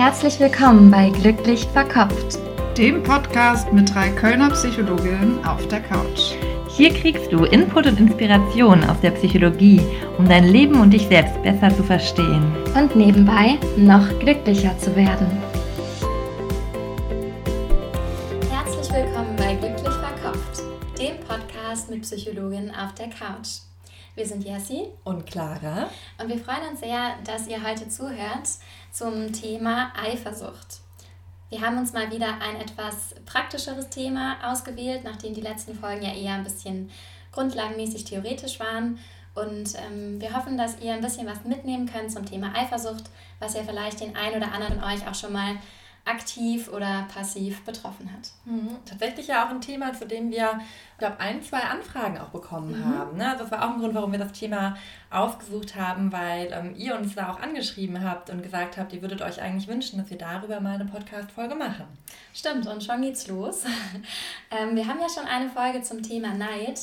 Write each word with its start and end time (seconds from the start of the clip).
Herzlich 0.00 0.40
willkommen 0.40 0.90
bei 0.90 1.10
Glücklich 1.10 1.66
Verkopft, 1.66 2.38
dem 2.74 3.02
Podcast 3.02 3.70
mit 3.70 3.94
drei 3.94 4.08
Kölner 4.08 4.48
Psychologinnen 4.48 5.44
auf 5.44 5.68
der 5.68 5.82
Couch. 5.82 6.32
Hier 6.70 6.90
kriegst 6.94 7.30
du 7.30 7.44
Input 7.44 7.86
und 7.86 8.00
Inspiration 8.00 8.82
aus 8.82 8.98
der 9.02 9.10
Psychologie, 9.10 9.82
um 10.16 10.26
dein 10.26 10.44
Leben 10.44 10.80
und 10.80 10.92
dich 10.92 11.06
selbst 11.06 11.42
besser 11.42 11.68
zu 11.76 11.84
verstehen. 11.84 12.50
Und 12.74 12.96
nebenbei 12.96 13.58
noch 13.76 14.08
glücklicher 14.20 14.74
zu 14.78 14.96
werden. 14.96 15.26
Herzlich 18.50 18.90
willkommen 18.94 19.36
bei 19.36 19.54
Glücklich 19.56 19.94
Verkopft, 19.96 20.62
dem 20.98 21.20
Podcast 21.28 21.90
mit 21.90 22.00
Psychologinnen 22.00 22.70
auf 22.70 22.94
der 22.94 23.10
Couch. 23.10 23.60
Wir 24.14 24.26
sind 24.26 24.44
Jessie 24.44 24.88
und 25.04 25.24
Clara 25.24 25.88
und 26.20 26.28
wir 26.28 26.38
freuen 26.38 26.70
uns 26.70 26.80
sehr, 26.80 27.14
dass 27.24 27.46
ihr 27.46 27.62
heute 27.62 27.88
zuhört 27.88 28.48
zum 28.92 29.32
Thema 29.32 29.92
Eifersucht. 29.96 30.80
Wir 31.48 31.60
haben 31.60 31.78
uns 31.78 31.92
mal 31.92 32.10
wieder 32.12 32.40
ein 32.40 32.60
etwas 32.60 33.14
praktischeres 33.26 33.88
Thema 33.88 34.36
ausgewählt, 34.44 35.02
nachdem 35.04 35.34
die 35.34 35.40
letzten 35.40 35.74
Folgen 35.74 36.02
ja 36.02 36.14
eher 36.14 36.34
ein 36.34 36.44
bisschen 36.44 36.90
grundlagenmäßig 37.32 38.04
theoretisch 38.04 38.60
waren. 38.60 38.98
Und 39.34 39.74
ähm, 39.76 40.20
wir 40.20 40.36
hoffen, 40.36 40.56
dass 40.56 40.80
ihr 40.80 40.92
ein 40.92 41.00
bisschen 41.00 41.26
was 41.26 41.44
mitnehmen 41.44 41.90
könnt 41.90 42.12
zum 42.12 42.26
Thema 42.26 42.52
Eifersucht, 42.54 43.04
was 43.38 43.54
ja 43.54 43.62
vielleicht 43.62 44.00
den 44.00 44.16
einen 44.16 44.42
oder 44.42 44.52
anderen 44.52 44.82
euch 44.82 45.06
auch 45.08 45.14
schon 45.14 45.32
mal 45.32 45.56
aktiv 46.10 46.68
oder 46.68 47.06
passiv 47.12 47.64
betroffen 47.64 48.10
hat. 48.12 48.30
Mhm. 48.44 48.76
Tatsächlich 48.84 49.28
ja 49.28 49.46
auch 49.46 49.50
ein 49.50 49.60
Thema, 49.60 49.92
zu 49.92 50.06
dem 50.06 50.30
wir, 50.30 50.60
glaube 50.98 51.20
ein, 51.20 51.42
zwei 51.42 51.60
Anfragen 51.60 52.18
auch 52.18 52.28
bekommen 52.28 52.78
mhm. 52.78 52.98
haben. 52.98 53.16
Ne? 53.16 53.30
Also 53.30 53.44
das 53.44 53.52
war 53.52 53.64
auch 53.64 53.74
ein 53.74 53.80
Grund, 53.80 53.94
warum 53.94 54.12
wir 54.12 54.18
das 54.18 54.32
Thema 54.32 54.76
ausgesucht 55.10 55.76
haben, 55.76 56.12
weil 56.12 56.50
ähm, 56.52 56.74
ihr 56.76 56.96
uns 56.96 57.14
da 57.14 57.32
auch 57.32 57.40
angeschrieben 57.40 58.04
habt 58.04 58.30
und 58.30 58.42
gesagt 58.42 58.76
habt, 58.76 58.92
ihr 58.92 59.02
würdet 59.02 59.22
euch 59.22 59.40
eigentlich 59.40 59.68
wünschen, 59.68 59.98
dass 59.98 60.10
wir 60.10 60.18
darüber 60.18 60.60
mal 60.60 60.74
eine 60.74 60.84
Podcast-Folge 60.84 61.54
machen. 61.54 61.86
Stimmt, 62.34 62.66
und 62.66 62.82
schon 62.82 63.02
geht's 63.02 63.28
los. 63.28 63.64
ähm, 64.50 64.76
wir 64.76 64.86
haben 64.86 65.00
ja 65.00 65.08
schon 65.08 65.26
eine 65.26 65.48
Folge 65.48 65.82
zum 65.82 66.02
Thema 66.02 66.34
Neid 66.34 66.80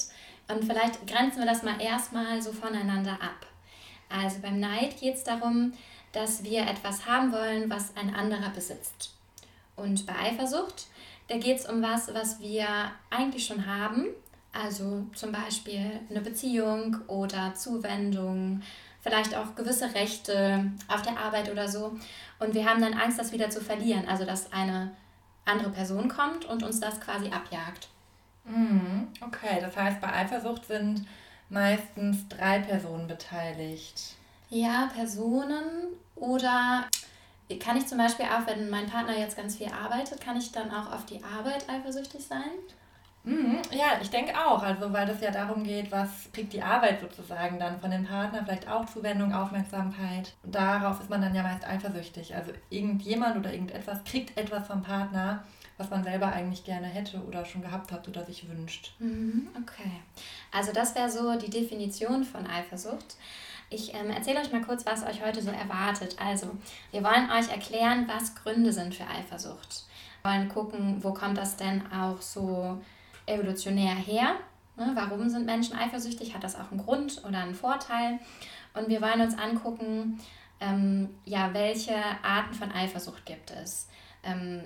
und 0.48 0.64
vielleicht 0.64 1.06
grenzen 1.06 1.40
wir 1.40 1.46
das 1.46 1.64
mal 1.64 1.82
erstmal 1.82 2.42
so 2.42 2.52
voneinander 2.52 3.14
ab. 3.14 3.46
Also 4.10 4.40
beim 4.42 4.60
Neid 4.60 5.00
geht 5.00 5.16
es 5.16 5.24
darum, 5.24 5.74
dass 6.14 6.44
wir 6.44 6.62
etwas 6.62 7.06
haben 7.06 7.32
wollen, 7.32 7.70
was 7.70 7.96
ein 7.96 8.14
anderer 8.14 8.50
besitzt. 8.50 9.17
Und 9.78 10.06
bei 10.06 10.14
Eifersucht, 10.14 10.88
da 11.30 11.38
geht 11.38 11.60
es 11.60 11.70
um 11.70 11.82
was, 11.82 12.14
was 12.14 12.40
wir 12.42 12.68
eigentlich 13.10 13.46
schon 13.46 13.66
haben. 13.66 14.08
Also 14.52 15.06
zum 15.14 15.32
Beispiel 15.32 16.00
eine 16.10 16.22
Beziehung 16.22 16.98
oder 17.08 17.54
Zuwendung, 17.54 18.62
vielleicht 19.02 19.36
auch 19.36 19.56
gewisse 19.56 19.94
Rechte 19.94 20.72
auf 20.88 21.04
der 21.04 21.18
Arbeit 21.18 21.52
oder 21.52 21.68
so. 21.68 21.98
Und 22.40 22.54
wir 22.54 22.66
haben 22.66 22.82
dann 22.82 22.94
Angst, 22.94 23.20
das 23.20 23.32
wieder 23.32 23.50
zu 23.50 23.62
verlieren. 23.62 24.08
Also 24.08 24.26
dass 24.26 24.52
eine 24.52 24.92
andere 25.46 25.70
Person 25.70 26.10
kommt 26.10 26.46
und 26.46 26.64
uns 26.64 26.80
das 26.80 27.00
quasi 27.00 27.28
abjagt. 27.30 27.88
Mhm. 28.46 29.08
Okay, 29.22 29.60
das 29.62 29.76
heißt, 29.76 30.02
bei 30.02 30.12
Eifersucht 30.12 30.66
sind 30.66 31.06
meistens 31.50 32.28
drei 32.30 32.60
Personen 32.60 33.08
beteiligt. 33.08 34.16
Ja, 34.50 34.90
Personen 34.94 35.94
oder 36.16 36.86
kann 37.56 37.78
ich 37.78 37.88
zum 37.88 37.98
Beispiel 37.98 38.26
auch, 38.26 38.46
wenn 38.46 38.70
mein 38.70 38.88
Partner 38.88 39.18
jetzt 39.18 39.38
ganz 39.38 39.56
viel 39.56 39.72
arbeitet, 39.72 40.20
kann 40.20 40.38
ich 40.38 40.52
dann 40.52 40.70
auch 40.70 40.92
auf 40.92 41.06
die 41.06 41.24
Arbeit 41.24 41.70
eifersüchtig 41.70 42.26
sein? 42.26 42.52
Mhm, 43.24 43.62
ja, 43.72 44.00
ich 44.02 44.10
denke 44.10 44.34
auch. 44.38 44.64
Also, 44.64 44.92
weil 44.94 45.10
es 45.10 45.22
ja 45.22 45.32
darum 45.32 45.64
geht, 45.64 45.92
was 45.92 46.32
kriegt 46.32 46.54
die 46.54 46.62
Arbeit 46.62 47.02
sozusagen 47.02 47.60
dann 47.60 47.80
von 47.80 47.92
dem 47.92 48.06
Partner, 48.06 48.44
vielleicht 48.44 48.70
auch 48.70 48.86
Zuwendung, 48.86 49.34
Aufmerksamkeit. 49.34 50.34
Darauf 50.44 51.02
ist 51.02 51.10
man 51.10 51.22
dann 51.22 51.36
ja 51.36 51.44
meist 51.44 51.68
eifersüchtig. 51.68 52.36
Also, 52.36 52.52
irgendjemand 52.70 53.36
oder 53.38 53.52
irgendetwas 53.52 54.04
kriegt 54.06 54.38
etwas 54.38 54.68
vom 54.68 54.82
Partner, 54.82 55.44
was 55.78 55.90
man 55.90 56.06
selber 56.06 56.28
eigentlich 56.28 56.64
gerne 56.64 56.88
hätte 56.88 57.22
oder 57.22 57.44
schon 57.44 57.62
gehabt 57.62 57.92
hat 57.92 58.08
oder 58.08 58.24
sich 58.24 58.48
wünscht. 58.50 58.94
Mhm, 59.00 59.50
okay. 59.62 59.92
Also, 60.54 60.72
das 60.72 60.96
wäre 60.96 61.10
so 61.10 61.38
die 61.38 61.50
Definition 61.50 62.24
von 62.24 62.48
Eifersucht. 62.48 63.18
Ich 63.70 63.94
ähm, 63.94 64.10
erzähle 64.10 64.40
euch 64.40 64.52
mal 64.52 64.62
kurz, 64.62 64.86
was 64.86 65.04
euch 65.04 65.24
heute 65.24 65.42
so 65.42 65.52
erwartet. 65.52 66.16
Also, 66.20 66.56
wir 66.92 67.04
wollen 67.04 67.30
euch 67.32 67.50
erklären, 67.50 68.08
was 68.08 68.36
Gründe 68.36 68.72
sind 68.72 68.96
für 68.96 69.06
Eifersucht. 69.06 69.86
Wir 70.22 70.32
wollen 70.32 70.50
gucken, 70.50 71.04
wo 71.04 71.14
kommt 71.14 71.38
das 71.38 71.58
denn 71.58 71.84
auch 71.92 72.22
so 72.22 72.82
evolutionär 73.26 73.96
her? 73.96 74.36
Ne? 74.78 74.92
Warum 74.96 75.30
sind 75.30 75.46
Menschen 75.46 75.76
eifersüchtig? 75.76 76.34
Hat 76.34 76.44
das 76.44 76.56
auch 76.56 76.72
einen 76.72 76.84
Grund 76.84 77.24
oder 77.28 77.40
einen 77.40 77.56
Vorteil? 77.56 78.20
Und 78.74 78.88
wir 78.88 79.02
wollen 79.02 79.22
uns 79.22 79.38
angucken, 79.38 80.20
ähm, 80.60 81.10
ja, 81.26 81.54
welche 81.54 81.96
Arten 82.24 82.54
von 82.54 82.72
Eifersucht 82.72 83.26
gibt 83.26 83.52
es. 83.52 83.90
Ähm, 84.24 84.64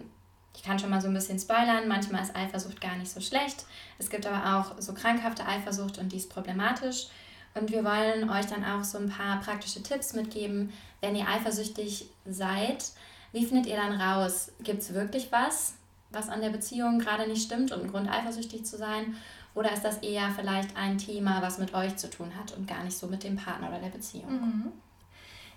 ich 0.55 0.63
kann 0.63 0.77
schon 0.77 0.89
mal 0.89 1.01
so 1.01 1.07
ein 1.07 1.13
bisschen 1.13 1.39
spoilern, 1.39 1.87
manchmal 1.87 2.21
ist 2.21 2.35
Eifersucht 2.35 2.81
gar 2.81 2.97
nicht 2.97 3.09
so 3.09 3.21
schlecht. 3.21 3.65
Es 3.97 4.09
gibt 4.09 4.25
aber 4.25 4.59
auch 4.59 4.81
so 4.81 4.93
krankhafte 4.93 5.45
Eifersucht 5.45 5.97
und 5.97 6.11
die 6.11 6.17
ist 6.17 6.29
problematisch. 6.29 7.07
Und 7.53 7.71
wir 7.71 7.83
wollen 7.83 8.29
euch 8.29 8.45
dann 8.45 8.63
auch 8.63 8.83
so 8.83 8.97
ein 8.97 9.09
paar 9.09 9.41
praktische 9.41 9.83
Tipps 9.83 10.13
mitgeben, 10.13 10.71
wenn 11.01 11.15
ihr 11.15 11.27
eifersüchtig 11.27 12.09
seid. 12.25 12.91
Wie 13.33 13.45
findet 13.45 13.67
ihr 13.67 13.75
dann 13.75 13.99
raus? 13.99 14.51
Gibt 14.63 14.81
es 14.81 14.93
wirklich 14.93 15.31
was, 15.31 15.73
was 16.11 16.29
an 16.29 16.41
der 16.41 16.49
Beziehung 16.49 16.99
gerade 16.99 17.27
nicht 17.27 17.43
stimmt 17.43 17.71
und 17.71 17.83
ein 17.83 17.91
Grund 17.91 18.09
eifersüchtig 18.09 18.65
zu 18.65 18.77
sein? 18.77 19.15
Oder 19.53 19.73
ist 19.73 19.83
das 19.83 19.97
eher 19.97 20.29
vielleicht 20.31 20.77
ein 20.77 20.97
Thema, 20.97 21.41
was 21.41 21.57
mit 21.57 21.73
euch 21.73 21.97
zu 21.97 22.09
tun 22.09 22.31
hat 22.37 22.55
und 22.55 22.67
gar 22.67 22.83
nicht 22.83 22.97
so 22.97 23.07
mit 23.07 23.23
dem 23.23 23.35
Partner 23.35 23.67
oder 23.67 23.79
der 23.79 23.89
Beziehung? 23.89 24.31
Mhm. 24.31 24.71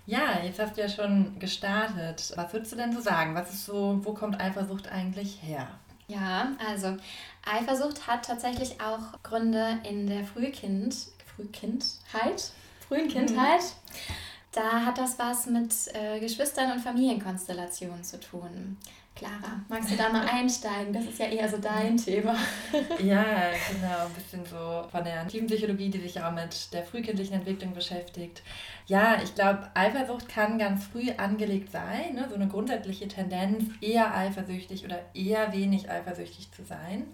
Ja, 0.05 0.39
jetzt 0.43 0.59
hast 0.59 0.77
du 0.77 0.81
ja 0.81 0.89
schon 0.89 1.39
gestartet. 1.39 2.33
Was 2.35 2.53
würdest 2.53 2.73
du 2.73 2.75
denn 2.75 2.93
so 2.93 3.01
sagen? 3.01 3.33
Was 3.33 3.53
ist 3.53 3.65
so, 3.65 3.99
wo 4.03 4.13
kommt 4.13 4.39
Eifersucht 4.39 4.87
eigentlich 4.91 5.41
her? 5.41 5.67
Ja, 6.07 6.51
also 6.69 6.97
Eifersucht 7.43 8.05
hat 8.05 8.25
tatsächlich 8.25 8.79
auch 8.79 9.23
Gründe 9.23 9.79
in 9.89 10.05
der 10.05 10.23
Frühkind, 10.23 10.95
Frühkindheit, 11.35 12.51
frühen 12.87 13.07
Kindheit. 13.07 13.61
Mhm. 13.61 14.13
Da 14.51 14.85
hat 14.85 14.97
das 14.97 15.19
was 15.19 15.47
mit 15.47 15.73
äh, 15.93 16.19
Geschwistern 16.19 16.71
und 16.71 16.79
Familienkonstellationen 16.79 18.03
zu 18.03 18.19
tun. 18.19 18.77
Clara, 19.15 19.61
magst 19.69 19.91
du 19.91 19.95
da 19.95 20.09
mal 20.09 20.25
einsteigen? 20.31 20.93
Das 20.93 21.05
ist 21.05 21.19
ja 21.19 21.27
eher 21.27 21.47
so 21.47 21.57
dein 21.57 21.95
Thema. 21.95 22.35
ja, 22.99 23.23
genau, 23.71 24.05
ein 24.05 24.13
bisschen 24.13 24.45
so 24.45 24.85
von 24.89 25.03
der 25.03 25.27
Tiefenpsychologie, 25.27 25.89
die 25.89 25.99
sich 25.99 26.15
ja 26.15 26.29
auch 26.29 26.33
mit 26.33 26.73
der 26.73 26.83
frühkindlichen 26.83 27.35
Entwicklung 27.35 27.73
beschäftigt. 27.73 28.43
Ja, 28.87 29.21
ich 29.21 29.33
glaube, 29.33 29.69
Eifersucht 29.73 30.27
kann 30.27 30.57
ganz 30.57 30.85
früh 30.85 31.11
angelegt 31.11 31.71
sein, 31.71 32.15
ne? 32.15 32.27
so 32.29 32.35
eine 32.35 32.47
grundsätzliche 32.47 33.07
Tendenz, 33.07 33.63
eher 33.79 34.15
eifersüchtig 34.15 34.83
oder 34.83 34.99
eher 35.13 35.53
wenig 35.53 35.89
eifersüchtig 35.89 36.51
zu 36.51 36.63
sein. 36.65 37.07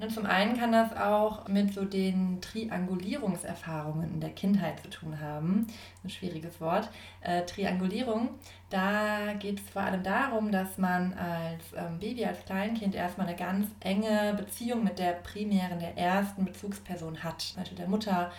Ne, 0.00 0.08
zum 0.08 0.24
einen 0.24 0.58
kann 0.58 0.72
das 0.72 0.96
auch 0.96 1.46
mit 1.46 1.74
so 1.74 1.84
den 1.84 2.40
Triangulierungserfahrungen 2.40 4.14
in 4.14 4.20
der 4.20 4.30
Kindheit 4.30 4.80
zu 4.80 4.88
tun 4.88 5.20
haben. 5.20 5.66
Ein 6.02 6.08
schwieriges 6.08 6.58
Wort. 6.58 6.88
Äh, 7.20 7.44
Triangulierung, 7.44 8.30
da 8.70 9.34
geht 9.38 9.60
es 9.60 9.68
vor 9.68 9.82
allem 9.82 10.02
darum, 10.02 10.52
dass 10.52 10.78
man 10.78 11.12
als 11.12 11.62
ähm, 11.76 11.98
Baby, 11.98 12.24
als 12.24 12.42
Kleinkind 12.46 12.94
erstmal 12.94 13.26
eine 13.26 13.36
ganz 13.36 13.68
enge 13.80 14.32
Beziehung 14.38 14.84
mit 14.84 14.98
der 14.98 15.12
primären, 15.12 15.78
der 15.78 15.98
ersten 15.98 16.46
Bezugsperson 16.46 17.22
hat. 17.22 17.52
Beispiel 17.54 17.76
der 17.76 17.88
Mutter. 17.88 18.32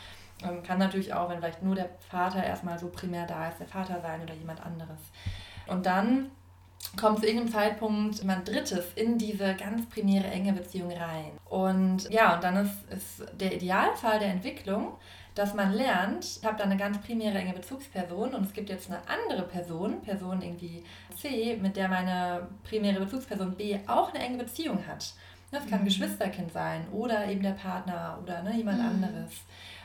Ähm, 0.44 0.64
kann 0.64 0.80
natürlich 0.80 1.14
auch, 1.14 1.30
wenn 1.30 1.38
vielleicht 1.38 1.62
nur 1.62 1.76
der 1.76 1.92
Vater 2.10 2.44
erstmal 2.44 2.80
so 2.80 2.88
primär 2.88 3.28
da 3.28 3.50
ist, 3.50 3.60
der 3.60 3.68
Vater 3.68 4.02
sein 4.02 4.24
oder 4.24 4.34
jemand 4.34 4.66
anderes. 4.66 5.00
Und 5.68 5.86
dann 5.86 6.32
kommt 6.98 7.20
zu 7.20 7.26
irgendeinem 7.26 7.54
Zeitpunkt 7.54 8.20
jemand 8.20 8.48
Drittes 8.48 8.86
in 8.96 9.18
diese 9.18 9.56
ganz 9.56 9.88
primäre 9.90 10.28
enge 10.28 10.54
Beziehung 10.54 10.92
rein. 10.92 11.32
Und 11.46 12.10
ja, 12.10 12.36
und 12.36 12.44
dann 12.44 12.58
ist, 12.58 12.92
ist 12.92 13.24
der 13.40 13.54
Idealfall 13.56 14.20
der 14.20 14.30
Entwicklung, 14.30 14.94
dass 15.36 15.54
man 15.54 15.72
lernt, 15.72 16.26
ich 16.42 16.46
habe 16.46 16.58
da 16.58 16.66
eine 16.66 16.76
ganz 16.76 16.98
primäre 17.00 17.38
enge 17.38 17.54
Bezugsperson 17.54 18.34
und 18.34 18.46
es 18.46 18.54
gibt 18.54 18.70
jetzt 18.70 18.90
eine 18.92 19.00
andere 19.08 19.44
Person, 19.44 20.02
Person 20.02 20.42
irgendwie 20.42 20.84
C, 21.18 21.58
mit 21.62 21.78
der 21.78 21.88
meine 21.88 22.50
primäre 22.64 23.00
Bezugsperson 23.00 23.56
B 23.56 23.80
auch 23.88 24.14
eine 24.14 24.24
enge 24.24 24.40
Beziehung 24.40 24.86
hat. 24.86 25.14
Das 25.52 25.66
kann 25.68 25.82
mhm. 25.82 25.86
Geschwisterkind 25.86 26.52
sein 26.52 26.86
oder 26.92 27.28
eben 27.28 27.44
der 27.44 27.52
Partner 27.52 28.20
oder 28.22 28.42
ne, 28.42 28.58
jemand 28.58 28.80
mhm. 28.80 28.86
anderes. 28.86 29.32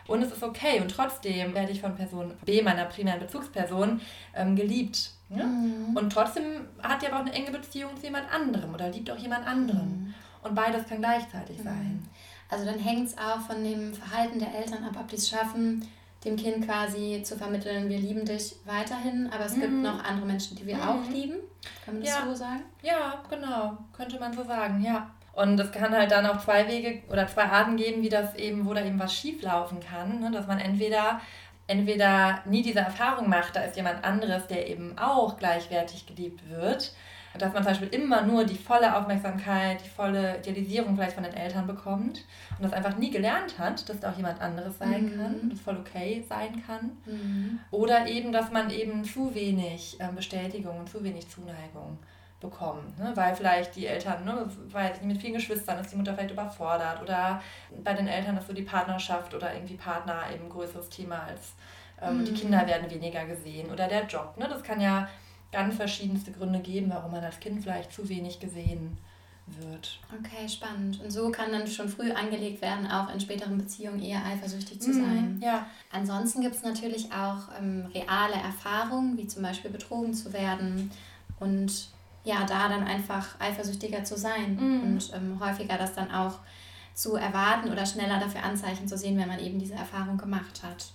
Und 0.08 0.22
es 0.22 0.32
ist 0.32 0.42
okay 0.42 0.80
und 0.80 0.90
trotzdem 0.90 1.54
werde 1.54 1.72
ich 1.72 1.80
von 1.80 1.96
Person 1.96 2.34
B, 2.44 2.62
meiner 2.62 2.84
primären 2.84 3.20
Bezugsperson, 3.20 4.00
ähm, 4.34 4.56
geliebt 4.56 5.10
ja? 5.28 5.44
Mhm. 5.44 5.96
Und 5.96 6.12
trotzdem 6.12 6.44
hat 6.82 7.02
die 7.02 7.06
aber 7.06 7.16
auch 7.16 7.20
eine 7.20 7.32
enge 7.32 7.50
Beziehung 7.50 7.96
zu 7.96 8.04
jemand 8.04 8.32
anderem 8.32 8.72
oder 8.72 8.88
liebt 8.90 9.10
auch 9.10 9.18
jemand 9.18 9.46
anderen. 9.46 9.88
Mhm. 9.88 10.14
Und 10.42 10.54
beides 10.54 10.86
kann 10.86 10.98
gleichzeitig 10.98 11.58
mhm. 11.58 11.64
sein. 11.64 12.08
Also 12.48 12.64
dann 12.64 12.78
hängt 12.78 13.08
es 13.08 13.18
auch 13.18 13.40
von 13.40 13.62
dem 13.64 13.92
Verhalten 13.92 14.38
der 14.38 14.54
Eltern 14.54 14.84
ab, 14.84 14.96
ob 15.00 15.08
die 15.08 15.16
es 15.16 15.28
schaffen, 15.28 15.86
dem 16.24 16.36
Kind 16.36 16.64
quasi 16.64 17.22
zu 17.24 17.36
vermitteln, 17.36 17.88
wir 17.88 17.98
lieben 17.98 18.24
dich 18.24 18.56
weiterhin, 18.64 19.28
aber 19.32 19.44
es 19.44 19.56
mhm. 19.56 19.60
gibt 19.60 19.72
noch 19.74 20.04
andere 20.04 20.26
Menschen, 20.26 20.56
die 20.56 20.66
wir 20.66 20.76
auch 20.76 21.04
mhm. 21.06 21.12
lieben. 21.12 21.36
Kann 21.84 21.94
man 21.94 22.02
das 22.02 22.12
ja. 22.12 22.26
so 22.26 22.34
sagen? 22.34 22.62
Ja, 22.82 23.22
genau. 23.28 23.76
Könnte 23.92 24.18
man 24.18 24.32
so 24.32 24.44
sagen, 24.44 24.82
ja. 24.82 25.10
Und 25.32 25.60
es 25.60 25.70
kann 25.70 25.92
halt 25.92 26.10
dann 26.10 26.24
auch 26.24 26.42
zwei 26.42 26.66
Wege 26.66 27.02
oder 27.10 27.26
zwei 27.26 27.44
Arten 27.44 27.76
geben, 27.76 28.02
wie 28.02 28.08
das 28.08 28.34
eben, 28.36 28.64
wo 28.64 28.72
da 28.72 28.82
eben 28.82 28.98
was 28.98 29.14
schief 29.14 29.42
laufen 29.42 29.78
kann. 29.80 30.20
Ne? 30.20 30.30
Dass 30.30 30.46
man 30.46 30.58
entweder 30.58 31.20
entweder 31.66 32.42
nie 32.44 32.62
diese 32.62 32.80
Erfahrung 32.80 33.28
macht, 33.28 33.56
da 33.56 33.60
ist 33.60 33.76
jemand 33.76 34.04
anderes, 34.04 34.46
der 34.46 34.68
eben 34.68 34.96
auch 34.98 35.36
gleichwertig 35.36 36.06
geliebt 36.06 36.48
wird, 36.48 36.94
dass 37.38 37.52
man 37.52 37.62
zum 37.62 37.72
Beispiel 37.72 37.88
immer 37.88 38.22
nur 38.22 38.44
die 38.44 38.56
volle 38.56 38.96
Aufmerksamkeit, 38.96 39.84
die 39.84 39.90
volle 39.90 40.38
Idealisierung 40.38 40.96
vielleicht 40.96 41.14
von 41.14 41.24
den 41.24 41.34
Eltern 41.34 41.66
bekommt 41.66 42.24
und 42.56 42.62
das 42.62 42.72
einfach 42.72 42.96
nie 42.96 43.10
gelernt 43.10 43.58
hat, 43.58 43.88
dass 43.88 44.00
da 44.00 44.10
auch 44.10 44.16
jemand 44.16 44.40
anderes 44.40 44.78
sein 44.78 45.04
mhm. 45.04 45.16
kann, 45.16 45.50
das 45.50 45.60
voll 45.60 45.76
okay 45.76 46.24
sein 46.28 46.62
kann. 46.66 46.92
Mhm. 47.04 47.60
Oder 47.70 48.06
eben, 48.06 48.32
dass 48.32 48.50
man 48.50 48.70
eben 48.70 49.04
zu 49.04 49.34
wenig 49.34 49.98
ähm, 50.00 50.14
Bestätigung 50.14 50.78
und 50.78 50.88
zu 50.88 51.02
wenig 51.04 51.28
Zuneigung 51.28 51.98
bekommt, 52.40 52.98
ne? 52.98 53.12
weil 53.14 53.34
vielleicht 53.34 53.76
die 53.76 53.86
Eltern, 53.86 54.24
ne, 54.24 54.48
weiß 54.70 54.96
nicht, 54.96 55.04
mit 55.04 55.20
vielen 55.20 55.34
Geschwistern 55.34 55.78
ist 55.78 55.90
die 55.90 55.96
Mutter 55.96 56.14
vielleicht 56.14 56.32
überfordert 56.32 57.00
oder 57.00 57.40
bei 57.82 57.94
den 57.94 58.08
Eltern 58.08 58.36
ist 58.36 58.46
so 58.46 58.52
die 58.52 58.62
Partnerschaft 58.62 59.34
oder 59.34 59.54
irgendwie 59.54 59.76
Partner 59.76 60.22
eben 60.34 60.44
ein 60.44 60.50
größeres 60.50 60.90
Thema 60.90 61.22
als 61.22 61.54
ähm, 62.00 62.18
mhm. 62.18 62.24
die 62.26 62.34
Kinder 62.34 62.66
werden 62.66 62.90
weniger 62.90 63.24
gesehen 63.24 63.70
oder 63.70 63.88
der 63.88 64.06
Job. 64.06 64.36
Ne? 64.36 64.46
Das 64.48 64.62
kann 64.62 64.80
ja 64.80 65.08
ganz 65.50 65.76
verschiedenste 65.76 66.32
Gründe 66.32 66.60
geben, 66.60 66.90
warum 66.90 67.12
man 67.12 67.24
als 67.24 67.40
Kind 67.40 67.62
vielleicht 67.62 67.92
zu 67.92 68.08
wenig 68.08 68.38
gesehen 68.40 68.98
wird. 69.46 70.00
Okay, 70.12 70.48
spannend. 70.48 71.00
Und 71.00 71.10
so 71.10 71.30
kann 71.30 71.52
dann 71.52 71.66
schon 71.66 71.88
früh 71.88 72.10
angelegt 72.10 72.60
werden, 72.60 72.90
auch 72.90 73.12
in 73.12 73.20
späteren 73.20 73.56
Beziehungen 73.56 74.02
eher 74.02 74.24
eifersüchtig 74.24 74.80
zu 74.80 74.90
mhm, 74.90 74.94
sein. 74.94 75.40
Ja. 75.42 75.66
Ansonsten 75.90 76.40
gibt 76.42 76.56
es 76.56 76.62
natürlich 76.62 77.12
auch 77.12 77.48
ähm, 77.58 77.86
reale 77.94 78.34
Erfahrungen, 78.34 79.16
wie 79.16 79.26
zum 79.26 79.42
Beispiel 79.42 79.70
betrogen 79.70 80.14
zu 80.14 80.32
werden 80.32 80.90
und 81.38 81.88
ja, 82.26 82.44
da 82.44 82.68
dann 82.68 82.82
einfach 82.82 83.38
eifersüchtiger 83.38 84.02
zu 84.02 84.18
sein 84.18 84.56
mhm. 84.56 84.82
und 84.82 85.12
ähm, 85.14 85.38
häufiger 85.38 85.78
das 85.78 85.94
dann 85.94 86.10
auch 86.10 86.40
zu 86.92 87.14
erwarten 87.14 87.70
oder 87.70 87.86
schneller 87.86 88.18
dafür 88.18 88.42
Anzeichen 88.42 88.88
zu 88.88 88.98
sehen, 88.98 89.16
wenn 89.16 89.28
man 89.28 89.38
eben 89.38 89.60
diese 89.60 89.74
Erfahrung 89.74 90.18
gemacht 90.18 90.62
hat. 90.64 90.86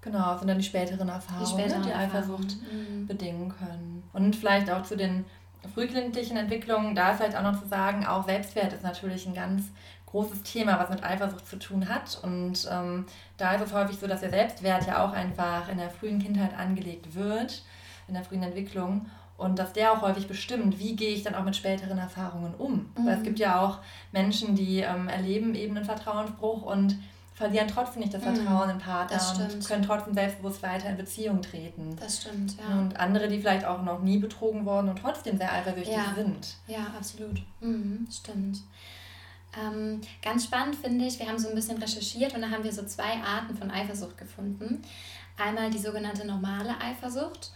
Genau, 0.00 0.36
sind 0.36 0.48
dann 0.48 0.58
die 0.58 0.64
späteren 0.64 1.08
Erfahrungen, 1.08 1.46
die, 1.46 1.52
späteren 1.52 1.82
die 1.84 1.92
Eifersucht 1.92 2.56
mhm. 2.60 3.06
bedingen 3.06 3.54
können. 3.56 4.02
Und 4.12 4.34
vielleicht 4.34 4.68
auch 4.68 4.82
zu 4.82 4.96
den 4.96 5.24
frühkindlichen 5.74 6.36
Entwicklungen, 6.36 6.96
da 6.96 7.14
vielleicht 7.14 7.36
auch 7.36 7.44
noch 7.44 7.62
zu 7.62 7.68
sagen, 7.68 8.04
auch 8.04 8.26
Selbstwert 8.26 8.72
ist 8.72 8.82
natürlich 8.82 9.24
ein 9.26 9.34
ganz 9.34 9.66
großes 10.06 10.42
Thema, 10.42 10.80
was 10.80 10.90
mit 10.90 11.04
Eifersucht 11.04 11.46
zu 11.46 11.56
tun 11.56 11.88
hat. 11.88 12.18
Und 12.20 12.68
ähm, 12.68 13.06
da 13.36 13.54
ist 13.54 13.62
es 13.62 13.72
häufig 13.72 13.96
so, 13.96 14.08
dass 14.08 14.20
der 14.20 14.30
Selbstwert 14.30 14.88
ja 14.88 15.04
auch 15.04 15.12
einfach 15.12 15.68
in 15.68 15.78
der 15.78 15.90
frühen 15.90 16.18
Kindheit 16.18 16.58
angelegt 16.58 17.14
wird, 17.14 17.62
in 18.08 18.14
der 18.14 18.24
frühen 18.24 18.42
Entwicklung. 18.42 19.06
Und 19.42 19.58
dass 19.58 19.72
der 19.72 19.92
auch 19.92 20.02
häufig 20.02 20.28
bestimmt, 20.28 20.78
wie 20.78 20.96
gehe 20.96 21.14
ich 21.14 21.22
dann 21.22 21.34
auch 21.34 21.44
mit 21.44 21.56
späteren 21.56 21.98
Erfahrungen 21.98 22.54
um. 22.54 22.90
Mhm. 22.96 23.06
Weil 23.06 23.16
es 23.18 23.22
gibt 23.22 23.38
ja 23.38 23.60
auch 23.60 23.78
Menschen, 24.12 24.54
die 24.54 24.78
ähm, 24.80 25.08
erleben 25.08 25.54
eben 25.54 25.76
einen 25.76 25.84
Vertrauensbruch 25.84 26.62
und 26.62 26.98
verlieren 27.34 27.66
trotzdem 27.66 28.02
nicht 28.02 28.14
das 28.14 28.22
mhm. 28.22 28.36
Vertrauen 28.36 28.68
mhm, 28.68 28.74
in 28.74 28.78
Partner 28.78 29.20
und 29.38 29.66
können 29.66 29.82
trotzdem 29.82 30.14
selbstbewusst 30.14 30.62
weiter 30.62 30.88
in 30.88 30.96
Beziehung 30.96 31.42
treten. 31.42 31.96
Das 31.98 32.22
stimmt, 32.22 32.56
ja. 32.58 32.78
Und 32.78 32.98
andere, 32.98 33.28
die 33.28 33.40
vielleicht 33.40 33.64
auch 33.64 33.82
noch 33.82 34.00
nie 34.00 34.18
betrogen 34.18 34.64
wurden 34.64 34.88
und 34.90 34.98
trotzdem 34.98 35.38
sehr 35.38 35.52
eifersüchtig 35.52 35.94
ja. 35.94 36.14
sind. 36.14 36.56
Ja, 36.66 36.86
absolut. 36.96 37.42
Mhm, 37.60 38.06
stimmt. 38.10 38.58
Ähm, 39.58 40.00
ganz 40.22 40.44
spannend 40.44 40.76
finde 40.76 41.04
ich, 41.04 41.18
wir 41.18 41.28
haben 41.28 41.38
so 41.38 41.48
ein 41.48 41.54
bisschen 41.54 41.78
recherchiert 41.78 42.34
und 42.34 42.42
da 42.42 42.50
haben 42.50 42.64
wir 42.64 42.72
so 42.72 42.84
zwei 42.84 43.20
Arten 43.22 43.56
von 43.56 43.70
Eifersucht 43.70 44.16
gefunden. 44.16 44.82
Einmal 45.36 45.70
die 45.70 45.78
sogenannte 45.78 46.26
normale 46.26 46.80
Eifersucht. 46.80 47.50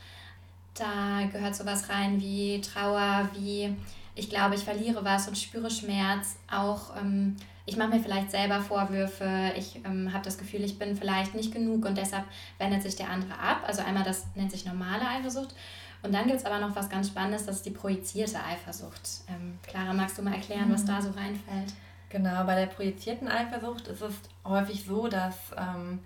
Da 0.79 1.27
gehört 1.33 1.55
sowas 1.55 1.89
rein 1.89 2.21
wie 2.21 2.61
Trauer, 2.61 3.29
wie 3.35 3.75
ich 4.15 4.31
glaube, 4.31 4.55
ich 4.55 4.65
verliere 4.65 5.05
was 5.05 5.29
und 5.29 5.37
spüre 5.37 5.71
Schmerz, 5.71 6.37
auch 6.51 6.97
ähm, 6.97 7.37
ich 7.67 7.77
mache 7.77 7.89
mir 7.89 8.01
vielleicht 8.01 8.31
selber 8.31 8.61
Vorwürfe, 8.61 9.53
ich 9.57 9.81
ähm, 9.85 10.13
habe 10.13 10.25
das 10.25 10.39
Gefühl, 10.39 10.63
ich 10.65 10.79
bin 10.79 10.97
vielleicht 10.97 11.35
nicht 11.35 11.53
genug 11.53 11.85
und 11.85 11.99
deshalb 11.99 12.25
wendet 12.59 12.83
sich 12.83 12.97
der 12.97 13.11
andere 13.11 13.39
ab. 13.39 13.65
Also 13.67 13.83
einmal 13.83 14.05
das 14.05 14.25
nennt 14.37 14.53
sich 14.53 14.65
normale 14.65 15.07
Eifersucht. 15.07 15.55
Und 16.03 16.15
dann 16.15 16.27
gibt 16.27 16.39
es 16.39 16.45
aber 16.45 16.61
noch 16.61 16.77
was 16.77 16.89
ganz 16.89 17.09
Spannendes, 17.09 17.45
das 17.45 17.57
ist 17.57 17.67
die 17.67 17.71
projizierte 17.71 18.39
Eifersucht. 18.43 19.23
Ähm, 19.29 19.59
Clara, 19.63 19.93
magst 19.93 20.17
du 20.17 20.23
mal 20.23 20.35
erklären, 20.35 20.69
mhm. 20.69 20.75
was 20.75 20.85
da 20.85 21.03
so 21.03 21.11
reinfällt? 21.11 21.75
Genau, 22.09 22.45
bei 22.45 22.55
der 22.55 22.67
projizierten 22.67 23.29
Eifersucht 23.29 23.89
ist 23.89 24.01
es 24.01 24.15
häufig 24.45 24.85
so, 24.85 25.09
dass, 25.09 25.37
ähm, 25.57 25.99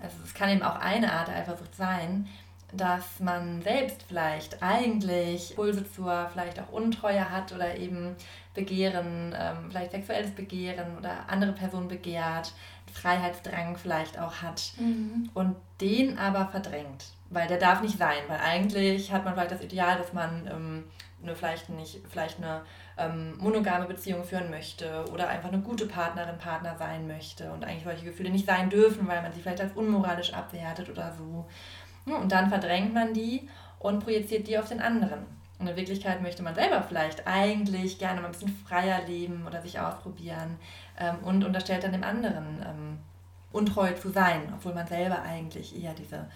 also 0.00 0.16
es 0.24 0.32
kann 0.32 0.50
eben 0.50 0.62
auch 0.62 0.76
eine 0.76 1.12
Art 1.12 1.28
Eifersucht 1.28 1.74
sein, 1.74 2.28
dass 2.72 3.20
man 3.20 3.62
selbst 3.62 4.02
vielleicht 4.06 4.62
eigentlich 4.62 5.54
Pulse 5.56 5.90
zur 5.90 6.28
vielleicht 6.32 6.60
auch 6.60 6.70
Untreue 6.70 7.30
hat 7.30 7.52
oder 7.52 7.76
eben 7.76 8.14
Begehren, 8.54 9.34
ähm, 9.38 9.70
vielleicht 9.70 9.92
sexuelles 9.92 10.32
Begehren 10.32 10.98
oder 10.98 11.28
andere 11.28 11.52
Personen 11.52 11.88
begehrt, 11.88 12.52
Freiheitsdrang 12.92 13.76
vielleicht 13.76 14.18
auch 14.18 14.42
hat 14.42 14.72
mhm. 14.78 15.30
und 15.34 15.56
den 15.80 16.18
aber 16.18 16.48
verdrängt, 16.48 17.06
weil 17.30 17.46
der 17.46 17.58
darf 17.58 17.80
nicht 17.82 17.98
sein, 17.98 18.22
weil 18.26 18.40
eigentlich 18.40 19.12
hat 19.12 19.24
man 19.24 19.34
vielleicht 19.34 19.52
das 19.52 19.62
Ideal, 19.62 19.96
dass 19.96 20.12
man 20.12 20.46
ähm, 20.50 20.84
eine, 21.22 21.34
vielleicht 21.34 21.68
nicht 21.70 22.00
vielleicht 22.08 22.38
eine 22.38 22.62
ähm, 22.96 23.36
monogame 23.38 23.86
Beziehung 23.86 24.24
führen 24.24 24.50
möchte 24.50 25.04
oder 25.12 25.28
einfach 25.28 25.52
eine 25.52 25.62
gute 25.62 25.86
Partnerin, 25.86 26.38
Partner 26.38 26.76
sein 26.78 27.06
möchte 27.06 27.50
und 27.52 27.64
eigentlich 27.64 27.84
solche 27.84 28.04
Gefühle 28.04 28.30
nicht 28.30 28.46
sein 28.46 28.70
dürfen, 28.70 29.06
weil 29.08 29.22
man 29.22 29.32
sie 29.32 29.40
vielleicht 29.40 29.60
als 29.60 29.72
unmoralisch 29.72 30.32
abwertet 30.32 30.90
oder 30.90 31.12
so. 31.16 31.46
Und 32.14 32.32
dann 32.32 32.48
verdrängt 32.48 32.94
man 32.94 33.14
die 33.14 33.48
und 33.78 34.00
projiziert 34.02 34.48
die 34.48 34.58
auf 34.58 34.68
den 34.68 34.80
anderen. 34.80 35.26
Und 35.58 35.66
in 35.66 35.76
Wirklichkeit 35.76 36.22
möchte 36.22 36.42
man 36.42 36.54
selber 36.54 36.82
vielleicht 36.82 37.26
eigentlich 37.26 37.98
gerne 37.98 38.20
mal 38.20 38.26
ein 38.26 38.32
bisschen 38.32 38.56
freier 38.66 39.04
leben 39.06 39.44
oder 39.46 39.60
sich 39.60 39.80
ausprobieren 39.80 40.56
ähm, 40.98 41.16
und 41.24 41.44
unterstellt 41.44 41.82
dann 41.82 41.92
dem 41.92 42.04
anderen 42.04 42.64
ähm, 42.64 42.98
untreu 43.50 43.92
zu 43.94 44.10
sein, 44.10 44.52
obwohl 44.54 44.74
man 44.74 44.86
selber 44.86 45.22
eigentlich 45.22 45.82
eher 45.82 45.94
diese 45.94 46.28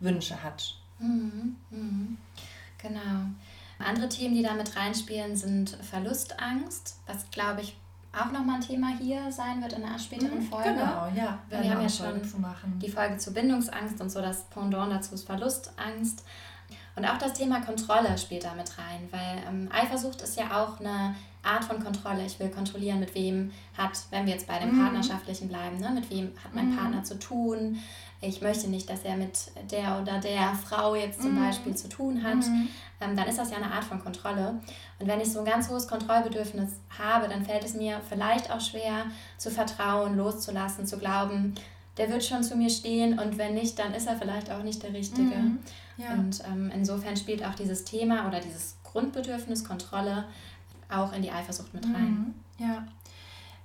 Wünsche 0.00 0.42
hat. 0.42 0.76
Mhm, 1.00 1.56
mhm. 1.70 2.18
Genau. 2.80 3.26
Andere 3.80 4.08
Themen, 4.08 4.34
die 4.34 4.42
da 4.42 4.54
mit 4.54 4.76
reinspielen, 4.76 5.36
sind 5.36 5.70
Verlustangst, 5.70 7.00
was 7.06 7.30
glaube 7.30 7.62
ich 7.62 7.76
auch 8.20 8.32
nochmal 8.32 8.56
ein 8.56 8.60
Thema 8.60 8.88
hier 8.98 9.30
sein 9.30 9.62
wird 9.62 9.74
in 9.74 9.84
einer 9.84 9.98
späteren 9.98 10.38
mhm, 10.38 10.42
Folge. 10.42 10.70
Genau, 10.70 11.08
ja. 11.14 11.38
Wir, 11.48 11.62
wir 11.62 11.70
haben 11.70 11.82
ja 11.82 11.88
schon 11.88 12.20
die 12.80 12.90
Folge 12.90 13.16
zu 13.18 13.32
Bindungsangst 13.32 14.00
und 14.00 14.10
so 14.10 14.20
das 14.20 14.44
Pendant 14.44 14.92
dazu 14.92 15.14
ist 15.14 15.26
Verlustangst. 15.26 16.24
Und 16.96 17.04
auch 17.04 17.18
das 17.18 17.34
Thema 17.34 17.60
Kontrolle 17.60 18.18
spielt 18.18 18.44
da 18.44 18.54
mit 18.54 18.76
rein, 18.76 19.08
weil 19.10 19.42
ähm, 19.48 19.68
Eifersucht 19.72 20.20
ist 20.22 20.36
ja 20.36 20.60
auch 20.60 20.80
eine 20.80 21.14
Art 21.44 21.64
von 21.64 21.82
Kontrolle. 21.82 22.26
Ich 22.26 22.40
will 22.40 22.48
kontrollieren, 22.48 22.98
mit 22.98 23.14
wem 23.14 23.52
hat, 23.76 23.92
wenn 24.10 24.26
wir 24.26 24.32
jetzt 24.32 24.48
bei 24.48 24.58
dem 24.58 24.76
mhm. 24.76 24.82
Partnerschaftlichen 24.82 25.48
bleiben, 25.48 25.78
ne, 25.78 25.90
mit 25.90 26.10
wem 26.10 26.32
hat 26.42 26.54
mein 26.54 26.72
mhm. 26.72 26.76
Partner 26.76 27.04
zu 27.04 27.18
tun. 27.18 27.78
Ich 28.20 28.42
möchte 28.42 28.68
nicht, 28.68 28.90
dass 28.90 29.04
er 29.04 29.16
mit 29.16 29.52
der 29.70 30.00
oder 30.02 30.18
der 30.18 30.52
Frau 30.54 30.96
jetzt 30.96 31.22
zum 31.22 31.34
mhm. 31.34 31.44
Beispiel 31.44 31.76
zu 31.76 31.88
tun 31.88 32.22
hat. 32.24 32.36
Mhm. 32.36 32.68
Ähm, 33.00 33.16
dann 33.16 33.28
ist 33.28 33.38
das 33.38 33.50
ja 33.50 33.58
eine 33.58 33.70
Art 33.70 33.84
von 33.84 34.00
Kontrolle. 34.00 34.60
Und 34.98 35.06
wenn 35.06 35.20
ich 35.20 35.32
so 35.32 35.40
ein 35.40 35.44
ganz 35.44 35.68
hohes 35.68 35.86
Kontrollbedürfnis 35.86 36.72
habe, 36.98 37.28
dann 37.28 37.44
fällt 37.44 37.64
es 37.64 37.74
mir 37.74 38.00
vielleicht 38.08 38.50
auch 38.50 38.60
schwer 38.60 39.04
zu 39.36 39.50
vertrauen, 39.50 40.16
loszulassen, 40.16 40.84
zu 40.84 40.98
glauben, 40.98 41.54
der 41.96 42.10
wird 42.10 42.24
schon 42.24 42.42
zu 42.42 42.56
mir 42.56 42.70
stehen 42.70 43.18
und 43.18 43.38
wenn 43.38 43.54
nicht, 43.54 43.78
dann 43.78 43.92
ist 43.92 44.06
er 44.06 44.16
vielleicht 44.16 44.50
auch 44.50 44.62
nicht 44.62 44.82
der 44.82 44.92
Richtige. 44.92 45.22
Mhm. 45.22 45.58
Ja. 45.96 46.12
Und 46.14 46.42
ähm, 46.46 46.70
insofern 46.72 47.16
spielt 47.16 47.44
auch 47.44 47.54
dieses 47.54 47.84
Thema 47.84 48.26
oder 48.28 48.40
dieses 48.40 48.76
Grundbedürfnis 48.84 49.64
Kontrolle 49.64 50.24
auch 50.88 51.12
in 51.12 51.22
die 51.22 51.30
Eifersucht 51.30 51.74
mit 51.74 51.84
rein. 51.84 52.34
Mhm. 52.58 52.64
Ja. 52.64 52.86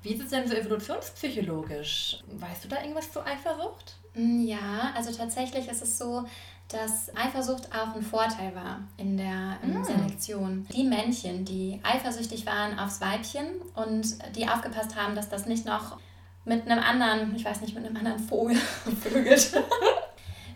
Wie 0.02 0.14
ist 0.14 0.24
es 0.24 0.30
denn 0.32 0.48
so 0.48 0.54
evolutionspsychologisch? 0.54 2.20
Weißt 2.28 2.66
du 2.66 2.68
da 2.68 2.82
irgendwas 2.82 3.12
zu 3.12 3.24
Eifersucht? 3.24 3.98
Mm, 4.16 4.46
ja, 4.46 4.92
also 4.96 5.12
tatsächlich 5.12 5.68
ist 5.68 5.82
es 5.82 5.98
so, 5.98 6.26
dass 6.68 7.16
Eifersucht 7.16 7.70
auch 7.74 7.96
ein 7.96 8.02
Vorteil 8.02 8.56
war 8.56 8.80
in 8.98 9.18
der 9.18 9.58
mm. 9.62 9.84
Selektion. 9.84 10.68
Die 10.74 10.84
Männchen, 10.84 11.46
die 11.46 11.80
eifersüchtig 11.84 12.46
waren 12.46 12.80
aufs 12.80 13.02
Weibchen 13.02 13.46
und 13.76 14.18
die 14.36 14.48
aufgepasst 14.48 14.96
haben, 14.96 15.16
dass 15.16 15.30
das 15.30 15.46
nicht 15.46 15.66
noch 15.66 15.98
mit 16.46 16.70
einem 16.70 16.84
anderen, 16.84 17.36
ich 17.36 17.46
weiß 17.46 17.62
nicht, 17.62 17.76
mit 17.76 17.86
einem 17.86 17.96
anderen 17.96 18.20
Vogel 18.20 18.56
vögelt. 19.02 19.54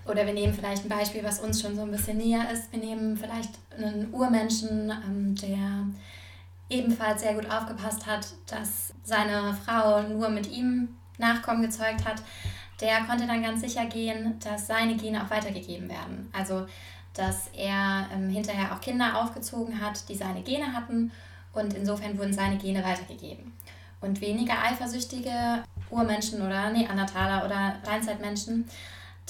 Oder 0.06 0.26
wir 0.26 0.34
nehmen 0.34 0.54
vielleicht 0.54 0.86
ein 0.86 0.90
Beispiel, 0.90 1.24
was 1.24 1.40
uns 1.40 1.62
schon 1.62 1.76
so 1.76 1.82
ein 1.82 1.92
bisschen 1.92 2.18
näher 2.18 2.50
ist. 2.52 2.72
Wir 2.72 2.80
nehmen 2.80 3.18
vielleicht 3.18 3.52
einen 3.78 4.14
Urmenschen, 4.14 4.90
ähm, 4.90 5.36
der 5.36 5.86
ebenfalls 6.70 7.22
sehr 7.22 7.34
gut 7.34 7.50
aufgepasst 7.50 8.06
hat, 8.06 8.28
dass 8.48 8.94
seine 9.04 9.58
Frau 9.66 10.02
nur 10.04 10.30
mit 10.30 10.50
ihm 10.50 10.96
Nachkommen 11.18 11.62
gezeugt 11.62 12.06
hat. 12.06 12.22
Der 12.80 13.04
konnte 13.06 13.26
dann 13.26 13.42
ganz 13.42 13.62
sicher 13.62 13.86
gehen, 13.86 14.40
dass 14.44 14.68
seine 14.68 14.96
Gene 14.96 15.24
auch 15.24 15.30
weitergegeben 15.30 15.90
werden. 15.90 16.30
Also, 16.32 16.68
dass 17.14 17.48
er 17.54 18.08
ähm, 18.14 18.30
hinterher 18.30 18.74
auch 18.74 18.82
Kinder 18.82 19.20
aufgezogen 19.22 19.82
hat, 19.82 20.08
die 20.10 20.16
seine 20.16 20.44
Gene 20.44 20.74
hatten 20.74 21.12
und 21.54 21.74
insofern 21.74 22.18
wurden 22.18 22.34
seine 22.34 22.58
Gene 22.58 22.84
weitergegeben. 22.84 23.54
Und 24.00 24.22
weniger 24.22 24.54
eifersüchtige 24.64 25.64
Urmenschen 25.90 26.42
oder 26.42 26.70
Neandertaler 26.70 27.46
oder 27.46 27.76
Reinzeitmenschen, 27.84 28.66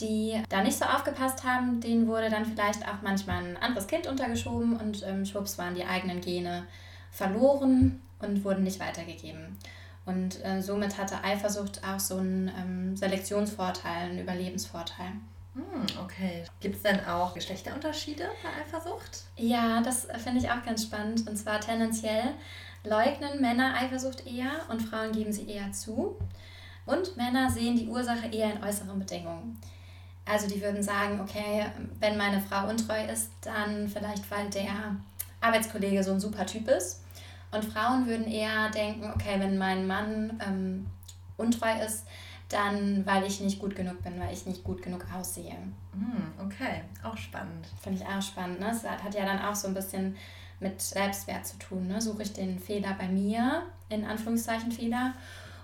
die 0.02 0.42
da 0.50 0.62
nicht 0.62 0.78
so 0.78 0.86
aufgepasst 0.86 1.44
haben, 1.46 1.80
denen 1.80 2.08
wurde 2.08 2.30
dann 2.30 2.46
vielleicht 2.46 2.84
auch 2.84 3.02
manchmal 3.02 3.44
ein 3.44 3.58
anderes 3.58 3.88
Kind 3.88 4.08
untergeschoben 4.08 4.78
und 4.78 5.04
ähm, 5.04 5.26
schwupps 5.26 5.58
waren 5.58 5.76
die 5.76 5.86
eigenen 5.86 6.20
Gene 6.20 6.68
verloren 7.12 8.02
und 8.20 8.44
wurden 8.44 8.64
nicht 8.64 8.80
weitergegeben. 8.80 9.58
Und 10.08 10.44
äh, 10.44 10.62
somit 10.62 10.98
hatte 10.98 11.22
Eifersucht 11.22 11.82
auch 11.84 12.00
so 12.00 12.18
einen 12.18 12.50
ähm, 12.58 12.96
Selektionsvorteil, 12.96 14.10
einen 14.10 14.20
Überlebensvorteil. 14.20 15.12
Hm, 15.54 15.86
okay. 16.02 16.46
Gibt 16.62 16.78
es 16.78 16.84
denn 16.84 17.06
auch 17.06 17.34
Geschlechterunterschiede 17.34 18.24
bei 18.42 18.64
Eifersucht? 18.64 19.24
Ja, 19.36 19.82
das 19.82 20.08
finde 20.24 20.40
ich 20.40 20.50
auch 20.50 20.64
ganz 20.64 20.84
spannend. 20.84 21.28
Und 21.28 21.36
zwar 21.36 21.60
tendenziell 21.60 22.36
leugnen 22.86 23.42
Männer 23.42 23.76
Eifersucht 23.76 24.26
eher 24.26 24.52
und 24.70 24.82
Frauen 24.82 25.12
geben 25.12 25.34
sie 25.34 25.50
eher 25.50 25.74
zu. 25.74 26.18
Und 26.86 27.18
Männer 27.18 27.52
sehen 27.52 27.76
die 27.76 27.90
Ursache 27.90 28.28
eher 28.28 28.54
in 28.54 28.64
äußeren 28.64 28.98
Bedingungen. 28.98 29.60
Also 30.24 30.48
die 30.48 30.62
würden 30.62 30.82
sagen, 30.82 31.20
okay, 31.20 31.66
wenn 32.00 32.18
meine 32.18 32.40
Frau 32.40 32.70
untreu 32.70 33.04
ist, 33.06 33.30
dann 33.42 33.90
vielleicht, 33.90 34.32
weil 34.32 34.50
der 34.50 34.96
Arbeitskollege 35.42 36.02
so 36.02 36.12
ein 36.12 36.20
super 36.22 36.46
Typ 36.46 36.70
ist. 36.70 37.02
Und 37.58 37.66
Frauen 37.66 38.06
würden 38.06 38.28
eher 38.28 38.70
denken, 38.70 39.10
okay, 39.16 39.40
wenn 39.40 39.58
mein 39.58 39.88
Mann 39.88 40.40
ähm, 40.46 40.86
untreu 41.38 41.72
ist, 41.84 42.06
dann 42.50 43.04
weil 43.06 43.24
ich 43.26 43.42
nicht 43.42 43.60
gut 43.60 43.76
genug 43.76 44.04
bin, 44.04 44.20
weil 44.20 44.32
ich 44.32 44.46
nicht 44.46 44.64
gut 44.64 44.84
genug 44.84 45.06
aussehe. 45.12 45.56
Mm, 45.94 46.40
okay, 46.46 46.84
auch 47.04 47.18
spannend. 47.18 47.68
Finde 47.82 48.02
ich 48.02 48.08
auch 48.08 48.22
spannend. 48.22 48.60
Ne? 48.60 48.70
Es 48.70 48.84
hat 48.84 49.14
ja 49.16 49.26
dann 49.26 49.40
auch 49.40 49.56
so 49.56 49.68
ein 49.68 49.74
bisschen 49.74 50.16
mit 50.60 50.80
Selbstwert 50.80 51.48
zu 51.48 51.58
tun. 51.58 51.88
Ne? 51.88 52.00
Suche 52.00 52.22
ich 52.22 52.34
den 52.34 52.60
Fehler 52.60 52.96
bei 52.98 53.08
mir, 53.08 53.64
in 53.90 54.06
Anführungszeichen 54.06 54.72
Fehler, 54.72 55.14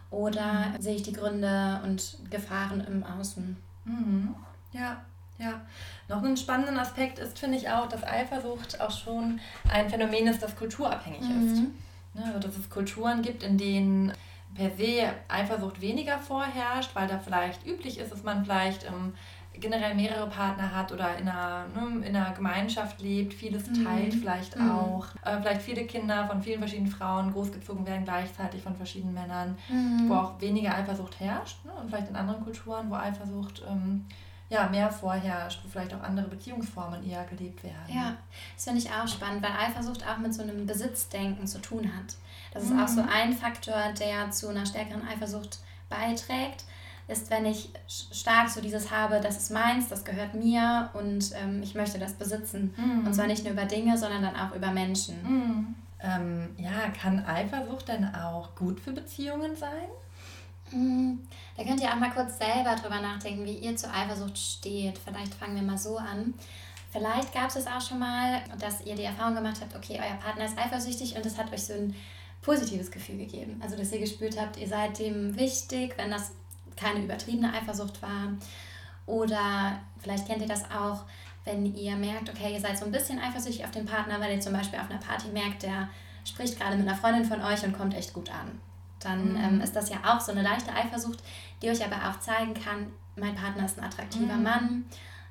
oder 0.10 0.70
mhm. 0.70 0.82
sehe 0.82 0.96
ich 0.96 1.04
die 1.04 1.14
Gründe 1.14 1.80
und 1.84 2.18
Gefahren 2.32 2.82
im 2.82 3.04
Außen? 3.04 3.56
Mhm. 3.86 4.36
Ja, 4.72 5.04
ja. 5.38 5.62
Noch 6.10 6.22
ein 6.24 6.38
spannender 6.38 6.82
Aspekt 6.82 7.20
ist, 7.20 7.40
finde 7.40 7.58
ich 7.58 7.70
auch, 7.70 7.88
dass 7.88 8.04
Eifersucht 8.04 8.80
auch 8.82 8.92
schon 8.92 9.40
ein 9.72 9.90
Phänomen 9.90 10.28
ist, 10.28 10.44
das 10.44 10.56
kulturabhängig 10.56 11.22
mhm. 11.22 11.48
ist. 11.48 11.62
Ne? 12.14 12.26
Also, 12.26 12.40
dass 12.40 12.58
es 12.58 12.70
Kulturen 12.70 13.22
gibt, 13.22 13.44
in 13.44 13.58
denen 13.58 14.14
per 14.54 14.70
se 14.72 15.14
Eifersucht 15.28 15.82
weniger 15.82 16.20
vorherrscht, 16.20 16.92
weil 16.94 17.08
da 17.08 17.18
vielleicht 17.18 17.66
üblich 17.66 17.98
ist, 17.98 18.12
dass 18.12 18.24
man 18.24 18.44
vielleicht 18.44 18.86
ähm, 18.86 19.14
generell 19.60 19.96
mehrere 19.96 20.28
Partner 20.28 20.76
hat 20.76 20.92
oder 20.92 21.18
in 21.18 21.28
einer, 21.28 21.66
ne, 21.68 22.06
in 22.06 22.16
einer 22.16 22.34
Gemeinschaft 22.34 23.02
lebt, 23.02 23.34
vieles 23.34 23.68
mhm. 23.70 23.86
teilt 23.86 24.14
vielleicht 24.14 24.58
mhm. 24.58 24.72
auch. 24.72 25.08
Äh, 25.24 25.40
vielleicht 25.42 25.62
viele 25.62 25.86
Kinder 25.86 26.28
von 26.28 26.42
vielen 26.42 26.60
verschiedenen 26.60 26.92
Frauen 26.92 27.32
großgezogen 27.32 27.86
werden 27.86 28.04
gleichzeitig 28.04 28.62
von 28.62 28.76
verschiedenen 28.76 29.14
Männern, 29.14 29.58
mhm. 29.70 30.10
wo 30.10 30.16
auch 30.16 30.42
weniger 30.42 30.76
Eifersucht 30.76 31.20
herrscht. 31.20 31.64
Ne? 31.66 31.72
Und 31.72 31.90
vielleicht 31.90 32.10
in 32.10 32.16
anderen 32.16 32.44
Kulturen, 32.44 32.90
wo 32.90 32.96
Eifersucht 32.96 33.64
ähm, 33.70 34.06
ja, 34.54 34.70
mehr 34.70 34.92
vorherrscht, 34.92 35.62
wo 35.64 35.68
vielleicht 35.68 35.94
auch 35.96 36.04
andere 36.04 36.28
Beziehungsformen 36.28 37.04
eher 37.10 37.24
gelebt 37.26 37.64
werden. 37.64 37.88
Ja, 37.88 38.16
das 38.56 38.66
finde 38.66 38.80
ich 38.80 38.90
auch 38.90 39.08
spannend, 39.08 39.42
weil 39.42 39.52
Eifersucht 39.52 40.08
auch 40.08 40.20
mit 40.20 40.34
so 40.34 40.44
einem 40.44 40.68
Besitzdenken 40.68 41.48
zu 41.48 41.60
tun 41.60 41.92
hat. 41.98 42.16
Das 42.54 42.64
ist 42.64 42.72
mhm. 42.72 42.84
auch 42.84 42.88
so 42.88 43.02
ein 43.02 43.34
Faktor, 43.34 43.94
der 44.00 44.30
zu 44.30 44.50
einer 44.50 44.66
stärkeren 44.66 45.02
Eifersucht 45.08 45.60
beiträgt, 45.90 46.66
ist, 47.08 47.32
wenn 47.32 47.46
ich 47.48 47.70
stark 47.88 48.48
so 48.48 48.62
dieses 48.62 48.92
habe, 48.92 49.20
das 49.22 49.38
ist 49.38 49.52
meins, 49.52 49.90
das 49.90 50.06
gehört 50.06 50.36
mir 50.36 50.90
und 50.94 51.32
ähm, 51.36 51.62
ich 51.64 51.74
möchte 51.74 51.98
das 51.98 52.14
besitzen. 52.14 52.74
Mhm. 52.78 53.08
Und 53.08 53.14
zwar 53.14 53.26
nicht 53.26 53.44
nur 53.44 53.54
über 53.54 53.66
Dinge, 53.66 53.98
sondern 53.98 54.22
dann 54.22 54.36
auch 54.36 54.56
über 54.56 54.72
Menschen. 54.72 55.16
Mhm. 55.24 55.76
Ähm, 56.00 56.50
ja, 56.58 56.90
kann 57.02 57.26
Eifersucht 57.26 57.88
denn 57.88 58.14
auch 58.14 58.54
gut 58.56 58.80
für 58.80 58.92
Beziehungen 58.92 59.56
sein? 59.56 59.90
Mhm. 60.74 61.20
Da 61.56 61.64
könnt 61.64 61.82
ihr 61.82 61.90
auch 61.90 62.00
mal 62.00 62.12
kurz 62.12 62.38
selber 62.38 62.76
drüber 62.76 63.00
nachdenken, 63.00 63.46
wie 63.46 63.58
ihr 63.58 63.76
zur 63.76 63.94
Eifersucht 63.94 64.38
steht. 64.38 64.98
Vielleicht 64.98 65.34
fangen 65.36 65.56
wir 65.56 65.62
mal 65.62 65.78
so 65.78 65.98
an. 65.98 66.34
Vielleicht 66.92 67.34
gab 67.34 67.50
es 67.50 67.56
es 67.56 67.68
auch 67.68 67.82
schon 67.82 68.00
mal, 68.00 68.42
dass 68.60 68.86
ihr 68.86 68.96
die 68.96 69.04
Erfahrung 69.04 69.36
gemacht 69.36 69.58
habt, 69.62 69.76
okay, 69.76 70.00
euer 70.00 70.18
Partner 70.18 70.46
ist 70.46 70.58
eifersüchtig 70.58 71.16
und 71.16 71.26
es 71.26 71.38
hat 71.38 71.52
euch 71.52 71.64
so 71.64 71.74
ein 71.74 71.96
positives 72.42 72.92
Gefühl 72.92 73.18
gegeben. 73.18 73.60
Also, 73.64 73.76
dass 73.76 73.92
ihr 73.92 74.00
gespürt 74.00 74.40
habt, 74.40 74.58
ihr 74.58 74.68
seid 74.68 75.00
dem 75.00 75.36
wichtig, 75.36 75.98
wenn 75.98 76.12
das 76.12 76.32
keine 76.76 77.04
übertriebene 77.04 77.54
Eifersucht 77.54 78.02
war. 78.02 78.34
Oder 79.06 79.80
vielleicht 80.00 80.28
kennt 80.28 80.42
ihr 80.42 80.48
das 80.48 80.66
auch, 80.66 81.04
wenn 81.46 81.76
ihr 81.76 81.96
merkt, 81.96 82.30
okay, 82.30 82.54
ihr 82.54 82.62
seid 82.62 82.78
so 82.78 82.86
ein 82.86 82.92
bisschen 82.92 83.20
eifersüchtig 83.20 83.66
auf 83.66 83.72
den 83.72 83.86
Partner, 83.86 84.20
weil 84.20 84.34
ihr 84.34 84.40
zum 84.40 84.54
Beispiel 84.54 84.80
auf 84.80 84.90
einer 84.90 85.00
Party 85.00 85.28
merkt, 85.30 85.64
der 85.64 85.90
spricht 86.26 86.60
gerade 86.60 86.78
mit 86.78 86.88
einer 86.88 86.98
Freundin 86.98 87.26
von 87.26 87.42
euch 87.42 87.64
und 87.64 87.78
kommt 87.78 87.96
echt 87.96 88.14
gut 88.14 88.30
an. 88.30 88.60
Dann 89.04 89.34
mhm. 89.34 89.38
ähm, 89.38 89.62
ist 89.62 89.76
das 89.76 89.90
ja 89.90 89.98
auch 90.04 90.20
so 90.20 90.32
eine 90.32 90.42
leichte 90.42 90.74
Eifersucht, 90.74 91.20
die 91.62 91.70
euch 91.70 91.84
aber 91.84 92.10
auch 92.10 92.20
zeigen 92.20 92.54
kann, 92.54 92.88
mein 93.16 93.36
Partner 93.36 93.66
ist 93.66 93.78
ein 93.78 93.86
attraktiver 93.86 94.36
mhm. 94.36 94.44
Mann. 94.44 94.86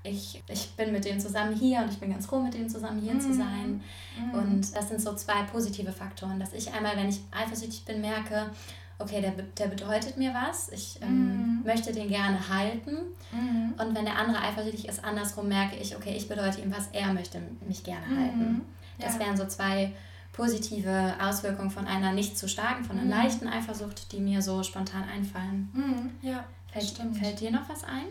Ich, 0.05 0.43
ich 0.49 0.71
bin 0.73 0.93
mit 0.93 1.05
dem 1.05 1.21
zusammen 1.21 1.55
hier 1.55 1.81
und 1.81 1.93
ich 1.93 1.99
bin 1.99 2.11
ganz 2.11 2.27
froh, 2.27 2.41
mit 2.41 2.55
dem 2.55 2.69
zusammen 2.69 3.01
hier 3.01 3.15
mhm. 3.15 3.21
zu 3.21 3.33
sein. 3.33 3.83
Mhm. 4.19 4.35
Und 4.35 4.77
das 4.77 4.89
sind 4.89 5.01
so 5.01 5.15
zwei 5.15 5.43
positive 5.45 5.93
Faktoren, 5.93 6.41
dass 6.41 6.53
ich 6.53 6.73
einmal, 6.73 6.97
wenn 6.97 7.09
ich 7.09 7.21
eifersüchtig 7.31 7.85
bin, 7.85 8.01
merke, 8.01 8.51
okay, 8.99 9.21
der, 9.21 9.31
der 9.31 9.67
bedeutet 9.67 10.17
mir 10.17 10.35
was, 10.35 10.71
ich 10.71 10.99
ähm, 11.03 11.59
mhm. 11.59 11.63
möchte 11.65 11.93
den 11.93 12.09
gerne 12.09 12.49
halten. 12.49 12.97
Mhm. 13.33 13.75
Und 13.79 13.95
wenn 13.95 14.05
der 14.05 14.19
andere 14.19 14.43
eifersüchtig 14.43 14.89
ist, 14.89 15.05
andersrum 15.05 15.49
merke 15.49 15.77
ich, 15.77 15.97
okay, 15.97 16.15
ich 16.17 16.29
bedeute 16.29 16.61
ihm 16.61 16.75
was, 16.75 16.89
er 16.93 17.13
möchte 17.13 17.41
mich 17.67 17.85
gerne 17.85 18.07
halten. 18.07 18.63
Das 18.99 19.15
ja. 19.15 19.21
wären 19.21 19.37
so 19.37 19.47
zwei 19.47 19.93
positive 20.33 21.15
Auswirkungen 21.21 21.71
von 21.71 21.87
einer 21.87 22.13
nicht 22.13 22.39
zu 22.39 22.49
starken, 22.49 22.85
von 22.85 22.97
einer 22.97 23.05
mhm. 23.05 23.23
leichten 23.23 23.49
Eifersucht, 23.49 24.13
die 24.13 24.21
mir 24.21 24.43
so 24.43 24.63
spontan 24.63 25.05
einfallen. 25.09 25.71
Mhm. 25.73 26.11
Ja, 26.23 26.45
fällt, 26.73 27.17
fällt 27.17 27.41
dir 27.41 27.51
noch 27.51 27.69
was 27.69 27.85
ein? 27.85 28.07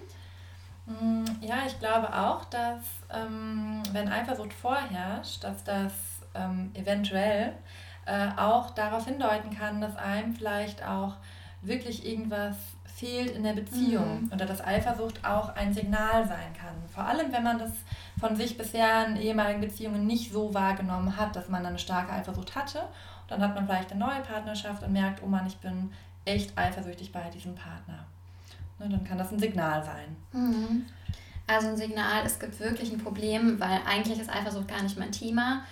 Mm, 0.86 1.26
ja, 1.42 1.60
ich 1.66 1.78
glaube 1.80 2.14
auch, 2.16 2.46
dass 2.46 2.84
ähm, 3.12 3.84
wenn 3.92 4.08
Eifersucht 4.08 4.54
vorherrscht, 4.54 5.44
dass 5.44 5.64
das 5.64 5.94
ähm, 6.34 6.72
eventuell 6.74 7.54
äh, 8.06 8.30
auch 8.38 8.72
darauf 8.72 9.06
hindeuten 9.06 9.56
kann, 9.56 9.82
dass 9.82 9.96
einem 9.96 10.34
vielleicht 10.34 10.86
auch 10.86 11.16
wirklich 11.62 12.06
irgendwas 12.06 12.56
fehlt 13.02 13.36
in 13.36 13.44
der 13.44 13.54
Beziehung 13.54 14.26
mhm. 14.26 14.32
oder 14.32 14.46
dass 14.46 14.64
Eifersucht 14.64 15.26
auch 15.26 15.56
ein 15.56 15.74
Signal 15.74 16.28
sein 16.28 16.54
kann. 16.54 16.76
Vor 16.94 17.04
allem, 17.04 17.34
wenn 17.34 17.42
man 17.42 17.58
das 17.58 17.72
von 18.20 18.36
sich 18.36 18.60
bisher 18.60 19.08
in 19.08 19.16
ehemaligen 19.16 19.60
Beziehungen 19.60 20.06
nicht 20.06 20.32
so 20.32 20.54
wahrgenommen 20.54 21.18
hat, 21.18 21.36
dass 21.36 21.50
man 21.50 21.66
eine 21.66 21.80
starke 21.80 22.14
Eifersucht 22.14 22.56
hatte. 22.56 22.84
dann 23.28 23.42
hat 23.42 23.56
man 23.56 23.66
vielleicht 23.66 23.92
eine 23.92 24.02
neue 24.02 24.22
Partnerschaft 24.22 24.84
und 24.84 24.94
merkt, 24.94 25.24
oh 25.24 25.26
Mann, 25.26 25.48
ich 25.48 25.58
bin 25.58 25.92
echt 26.26 26.56
eifersüchtig 26.56 27.12
bei 27.12 27.28
diesem 27.30 27.56
Partner. 27.56 28.06
Ne, 28.78 28.90
dann 28.90 29.04
kann 29.04 29.18
das 29.18 29.32
ein 29.32 29.40
Signal 29.40 29.84
sein. 29.84 30.16
Mhm. 30.34 30.86
Also 31.48 31.70
ein 31.70 31.78
Signal, 31.78 32.24
es 32.24 32.40
gibt 32.40 32.60
wirklich 32.60 32.92
ein 32.92 33.00
Problem, 33.00 33.60
weil 33.60 33.80
eigentlich 33.88 34.20
ist 34.20 34.30
Eifersucht 34.30 34.68
gar 34.68 34.84
nicht 34.84 35.00
mein 35.00 35.12
Thema. 35.12 35.64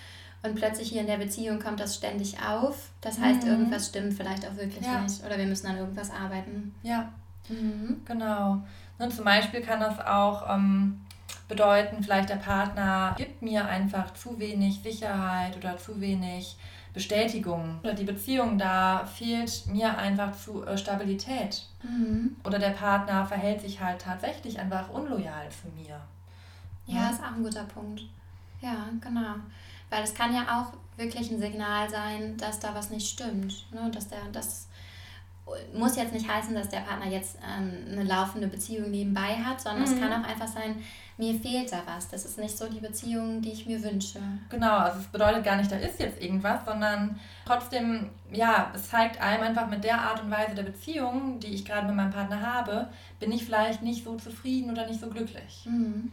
Und 0.41 0.55
plötzlich 0.55 0.89
hier 0.89 1.01
in 1.01 1.07
der 1.07 1.17
Beziehung 1.17 1.59
kommt 1.59 1.79
das 1.79 1.95
ständig 1.95 2.37
auf. 2.41 2.89
Das 3.01 3.19
heißt, 3.19 3.43
mhm. 3.43 3.49
irgendwas 3.49 3.87
stimmt 3.87 4.13
vielleicht 4.13 4.47
auch 4.47 4.55
wirklich 4.55 4.85
ja. 4.85 5.01
nicht. 5.01 5.23
Oder 5.25 5.37
wir 5.37 5.45
müssen 5.45 5.67
an 5.67 5.77
irgendwas 5.77 6.11
arbeiten. 6.11 6.73
Ja, 6.81 7.11
mhm. 7.49 8.01
genau. 8.05 8.61
Und 8.97 9.13
zum 9.13 9.25
Beispiel 9.25 9.61
kann 9.61 9.79
das 9.79 9.99
auch 9.99 10.49
ähm, 10.53 11.01
bedeuten, 11.47 12.03
vielleicht 12.03 12.29
der 12.29 12.35
Partner 12.35 13.15
gibt 13.17 13.41
mir 13.41 13.65
einfach 13.65 14.13
zu 14.13 14.39
wenig 14.39 14.81
Sicherheit 14.81 15.57
oder 15.57 15.77
zu 15.77 15.99
wenig 15.99 16.57
Bestätigung. 16.93 17.79
Oder 17.83 17.93
die 17.93 18.03
Beziehung, 18.03 18.57
da 18.57 19.05
fehlt 19.05 19.67
mir 19.67 19.97
einfach 19.97 20.35
zu 20.35 20.65
äh, 20.65 20.77
Stabilität. 20.77 21.63
Mhm. 21.83 22.35
Oder 22.43 22.59
der 22.59 22.71
Partner 22.71 23.25
verhält 23.25 23.61
sich 23.61 23.81
halt 23.81 24.01
tatsächlich 24.01 24.59
einfach 24.59 24.89
unloyal 24.89 25.49
zu 25.49 25.67
mir. 25.75 25.99
Ja, 26.85 27.03
ja, 27.03 27.09
ist 27.09 27.21
auch 27.21 27.35
ein 27.35 27.43
guter 27.43 27.63
Punkt. 27.65 28.01
Ja, 28.61 28.87
genau. 28.99 29.35
Weil 29.89 30.03
es 30.03 30.13
kann 30.13 30.33
ja 30.33 30.43
auch 30.43 30.73
wirklich 30.97 31.31
ein 31.31 31.39
Signal 31.39 31.89
sein, 31.89 32.37
dass 32.37 32.59
da 32.59 32.75
was 32.75 32.89
nicht 32.89 33.07
stimmt. 33.07 33.65
Ne? 33.71 33.89
Dass 33.91 34.07
der, 34.07 34.19
das 34.31 34.67
muss 35.73 35.95
jetzt 35.95 36.13
nicht 36.13 36.29
heißen, 36.29 36.53
dass 36.53 36.69
der 36.69 36.81
Partner 36.81 37.07
jetzt 37.07 37.37
ähm, 37.37 37.91
eine 37.91 38.03
laufende 38.03 38.47
Beziehung 38.47 38.91
nebenbei 38.91 39.35
hat, 39.35 39.61
sondern 39.61 39.87
mhm. 39.87 39.93
es 39.93 39.99
kann 39.99 40.11
auch 40.13 40.27
einfach 40.27 40.47
sein, 40.47 40.83
mir 41.17 41.37
fehlt 41.39 41.71
da 41.71 41.81
was. 41.85 42.07
Das 42.09 42.25
ist 42.25 42.37
nicht 42.37 42.57
so 42.57 42.69
die 42.69 42.79
Beziehung, 42.79 43.41
die 43.41 43.51
ich 43.51 43.65
mir 43.65 43.81
wünsche. 43.83 44.19
Genau, 44.49 44.77
also 44.77 44.99
es 44.99 45.07
bedeutet 45.07 45.43
gar 45.43 45.57
nicht, 45.57 45.71
da 45.71 45.77
ist 45.77 45.99
jetzt 45.99 46.21
irgendwas, 46.21 46.63
sondern 46.65 47.19
trotzdem, 47.45 48.09
ja, 48.31 48.71
es 48.73 48.89
zeigt 48.89 49.19
einem 49.21 49.43
einfach 49.43 49.67
mit 49.67 49.83
der 49.83 49.99
Art 49.99 50.23
und 50.23 50.31
Weise 50.31 50.55
der 50.55 50.63
Beziehung, 50.63 51.39
die 51.39 51.53
ich 51.53 51.65
gerade 51.65 51.87
mit 51.87 51.95
meinem 51.95 52.11
Partner 52.11 52.41
habe, 52.41 52.89
bin 53.19 53.31
ich 53.31 53.43
vielleicht 53.43 53.81
nicht 53.81 54.03
so 54.03 54.15
zufrieden 54.15 54.71
oder 54.71 54.87
nicht 54.87 55.01
so 55.01 55.09
glücklich. 55.09 55.65
Mhm. 55.65 56.11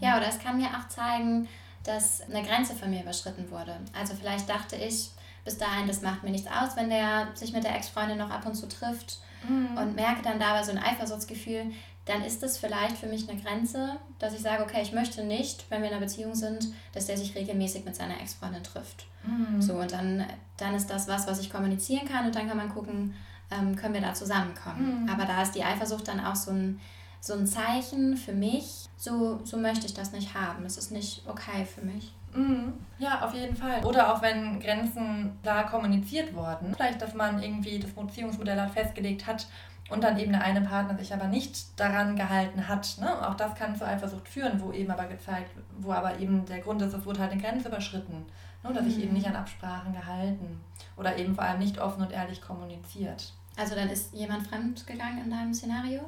Ja, 0.00 0.16
oder 0.16 0.28
es 0.28 0.38
kann 0.38 0.56
mir 0.56 0.68
auch 0.68 0.88
zeigen, 0.88 1.48
dass 1.88 2.20
eine 2.22 2.42
Grenze 2.42 2.74
von 2.74 2.90
mir 2.90 3.02
überschritten 3.02 3.50
wurde. 3.50 3.76
Also 3.98 4.14
vielleicht 4.14 4.48
dachte 4.48 4.76
ich 4.76 5.10
bis 5.44 5.56
dahin, 5.56 5.86
das 5.86 6.02
macht 6.02 6.22
mir 6.22 6.30
nichts 6.30 6.48
aus, 6.48 6.76
wenn 6.76 6.90
der 6.90 7.28
sich 7.34 7.52
mit 7.52 7.64
der 7.64 7.74
Ex-Freundin 7.74 8.18
noch 8.18 8.30
ab 8.30 8.44
und 8.44 8.54
zu 8.54 8.68
trifft 8.68 9.18
mhm. 9.48 9.78
und 9.78 9.94
merke 9.94 10.22
dann 10.22 10.38
dabei 10.38 10.62
so 10.62 10.72
ein 10.72 10.78
Eifersuchtsgefühl, 10.78 11.72
dann 12.04 12.22
ist 12.22 12.42
es 12.42 12.58
vielleicht 12.58 12.96
für 12.96 13.06
mich 13.06 13.28
eine 13.28 13.40
Grenze, 13.40 13.96
dass 14.18 14.34
ich 14.34 14.40
sage, 14.40 14.62
okay, 14.62 14.80
ich 14.82 14.92
möchte 14.92 15.24
nicht, 15.24 15.64
wenn 15.70 15.82
wir 15.82 15.88
in 15.88 15.94
einer 15.94 16.04
Beziehung 16.04 16.34
sind, 16.34 16.68
dass 16.92 17.06
der 17.06 17.16
sich 17.16 17.34
regelmäßig 17.34 17.84
mit 17.84 17.96
seiner 17.96 18.20
Ex-Freundin 18.20 18.62
trifft. 18.62 19.06
Mhm. 19.24 19.60
So, 19.60 19.74
und 19.74 19.92
dann, 19.92 20.24
dann 20.56 20.74
ist 20.74 20.88
das 20.88 21.08
was, 21.08 21.26
was 21.26 21.40
ich 21.40 21.50
kommunizieren 21.50 22.06
kann 22.08 22.26
und 22.26 22.34
dann 22.34 22.48
kann 22.48 22.56
man 22.56 22.72
gucken, 22.72 23.14
ähm, 23.50 23.76
können 23.76 23.94
wir 23.94 24.00
da 24.00 24.14
zusammenkommen. 24.14 25.04
Mhm. 25.04 25.08
Aber 25.08 25.24
da 25.24 25.42
ist 25.42 25.54
die 25.54 25.64
Eifersucht 25.64 26.08
dann 26.08 26.20
auch 26.24 26.36
so 26.36 26.50
ein, 26.50 26.80
so 27.20 27.34
ein 27.34 27.46
Zeichen 27.46 28.16
für 28.16 28.32
mich, 28.32 28.88
so, 28.96 29.40
so 29.44 29.56
möchte 29.56 29.86
ich 29.86 29.94
das 29.94 30.12
nicht 30.12 30.34
haben. 30.34 30.64
Es 30.64 30.76
ist 30.76 30.90
nicht 30.90 31.22
okay 31.26 31.64
für 31.64 31.84
mich. 31.84 32.12
Mhm. 32.34 32.74
Ja, 32.98 33.22
auf 33.22 33.34
jeden 33.34 33.56
Fall. 33.56 33.84
Oder 33.84 34.12
auch 34.12 34.22
wenn 34.22 34.60
Grenzen 34.60 35.38
klar 35.42 35.66
kommuniziert 35.66 36.34
wurden. 36.34 36.74
Vielleicht, 36.74 37.00
dass 37.00 37.14
man 37.14 37.42
irgendwie 37.42 37.78
das 37.78 37.90
Beziehungsmodell 37.90 38.68
festgelegt 38.68 39.26
hat 39.26 39.46
und 39.90 40.04
dann 40.04 40.18
eben 40.18 40.32
der 40.32 40.42
eine 40.42 40.60
Partner 40.60 40.96
sich 40.98 41.12
aber 41.12 41.26
nicht 41.26 41.78
daran 41.80 42.16
gehalten 42.16 42.68
hat. 42.68 42.96
Ne? 43.00 43.26
Auch 43.26 43.34
das 43.34 43.54
kann 43.54 43.74
zu 43.74 43.86
Eifersucht 43.86 44.28
führen, 44.28 44.60
wo 44.60 44.72
eben 44.72 44.90
aber 44.90 45.06
gezeigt, 45.06 45.50
wo 45.78 45.92
aber 45.92 46.18
eben 46.18 46.44
der 46.46 46.60
Grund 46.60 46.82
ist, 46.82 46.92
es 46.92 47.06
wurde 47.06 47.20
halt 47.20 47.32
eine 47.32 47.40
Grenze 47.40 47.68
überschritten. 47.68 48.26
Ne? 48.62 48.70
Oder 48.70 48.82
mhm. 48.82 48.90
sich 48.90 49.02
eben 49.02 49.14
nicht 49.14 49.26
an 49.26 49.36
Absprachen 49.36 49.92
gehalten. 49.92 50.60
Oder 50.96 51.16
eben 51.16 51.34
vor 51.34 51.44
allem 51.44 51.60
nicht 51.60 51.80
offen 51.80 52.02
und 52.02 52.12
ehrlich 52.12 52.42
kommuniziert. 52.42 53.32
Also 53.56 53.74
dann 53.74 53.88
ist 53.88 54.12
jemand 54.12 54.46
fremd 54.46 54.86
gegangen 54.86 55.22
in 55.24 55.30
deinem 55.30 55.54
Szenario? 55.54 56.00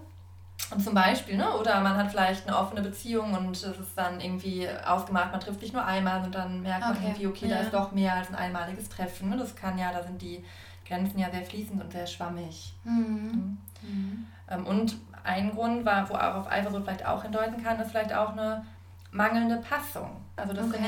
Und 0.71 0.81
zum 0.83 0.95
Beispiel, 0.95 1.37
ne? 1.37 1.51
oder 1.57 1.81
man 1.81 1.97
hat 1.97 2.11
vielleicht 2.11 2.47
eine 2.47 2.57
offene 2.57 2.83
Beziehung 2.83 3.35
und 3.35 3.57
es 3.57 3.65
ist 3.65 3.97
dann 3.97 4.21
irgendwie 4.21 4.69
ausgemacht, 4.87 5.33
man 5.33 5.41
trifft 5.41 5.61
sich 5.61 5.73
nur 5.73 5.85
einmal 5.85 6.23
und 6.25 6.35
dann 6.35 6.63
merkt 6.63 6.85
okay. 6.85 6.95
man 6.95 7.03
irgendwie, 7.03 7.27
okay, 7.27 7.47
ja. 7.49 7.57
da 7.57 7.63
ist 7.63 7.75
doch 7.75 7.93
mehr 7.93 8.15
als 8.15 8.29
ein 8.29 8.37
einmaliges 8.37 8.89
Treffen. 8.89 9.31
Ne? 9.31 9.37
Das 9.37 9.57
kann 9.57 9.79
ja, 9.79 9.93
da 9.93 10.03
sind 10.03 10.23
die 10.23 10.45
Grenzen 10.87 11.19
ja 11.19 11.31
sehr 11.31 11.43
fließend 11.43 11.83
und 11.83 11.93
sehr 11.93 12.07
schwammig. 12.07 12.73
Mhm. 12.85 13.59
Mhm. 13.83 14.27
Ähm, 14.49 14.67
und 14.67 14.97
ein 15.25 15.53
Grund, 15.53 15.85
war, 15.85 16.09
wo 16.09 16.15
auch 16.15 16.37
auf 16.37 16.51
Eifersucht 16.51 16.85
vielleicht 16.85 17.07
auch 17.07 17.23
hindeuten 17.23 17.63
kann, 17.63 17.79
ist 17.81 17.91
vielleicht 17.91 18.13
auch 18.13 18.33
eine 18.33 18.65
mangelnde 19.13 19.57
Passung. 19.57 20.11
Also 20.37 20.53
das 20.53 20.67
okay. 20.67 20.79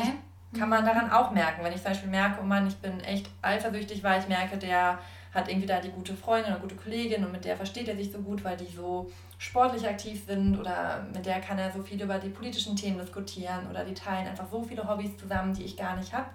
ich, 0.52 0.58
kann 0.58 0.68
man 0.68 0.84
daran 0.84 1.10
auch 1.10 1.30
merken. 1.30 1.64
Wenn 1.64 1.72
ich 1.72 1.82
zum 1.82 1.92
Beispiel 1.92 2.10
merke, 2.10 2.40
oh 2.40 2.44
Mann, 2.44 2.66
ich 2.66 2.76
bin 2.76 3.00
echt 3.00 3.30
eifersüchtig, 3.40 4.02
weil 4.02 4.20
ich 4.20 4.28
merke, 4.28 4.58
der 4.58 4.98
hat 5.34 5.48
irgendwie 5.48 5.66
da 5.66 5.80
die 5.80 5.90
gute 5.90 6.14
Freundin 6.14 6.52
oder 6.52 6.60
gute 6.60 6.76
Kollegin 6.76 7.24
und 7.24 7.32
mit 7.32 7.44
der 7.44 7.56
versteht 7.56 7.88
er 7.88 7.96
sich 7.96 8.12
so 8.12 8.18
gut, 8.18 8.44
weil 8.44 8.56
die 8.56 8.66
so 8.66 9.10
sportlich 9.42 9.88
aktiv 9.88 10.22
sind 10.24 10.56
oder 10.56 11.04
mit 11.12 11.26
der 11.26 11.40
kann 11.40 11.58
er 11.58 11.72
so 11.72 11.82
viel 11.82 12.00
über 12.00 12.18
die 12.18 12.28
politischen 12.28 12.76
Themen 12.76 12.98
diskutieren 12.98 13.68
oder 13.68 13.84
die 13.84 13.92
teilen 13.92 14.28
einfach 14.28 14.48
so 14.48 14.62
viele 14.62 14.88
Hobbys 14.88 15.16
zusammen, 15.18 15.52
die 15.52 15.64
ich 15.64 15.76
gar 15.76 15.96
nicht 15.96 16.12
habe, 16.12 16.28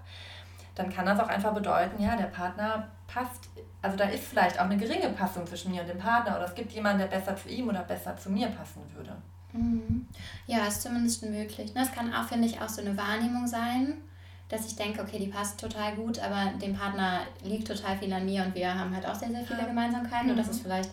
dann 0.75 0.89
kann 0.89 1.05
das 1.05 1.17
auch 1.17 1.29
einfach 1.29 1.53
bedeuten, 1.53 2.03
ja, 2.03 2.17
der 2.17 2.25
Partner 2.25 2.89
passt, 3.07 3.47
also 3.81 3.95
da 3.95 4.09
ist 4.09 4.25
vielleicht 4.25 4.59
auch 4.59 4.65
eine 4.65 4.75
geringe 4.75 5.07
Passung 5.09 5.47
zwischen 5.47 5.71
mir 5.71 5.83
und 5.83 5.87
dem 5.87 5.99
Partner 5.99 6.35
oder 6.35 6.45
es 6.45 6.53
gibt 6.53 6.73
jemanden, 6.73 6.99
der 6.99 7.07
besser 7.07 7.37
zu 7.37 7.47
ihm 7.47 7.69
oder 7.69 7.83
besser 7.83 8.17
zu 8.17 8.29
mir 8.29 8.47
passen 8.47 8.81
würde. 8.93 9.15
Mhm. 9.53 10.05
Ja, 10.45 10.67
ist 10.67 10.81
zumindest 10.81 11.23
möglich. 11.23 11.71
Das 11.73 11.93
kann 11.93 12.13
auch, 12.13 12.25
finde 12.25 12.47
ich, 12.49 12.59
auch 12.59 12.67
so 12.67 12.81
eine 12.81 12.97
Wahrnehmung 12.97 13.47
sein 13.47 14.01
dass 14.49 14.65
ich 14.65 14.77
denke, 14.77 15.01
okay, 15.01 15.19
die 15.19 15.27
passt 15.27 15.59
total 15.59 15.95
gut, 15.95 16.19
aber 16.19 16.57
dem 16.57 16.73
Partner 16.73 17.21
liegt 17.43 17.67
total 17.67 17.97
viel 17.97 18.13
an 18.13 18.25
mir 18.25 18.45
und 18.45 18.55
wir 18.55 18.73
haben 18.73 18.95
halt 18.95 19.05
auch 19.05 19.15
sehr, 19.15 19.29
sehr 19.29 19.43
viele 19.43 19.65
Gemeinsamkeiten. 19.65 20.27
Mhm. 20.27 20.31
Und 20.31 20.37
das 20.37 20.47
ist 20.47 20.61
vielleicht 20.61 20.91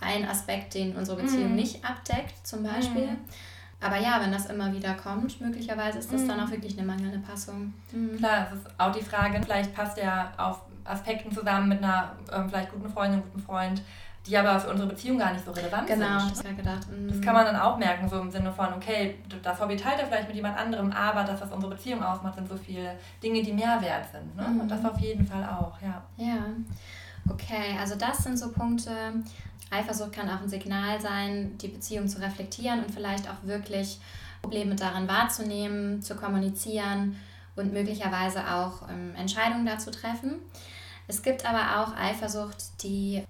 ein 0.00 0.28
Aspekt, 0.28 0.74
den 0.74 0.96
unsere 0.96 1.20
Beziehung 1.22 1.50
mhm. 1.50 1.56
nicht 1.56 1.84
abdeckt, 1.84 2.46
zum 2.46 2.62
Beispiel. 2.62 3.06
Mhm. 3.06 3.18
Aber 3.80 3.98
ja, 3.98 4.18
wenn 4.20 4.32
das 4.32 4.46
immer 4.46 4.72
wieder 4.72 4.94
kommt, 4.94 5.40
möglicherweise 5.40 5.98
ist 5.98 6.12
das 6.12 6.22
mhm. 6.22 6.28
dann 6.28 6.40
auch 6.40 6.50
wirklich 6.50 6.78
eine 6.78 6.86
mangelnde 6.86 7.18
Passung. 7.18 7.74
Mhm. 7.92 8.16
Klar, 8.16 8.46
es 8.48 8.58
ist 8.58 8.66
auch 8.78 8.92
die 8.92 9.04
Frage, 9.04 9.40
vielleicht 9.42 9.74
passt 9.74 9.98
er 9.98 10.32
auf 10.38 10.62
Aspekten 10.84 11.32
zusammen 11.32 11.68
mit 11.68 11.82
einer 11.82 12.12
ähm, 12.32 12.48
vielleicht 12.48 12.72
guten 12.72 12.88
Freundin, 12.88 13.22
guten 13.22 13.40
Freund, 13.40 13.82
die 14.26 14.36
aber 14.38 14.58
für 14.58 14.70
unsere 14.70 14.88
Beziehung 14.88 15.18
gar 15.18 15.32
nicht 15.32 15.44
so 15.44 15.50
relevant 15.50 15.86
genau, 15.86 16.18
sind. 16.18 16.18
Genau, 16.18 16.28
das 16.30 16.44
habe 16.44 16.54
gedacht. 16.54 16.88
Mhm. 16.90 17.08
Das 17.08 17.20
kann 17.20 17.34
man 17.34 17.44
dann 17.44 17.56
auch 17.56 17.76
merken, 17.76 18.08
so 18.08 18.18
im 18.20 18.30
Sinne 18.30 18.50
von, 18.52 18.72
okay, 18.72 19.16
das 19.42 19.60
Hobby 19.60 19.76
teilt 19.76 20.00
er 20.00 20.06
vielleicht 20.06 20.28
mit 20.28 20.36
jemand 20.36 20.56
anderem, 20.56 20.90
aber 20.92 21.24
das, 21.24 21.40
was 21.42 21.52
unsere 21.52 21.74
Beziehung 21.74 22.02
ausmacht, 22.02 22.36
sind 22.36 22.48
so 22.48 22.56
viele 22.56 22.96
Dinge, 23.22 23.42
die 23.42 23.52
mehr 23.52 23.80
wert 23.82 24.06
sind. 24.10 24.34
Ne? 24.34 24.48
Mhm. 24.48 24.60
Und 24.60 24.70
das 24.70 24.82
auf 24.84 24.98
jeden 24.98 25.26
Fall 25.26 25.44
auch, 25.44 25.76
ja. 25.82 26.02
Ja, 26.16 26.46
okay, 27.28 27.76
also 27.78 27.96
das 27.96 28.18
sind 28.18 28.38
so 28.38 28.50
Punkte. 28.50 28.90
Eifersucht 29.74 30.12
kann 30.12 30.28
auch 30.28 30.40
ein 30.40 30.48
Signal 30.48 31.00
sein, 31.00 31.58
die 31.58 31.68
Beziehung 31.68 32.08
zu 32.08 32.20
reflektieren 32.20 32.84
und 32.84 32.90
vielleicht 32.90 33.28
auch 33.28 33.42
wirklich 33.42 33.98
Probleme 34.42 34.74
darin 34.74 35.08
wahrzunehmen, 35.08 36.02
zu 36.02 36.16
kommunizieren 36.16 37.16
und 37.56 37.72
möglicherweise 37.72 38.40
auch 38.52 38.88
ähm, 38.88 39.14
Entscheidungen 39.16 39.66
dazu 39.66 39.90
treffen. 39.90 40.34
Es 41.06 41.22
gibt 41.22 41.46
aber 41.48 41.82
auch 41.82 41.96
Eifersucht, 41.96 42.82
die 42.82 43.24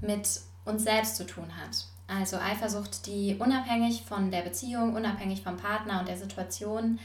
mit 0.00 0.40
uns 0.64 0.84
selbst 0.84 1.16
zu 1.16 1.26
tun 1.26 1.46
hat. 1.62 1.86
Also 2.08 2.36
Eifersucht, 2.36 3.06
die 3.06 3.36
unabhängig 3.38 4.02
von 4.02 4.30
der 4.30 4.42
Beziehung, 4.42 4.94
unabhängig 4.94 5.42
vom 5.42 5.56
Partner 5.56 6.00
und 6.00 6.08
der 6.08 6.18
Situation 6.18 6.98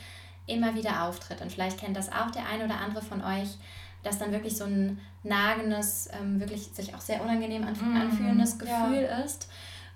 immer 0.48 0.75
wieder 0.75 1.03
auftritt. 1.03 1.41
Und 1.41 1.51
vielleicht 1.51 1.79
kennt 1.79 1.96
das 1.96 2.12
auch 2.12 2.32
der 2.32 2.48
eine 2.48 2.65
oder 2.65 2.79
andere 2.79 3.03
von 3.03 3.24
euch, 3.24 3.50
dass 4.03 4.19
dann 4.19 4.31
wirklich 4.31 4.57
so 4.57 4.65
ein 4.65 4.99
nagendes, 5.23 6.10
ähm, 6.13 6.39
wirklich 6.39 6.69
sich 6.73 6.95
auch 6.95 7.01
sehr 7.01 7.21
unangenehm 7.21 7.63
anf 7.63 7.81
mm, 7.81 7.95
anfühlendes 7.95 8.57
Gefühl 8.57 9.07
ja. 9.10 9.19
ist. 9.19 9.49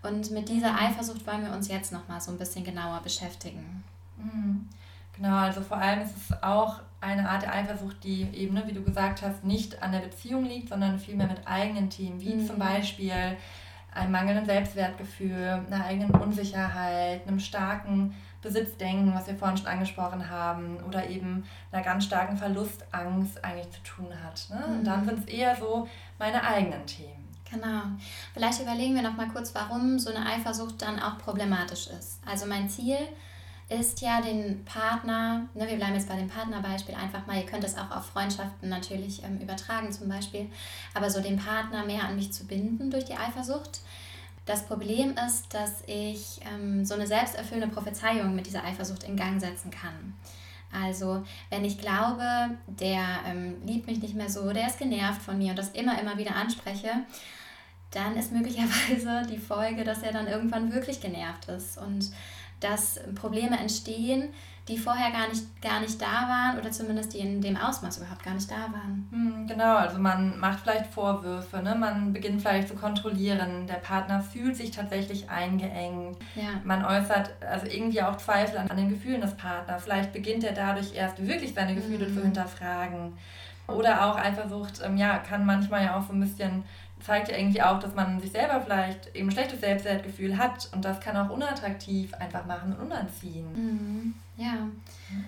Und 0.03 0.31
mit 0.31 0.49
dieser 0.49 0.75
Eifersucht 0.75 1.25
wollen 1.27 1.45
wir 1.45 1.53
uns 1.53 1.67
jetzt 1.67 1.91
nochmal 1.91 2.19
so 2.19 2.31
ein 2.31 2.37
bisschen 2.37 2.63
genauer 2.63 3.01
beschäftigen. 3.01 3.83
Mm. 4.17 4.67
Genau, 5.15 5.35
also 5.35 5.61
vor 5.61 5.77
allem 5.77 6.01
ist 6.01 6.15
es 6.17 6.43
auch 6.43 6.79
eine 6.99 7.29
Art 7.29 7.43
der 7.43 7.53
Eifersucht, 7.53 8.03
die 8.03 8.21
eben, 8.33 8.53
ne, 8.53 8.63
wie 8.65 8.73
du 8.73 8.83
gesagt 8.83 9.21
hast, 9.21 9.43
nicht 9.43 9.81
an 9.81 9.91
der 9.91 9.99
Beziehung 9.99 10.45
liegt, 10.45 10.69
sondern 10.69 10.99
vielmehr 10.99 11.27
mit 11.27 11.47
eigenen 11.47 11.89
Themen, 11.89 12.21
wie 12.21 12.35
mhm. 12.35 12.47
zum 12.47 12.57
Beispiel 12.57 13.37
einem 13.93 14.11
mangelnden 14.11 14.45
Selbstwertgefühl, 14.45 15.63
einer 15.67 15.85
eigenen 15.85 16.11
Unsicherheit, 16.11 17.27
einem 17.27 17.39
starken 17.39 18.15
Besitzdenken, 18.41 19.13
was 19.13 19.27
wir 19.27 19.35
vorhin 19.35 19.57
schon 19.57 19.67
angesprochen 19.67 20.29
haben, 20.29 20.77
oder 20.87 21.09
eben 21.09 21.43
einer 21.71 21.83
ganz 21.83 22.05
starken 22.05 22.37
Verlustangst 22.37 23.43
eigentlich 23.43 23.69
zu 23.71 23.83
tun 23.83 24.07
hat. 24.23 24.47
Ne? 24.49 24.65
Mhm. 24.67 24.79
Und 24.79 24.83
dann 24.85 25.05
sind 25.05 25.19
es 25.19 25.25
eher 25.25 25.55
so 25.55 25.87
meine 26.17 26.43
eigenen 26.43 26.85
Themen. 26.85 27.29
Genau. 27.49 27.81
Vielleicht 28.33 28.61
überlegen 28.61 28.95
wir 28.95 29.01
noch 29.01 29.17
mal 29.17 29.27
kurz, 29.27 29.53
warum 29.53 29.99
so 29.99 30.09
eine 30.13 30.25
Eifersucht 30.25 30.81
dann 30.81 30.99
auch 30.99 31.17
problematisch 31.17 31.87
ist. 31.87 32.19
Also 32.25 32.45
mein 32.45 32.69
Ziel 32.69 32.95
ist, 32.95 33.31
ist 33.71 34.01
ja 34.01 34.21
den 34.21 34.65
Partner, 34.65 35.47
ne, 35.53 35.67
wir 35.67 35.77
bleiben 35.77 35.93
jetzt 35.93 36.09
bei 36.09 36.17
dem 36.17 36.27
Partnerbeispiel 36.27 36.93
einfach 36.93 37.25
mal, 37.25 37.37
ihr 37.37 37.45
könnt 37.45 37.63
es 37.63 37.77
auch 37.77 37.89
auf 37.91 38.07
Freundschaften 38.07 38.69
natürlich 38.69 39.23
ähm, 39.23 39.39
übertragen 39.39 39.91
zum 39.91 40.09
Beispiel, 40.09 40.49
aber 40.93 41.09
so 41.09 41.21
den 41.21 41.37
Partner 41.37 41.85
mehr 41.85 42.03
an 42.03 42.15
mich 42.15 42.33
zu 42.33 42.45
binden 42.45 42.91
durch 42.91 43.05
die 43.05 43.15
Eifersucht. 43.15 43.79
Das 44.45 44.65
Problem 44.65 45.15
ist, 45.27 45.53
dass 45.53 45.83
ich 45.85 46.39
ähm, 46.51 46.83
so 46.83 46.95
eine 46.95 47.05
selbsterfüllende 47.05 47.73
Prophezeiung 47.73 48.35
mit 48.35 48.47
dieser 48.47 48.63
Eifersucht 48.63 49.03
in 49.03 49.15
Gang 49.15 49.39
setzen 49.39 49.71
kann. 49.71 50.15
Also, 50.71 51.23
wenn 51.49 51.65
ich 51.65 51.77
glaube, 51.77 52.23
der 52.67 53.03
ähm, 53.27 53.55
liebt 53.65 53.87
mich 53.87 54.01
nicht 54.01 54.15
mehr 54.15 54.29
so, 54.29 54.51
der 54.53 54.67
ist 54.67 54.79
genervt 54.79 55.21
von 55.21 55.37
mir 55.37 55.51
und 55.51 55.59
das 55.59 55.69
immer, 55.69 55.99
immer 55.99 56.17
wieder 56.17 56.35
anspreche, 56.35 56.91
dann 57.91 58.15
ist 58.15 58.31
möglicherweise 58.31 59.23
die 59.29 59.37
Folge, 59.37 59.83
dass 59.83 60.01
er 60.01 60.13
dann 60.13 60.27
irgendwann 60.27 60.73
wirklich 60.73 61.01
genervt 61.01 61.49
ist 61.49 61.77
und 61.77 62.11
dass 62.61 62.99
Probleme 63.15 63.59
entstehen, 63.59 64.29
die 64.67 64.77
vorher 64.77 65.11
gar 65.11 65.27
nicht, 65.27 65.61
gar 65.61 65.79
nicht 65.79 65.99
da 66.01 66.05
waren 66.05 66.59
oder 66.59 66.71
zumindest 66.71 67.13
die 67.13 67.19
in 67.19 67.41
dem 67.41 67.57
Ausmaß 67.57 67.97
überhaupt 67.97 68.23
gar 68.23 68.35
nicht 68.35 68.49
da 68.49 68.71
waren. 68.71 69.07
Hm, 69.11 69.47
genau, 69.47 69.75
also 69.77 69.97
man 69.99 70.39
macht 70.39 70.59
vielleicht 70.59 70.85
Vorwürfe, 70.93 71.61
ne? 71.63 71.75
man 71.75 72.13
beginnt 72.13 72.41
vielleicht 72.41 72.67
zu 72.67 72.75
kontrollieren, 72.75 73.65
der 73.67 73.75
Partner 73.75 74.21
fühlt 74.21 74.55
sich 74.55 74.71
tatsächlich 74.71 75.29
eingeengt, 75.29 76.17
ja. 76.35 76.61
man 76.63 76.85
äußert 76.85 77.31
also 77.41 77.65
irgendwie 77.65 78.01
auch 78.03 78.17
Zweifel 78.17 78.59
an, 78.59 78.69
an 78.69 78.77
den 78.77 78.89
Gefühlen 78.89 79.21
des 79.21 79.35
Partners, 79.35 79.83
vielleicht 79.83 80.13
beginnt 80.13 80.43
er 80.43 80.53
dadurch 80.53 80.93
erst 80.93 81.25
wirklich 81.25 81.53
seine 81.53 81.75
Gefühle 81.75 82.07
mhm. 82.07 82.13
zu 82.13 82.21
hinterfragen. 82.21 83.13
Oder 83.67 84.05
auch 84.05 84.17
Eifersucht, 84.17 84.81
ähm, 84.83 84.97
ja, 84.97 85.19
kann 85.19 85.45
manchmal 85.45 85.85
ja 85.85 85.97
auch 85.97 86.05
so 86.05 86.11
ein 86.11 86.19
bisschen 86.19 86.63
zeigt 87.03 87.29
ja 87.29 87.37
irgendwie 87.37 87.61
auch, 87.61 87.79
dass 87.79 87.95
man 87.95 88.19
sich 88.19 88.31
selber 88.31 88.61
vielleicht 88.61 89.15
eben 89.15 89.29
ein 89.29 89.31
schlechtes 89.31 89.61
Selbstwertgefühl 89.61 90.37
hat 90.37 90.69
und 90.73 90.85
das 90.85 90.99
kann 90.99 91.17
auch 91.17 91.29
unattraktiv 91.29 92.13
einfach 92.15 92.45
machen 92.45 92.73
und 92.73 92.85
unanziehen. 92.85 93.47
Mhm. 93.53 94.15
Ja. 94.37 94.67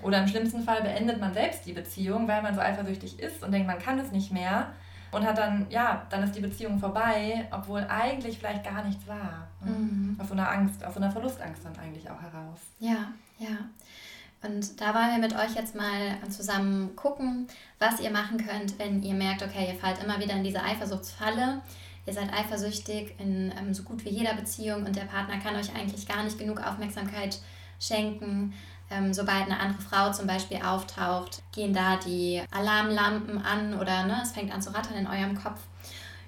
Oder 0.01 0.19
im 0.19 0.27
schlimmsten 0.27 0.63
Fall 0.63 0.81
beendet 0.81 1.19
man 1.19 1.33
selbst 1.33 1.65
die 1.65 1.73
Beziehung, 1.73 2.27
weil 2.27 2.41
man 2.41 2.55
so 2.55 2.61
eifersüchtig 2.61 3.19
ist 3.19 3.43
und 3.43 3.51
denkt, 3.51 3.67
man 3.67 3.79
kann 3.79 3.99
es 3.99 4.11
nicht 4.11 4.31
mehr 4.31 4.73
und 5.11 5.25
hat 5.25 5.37
dann, 5.37 5.67
ja, 5.69 6.05
dann 6.09 6.23
ist 6.23 6.35
die 6.35 6.41
Beziehung 6.41 6.79
vorbei, 6.79 7.47
obwohl 7.51 7.85
eigentlich 7.87 8.39
vielleicht 8.39 8.63
gar 8.63 8.83
nichts 8.83 9.07
war. 9.07 9.47
Mhm. 9.61 10.17
Aus 10.19 10.27
so 10.27 10.33
einer 10.33 10.49
Angst, 10.49 10.83
aus 10.83 10.95
so 10.95 10.99
einer 10.99 11.11
Verlustangst 11.11 11.63
dann 11.63 11.77
eigentlich 11.77 12.09
auch 12.09 12.21
heraus. 12.21 12.59
Ja, 12.79 13.11
ja. 13.37 13.57
Und 14.43 14.81
da 14.81 14.93
wollen 14.93 15.11
wir 15.11 15.19
mit 15.19 15.33
euch 15.33 15.55
jetzt 15.55 15.73
mal 15.73 16.17
zusammen 16.29 16.95
gucken, 16.97 17.47
was 17.79 18.01
ihr 18.01 18.11
machen 18.11 18.37
könnt, 18.37 18.77
wenn 18.77 19.01
ihr 19.01 19.13
merkt, 19.13 19.41
okay, 19.41 19.71
ihr 19.71 19.79
fallt 19.79 20.03
immer 20.03 20.19
wieder 20.19 20.35
in 20.35 20.43
diese 20.43 20.61
Eifersuchtsfalle. 20.61 21.61
Ihr 22.05 22.13
seid 22.13 22.33
eifersüchtig 22.33 23.15
in 23.19 23.53
ähm, 23.57 23.73
so 23.73 23.83
gut 23.83 24.03
wie 24.03 24.09
jeder 24.09 24.33
Beziehung 24.33 24.85
und 24.85 24.95
der 24.95 25.03
Partner 25.03 25.37
kann 25.39 25.55
euch 25.55 25.73
eigentlich 25.73 26.05
gar 26.05 26.23
nicht 26.23 26.37
genug 26.37 26.59
Aufmerksamkeit 26.59 27.39
schenken. 27.79 28.53
Ähm, 28.91 29.13
sobald 29.13 29.43
eine 29.43 29.59
andere 29.59 29.81
Frau 29.81 30.11
zum 30.11 30.27
Beispiel 30.27 30.57
auftaucht, 30.57 31.41
gehen 31.53 31.73
da 31.73 31.95
die 31.95 32.43
Alarmlampen 32.51 33.37
an 33.41 33.79
oder 33.79 34.05
ne, 34.05 34.19
es 34.21 34.33
fängt 34.33 34.53
an 34.53 34.61
zu 34.61 34.75
rattern 34.75 34.97
in 34.97 35.07
eurem 35.07 35.41
Kopf. 35.41 35.61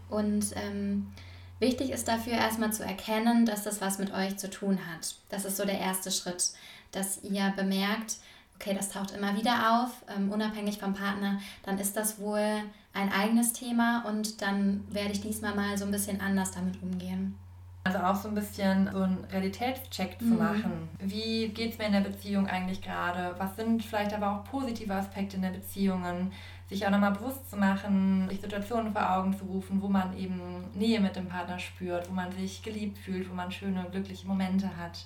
Und 0.10 0.56
ähm, 0.56 1.12
wichtig 1.60 1.91
ist 1.91 2.08
dafür 2.08 2.34
erstmal 2.34 2.71
zu 2.71 2.84
erkennen, 2.86 3.45
dass 3.45 3.63
das 3.63 3.82
was 3.82 3.99
mit 3.99 4.13
euch 4.13 4.38
zu 4.38 4.49
tun 4.49 4.80
hat. 4.93 5.15
Das 5.28 5.43
ist 5.43 5.58
so 5.58 5.65
der 5.65 5.80
erste 5.80 6.12
Schritt 6.12 6.51
dass 6.95 7.23
ihr 7.23 7.53
bemerkt, 7.55 8.17
okay, 8.55 8.73
das 8.73 8.89
taucht 8.89 9.12
immer 9.12 9.36
wieder 9.36 9.84
auf, 9.84 9.91
ähm, 10.15 10.31
unabhängig 10.31 10.79
vom 10.79 10.93
Partner, 10.93 11.39
dann 11.63 11.77
ist 11.77 11.95
das 11.95 12.19
wohl 12.19 12.63
ein 12.93 13.12
eigenes 13.12 13.53
Thema 13.53 14.05
und 14.08 14.41
dann 14.41 14.84
werde 14.89 15.12
ich 15.12 15.21
diesmal 15.21 15.53
mal 15.55 15.77
so 15.77 15.86
ein 15.86 15.91
bisschen 15.91 16.21
anders 16.21 16.51
damit 16.51 16.81
umgehen. 16.81 17.36
Also 17.84 17.99
auch 17.99 18.15
so 18.15 18.29
ein 18.29 18.36
bisschen 18.36 18.89
so 18.91 19.03
einen 19.03 19.23
Realitätscheck 19.25 20.19
mhm. 20.19 20.27
zu 20.27 20.34
machen. 20.34 20.89
Wie 20.99 21.49
geht 21.49 21.73
es 21.73 21.77
mir 21.77 21.86
in 21.86 21.93
der 21.93 21.99
Beziehung 21.99 22.47
eigentlich 22.47 22.81
gerade? 22.81 23.36
Was 23.38 23.55
sind 23.58 23.84
vielleicht 23.84 24.12
aber 24.12 24.31
auch 24.31 24.43
positive 24.43 24.91
Aspekte 24.95 25.36
in 25.36 25.43
der 25.43 25.51
Beziehungen? 25.51 26.31
Sich 26.67 26.84
auch 26.84 26.89
nochmal 26.89 27.12
bewusst 27.12 27.47
zu 27.47 27.58
machen, 27.58 28.27
sich 28.27 28.41
Situationen 28.41 28.91
vor 28.91 29.15
Augen 29.15 29.38
zu 29.38 29.45
rufen, 29.45 29.84
wo 29.84 29.88
man 29.88 30.17
eben 30.17 30.65
Nähe 30.73 30.99
mit 30.99 31.15
dem 31.15 31.27
Partner 31.27 31.60
spürt, 31.60 32.10
wo 32.10 32.13
man 32.13 32.31
sich 32.31 32.63
geliebt 32.63 32.97
fühlt, 32.97 33.29
wo 33.29 33.36
man 33.36 33.51
schöne, 33.51 33.86
glückliche 33.91 34.25
Momente 34.25 34.75
hat. 34.77 35.05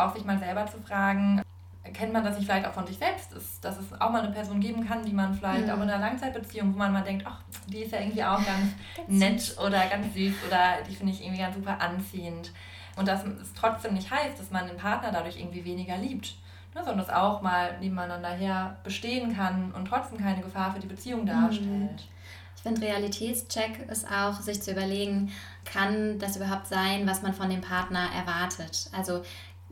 Auch 0.00 0.14
sich 0.14 0.24
mal 0.24 0.38
selber 0.38 0.66
zu 0.66 0.78
fragen, 0.78 1.42
kennt 1.92 2.12
man 2.12 2.24
das 2.24 2.36
nicht 2.36 2.46
vielleicht 2.46 2.66
auch 2.66 2.72
von 2.72 2.86
sich 2.86 2.98
selbst 2.98 3.32
ist, 3.32 3.64
dass 3.64 3.78
es 3.78 4.00
auch 4.00 4.10
mal 4.10 4.22
eine 4.22 4.32
Person 4.32 4.60
geben 4.60 4.86
kann, 4.86 5.04
die 5.04 5.12
man 5.12 5.34
vielleicht 5.34 5.66
mhm. 5.66 5.70
auch 5.70 5.76
in 5.76 5.82
einer 5.82 5.98
Langzeitbeziehung, 5.98 6.74
wo 6.74 6.78
man 6.78 6.92
mal 6.92 7.02
denkt, 7.02 7.24
ach, 7.26 7.40
die 7.66 7.78
ist 7.78 7.92
ja 7.92 8.00
irgendwie 8.00 8.22
auch 8.22 8.44
ganz, 8.44 8.72
nett 9.08 9.56
oder 9.58 9.86
ganz 9.86 10.12
süß 10.14 10.34
oder 10.46 10.82
die 10.88 10.94
finde 10.94 11.12
ich 11.12 11.22
irgendwie 11.22 11.40
ganz 11.40 11.56
super 11.56 11.80
anziehend. 11.80 12.52
Und 12.96 13.08
dass 13.08 13.24
es 13.24 13.52
trotzdem 13.54 13.94
nicht 13.94 14.10
heißt, 14.10 14.38
dass 14.38 14.50
man 14.50 14.66
den 14.66 14.76
Partner 14.76 15.10
dadurch 15.10 15.38
irgendwie 15.38 15.64
weniger 15.64 15.96
liebt, 15.96 16.34
ne, 16.74 16.84
sondern 16.84 17.00
es 17.00 17.10
auch 17.10 17.40
mal 17.40 17.78
nebeneinander 17.80 18.30
her 18.30 18.76
bestehen 18.84 19.34
kann 19.34 19.72
und 19.72 19.86
trotzdem 19.86 20.18
keine 20.18 20.42
Gefahr 20.42 20.72
für 20.72 20.80
die 20.80 20.86
Beziehung 20.86 21.24
darstellt. 21.24 21.66
Mhm. 21.66 21.98
Ich 22.56 22.62
finde, 22.62 22.82
Realitätscheck 22.82 23.88
ist 23.90 24.06
auch, 24.06 24.38
sich 24.38 24.60
zu 24.60 24.72
überlegen, 24.72 25.32
kann 25.64 26.18
das 26.18 26.36
überhaupt 26.36 26.66
sein, 26.66 27.06
was 27.06 27.22
man 27.22 27.32
von 27.32 27.48
dem 27.48 27.62
Partner 27.62 28.08
erwartet? 28.14 28.90
Also 28.94 29.22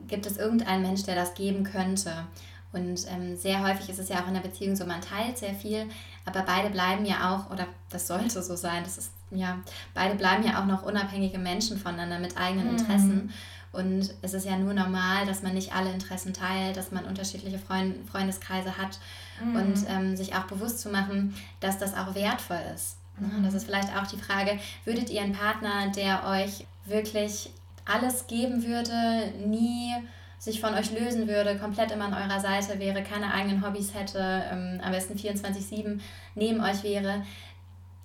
gibt 0.06 0.26
es 0.26 0.36
irgendeinen 0.36 0.82
Mensch, 0.82 1.02
der 1.02 1.14
das 1.14 1.34
geben 1.34 1.64
könnte? 1.64 2.26
Und 2.72 3.06
ähm, 3.08 3.36
sehr 3.36 3.62
häufig 3.62 3.88
ist 3.88 3.98
es 3.98 4.10
ja 4.10 4.22
auch 4.22 4.28
in 4.28 4.34
der 4.34 4.42
Beziehung 4.42 4.76
so, 4.76 4.84
man 4.84 5.00
teilt 5.00 5.38
sehr 5.38 5.54
viel, 5.54 5.86
aber 6.26 6.42
beide 6.42 6.68
bleiben 6.68 7.06
ja 7.06 7.34
auch, 7.34 7.50
oder 7.50 7.66
das 7.88 8.06
sollte 8.06 8.42
so 8.42 8.56
sein, 8.56 8.84
das 8.84 8.98
ist, 8.98 9.12
ja, 9.30 9.58
beide 9.94 10.16
bleiben 10.16 10.44
ja 10.44 10.60
auch 10.60 10.66
noch 10.66 10.82
unabhängige 10.82 11.38
Menschen 11.38 11.78
voneinander 11.78 12.18
mit 12.18 12.36
eigenen 12.36 12.72
mhm. 12.72 12.76
Interessen. 12.76 13.32
Und 13.72 14.14
es 14.22 14.34
ist 14.34 14.46
ja 14.46 14.56
nur 14.56 14.72
normal, 14.72 15.26
dass 15.26 15.42
man 15.42 15.54
nicht 15.54 15.74
alle 15.74 15.92
Interessen 15.92 16.32
teilt, 16.32 16.76
dass 16.76 16.90
man 16.90 17.04
unterschiedliche 17.04 17.58
Freund 17.58 17.96
Freundeskreise 18.10 18.76
hat 18.76 18.98
mhm. 19.42 19.56
und 19.56 19.84
ähm, 19.88 20.16
sich 20.16 20.34
auch 20.34 20.44
bewusst 20.44 20.80
zu 20.80 20.90
machen, 20.90 21.34
dass 21.60 21.78
das 21.78 21.94
auch 21.94 22.14
wertvoll 22.14 22.60
ist. 22.74 22.96
Mhm. 23.18 23.42
Das 23.44 23.54
ist 23.54 23.64
vielleicht 23.64 23.94
auch 23.96 24.06
die 24.06 24.16
Frage, 24.16 24.58
würdet 24.84 25.10
ihr 25.10 25.22
einen 25.22 25.32
Partner, 25.32 25.90
der 25.94 26.26
euch 26.26 26.66
wirklich 26.86 27.50
alles 27.88 28.26
geben 28.26 28.64
würde, 28.64 29.32
nie 29.46 29.94
sich 30.38 30.60
von 30.60 30.74
euch 30.74 30.92
lösen 30.92 31.26
würde, 31.26 31.58
komplett 31.58 31.90
immer 31.90 32.04
an 32.04 32.14
eurer 32.14 32.40
Seite 32.40 32.78
wäre, 32.78 33.02
keine 33.02 33.32
eigenen 33.32 33.66
Hobbys 33.66 33.92
hätte, 33.94 34.44
ähm, 34.52 34.80
am 34.82 34.92
besten 34.92 35.18
24-7 35.18 36.00
neben 36.36 36.60
euch 36.60 36.84
wäre, 36.84 37.24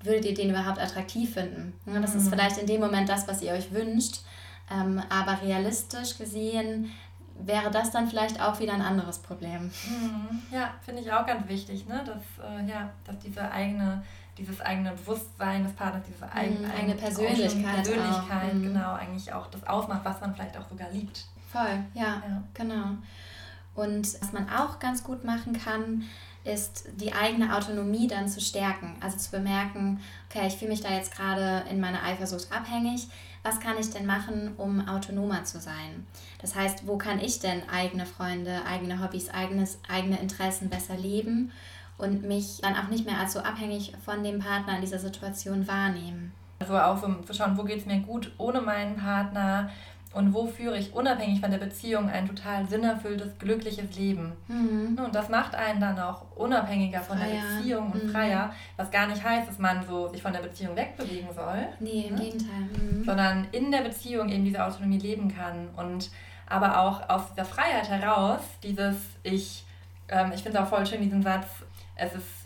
würdet 0.01 0.25
ihr 0.25 0.33
den 0.33 0.49
überhaupt 0.49 0.79
attraktiv 0.79 1.33
finden? 1.33 1.73
Ja, 1.85 1.99
das 1.99 2.13
mhm. 2.13 2.19
ist 2.19 2.29
vielleicht 2.29 2.57
in 2.57 2.67
dem 2.67 2.81
Moment 2.81 3.07
das, 3.07 3.27
was 3.27 3.41
ihr 3.41 3.53
euch 3.53 3.71
wünscht, 3.71 4.21
ähm, 4.71 5.01
aber 5.09 5.41
realistisch 5.43 6.17
gesehen 6.17 6.91
wäre 7.39 7.71
das 7.71 7.91
dann 7.91 8.07
vielleicht 8.07 8.41
auch 8.41 8.59
wieder 8.59 8.73
ein 8.73 8.81
anderes 8.81 9.19
Problem. 9.19 9.65
Mhm. 9.87 10.41
Ja, 10.51 10.73
finde 10.83 11.01
ich 11.01 11.11
auch 11.11 11.25
ganz 11.25 11.47
wichtig, 11.47 11.87
ne? 11.87 12.03
dass, 12.05 12.45
äh, 12.45 12.69
ja, 12.69 12.91
dass 13.05 13.19
diese 13.19 13.49
eigene 13.51 14.03
dieses 14.37 14.61
eigene 14.61 14.91
Bewusstsein 14.91 15.63
des 15.63 15.73
Partners, 15.73 16.03
diese 16.07 16.31
eigene, 16.31 16.67
mhm, 16.67 16.73
eigene 16.73 16.95
Persönlichkeit, 16.95 17.83
Persönlichkeit 17.83 18.53
mhm. 18.55 18.63
genau, 18.63 18.93
eigentlich 18.93 19.31
auch 19.31 19.47
das 19.47 19.65
ausmacht, 19.67 20.01
was 20.03 20.21
man 20.21 20.33
vielleicht 20.33 20.57
auch 20.57 20.67
sogar 20.69 20.89
liebt. 20.91 21.25
Voll, 21.51 21.83
ja, 21.93 22.21
ja, 22.27 22.43
genau. 22.53 22.97
Und 23.75 24.21
was 24.21 24.31
man 24.31 24.49
auch 24.49 24.79
ganz 24.79 25.03
gut 25.03 25.23
machen 25.23 25.53
kann, 25.53 26.03
ist 26.43 26.89
die 26.97 27.13
eigene 27.13 27.55
Autonomie 27.55 28.07
dann 28.07 28.27
zu 28.27 28.41
stärken. 28.41 28.95
Also 28.99 29.17
zu 29.17 29.31
bemerken, 29.31 30.01
okay, 30.29 30.47
ich 30.47 30.55
fühle 30.55 30.71
mich 30.71 30.81
da 30.81 30.89
jetzt 30.93 31.15
gerade 31.15 31.63
in 31.69 31.79
meiner 31.79 32.03
Eifersucht 32.03 32.51
abhängig. 32.51 33.07
Was 33.43 33.59
kann 33.59 33.77
ich 33.79 33.89
denn 33.89 34.05
machen, 34.05 34.53
um 34.57 34.87
autonomer 34.87 35.43
zu 35.43 35.59
sein? 35.59 36.05
Das 36.39 36.55
heißt, 36.55 36.87
wo 36.87 36.97
kann 36.97 37.19
ich 37.19 37.39
denn 37.39 37.67
eigene 37.69 38.05
Freunde, 38.05 38.61
eigene 38.65 39.01
Hobbys, 39.01 39.29
eigenes, 39.29 39.79
eigene 39.89 40.19
Interessen 40.19 40.69
besser 40.69 40.95
leben? 40.95 41.51
Und 42.03 42.23
mich 42.23 42.59
dann 42.61 42.75
auch 42.75 42.89
nicht 42.89 43.05
mehr 43.05 43.17
als 43.17 43.33
so 43.33 43.39
abhängig 43.39 43.93
von 44.03 44.23
dem 44.23 44.39
Partner 44.39 44.75
in 44.75 44.81
dieser 44.81 44.99
Situation 44.99 45.67
wahrnehmen. 45.67 46.31
Also 46.59 46.77
auch 46.77 46.97
so 46.97 47.13
zu 47.25 47.33
schauen, 47.33 47.57
wo 47.57 47.63
geht 47.63 47.79
es 47.79 47.85
mir 47.85 47.99
gut 47.99 48.31
ohne 48.37 48.61
meinen 48.61 48.95
Partner 48.95 49.69
und 50.13 50.33
wo 50.33 50.45
führe 50.45 50.77
ich 50.77 50.93
unabhängig 50.93 51.41
von 51.41 51.49
der 51.49 51.57
Beziehung 51.57 52.09
ein 52.09 52.27
total 52.27 52.67
sinnerfülltes, 52.67 53.37
glückliches 53.39 53.95
Leben. 53.95 54.33
Mhm. 54.47 54.99
Und 55.03 55.15
das 55.15 55.29
macht 55.29 55.55
einen 55.55 55.81
dann 55.81 55.99
auch 55.99 56.25
unabhängiger 56.35 57.01
von 57.01 57.17
freier. 57.17 57.31
der 57.31 57.57
Beziehung 57.57 57.91
und 57.91 58.05
mhm. 58.05 58.09
freier, 58.09 58.53
was 58.77 58.91
gar 58.91 59.07
nicht 59.07 59.23
heißt, 59.23 59.49
dass 59.49 59.57
man 59.57 59.85
so 59.87 60.07
sich 60.09 60.21
von 60.21 60.31
der 60.31 60.41
Beziehung 60.41 60.75
wegbewegen 60.75 61.33
soll. 61.33 61.67
Nee, 61.79 62.05
im 62.09 62.15
ne? 62.15 62.21
Gegenteil. 62.21 62.69
Mhm. 62.79 63.03
Sondern 63.03 63.47
in 63.51 63.71
der 63.71 63.81
Beziehung 63.81 64.29
eben 64.29 64.45
diese 64.45 64.63
Autonomie 64.63 64.99
leben 64.99 65.35
kann 65.35 65.69
und 65.75 66.11
aber 66.47 66.79
auch 66.79 67.09
aus 67.09 67.29
dieser 67.31 67.45
Freiheit 67.45 67.89
heraus, 67.89 68.41
dieses 68.61 68.95
Ich, 69.23 69.65
ähm, 70.09 70.31
ich 70.35 70.43
finde 70.43 70.59
es 70.59 70.63
auch 70.63 70.69
voll 70.69 70.85
schön, 70.85 71.01
diesen 71.01 71.23
Satz, 71.23 71.47
es 71.95 72.13
ist 72.13 72.43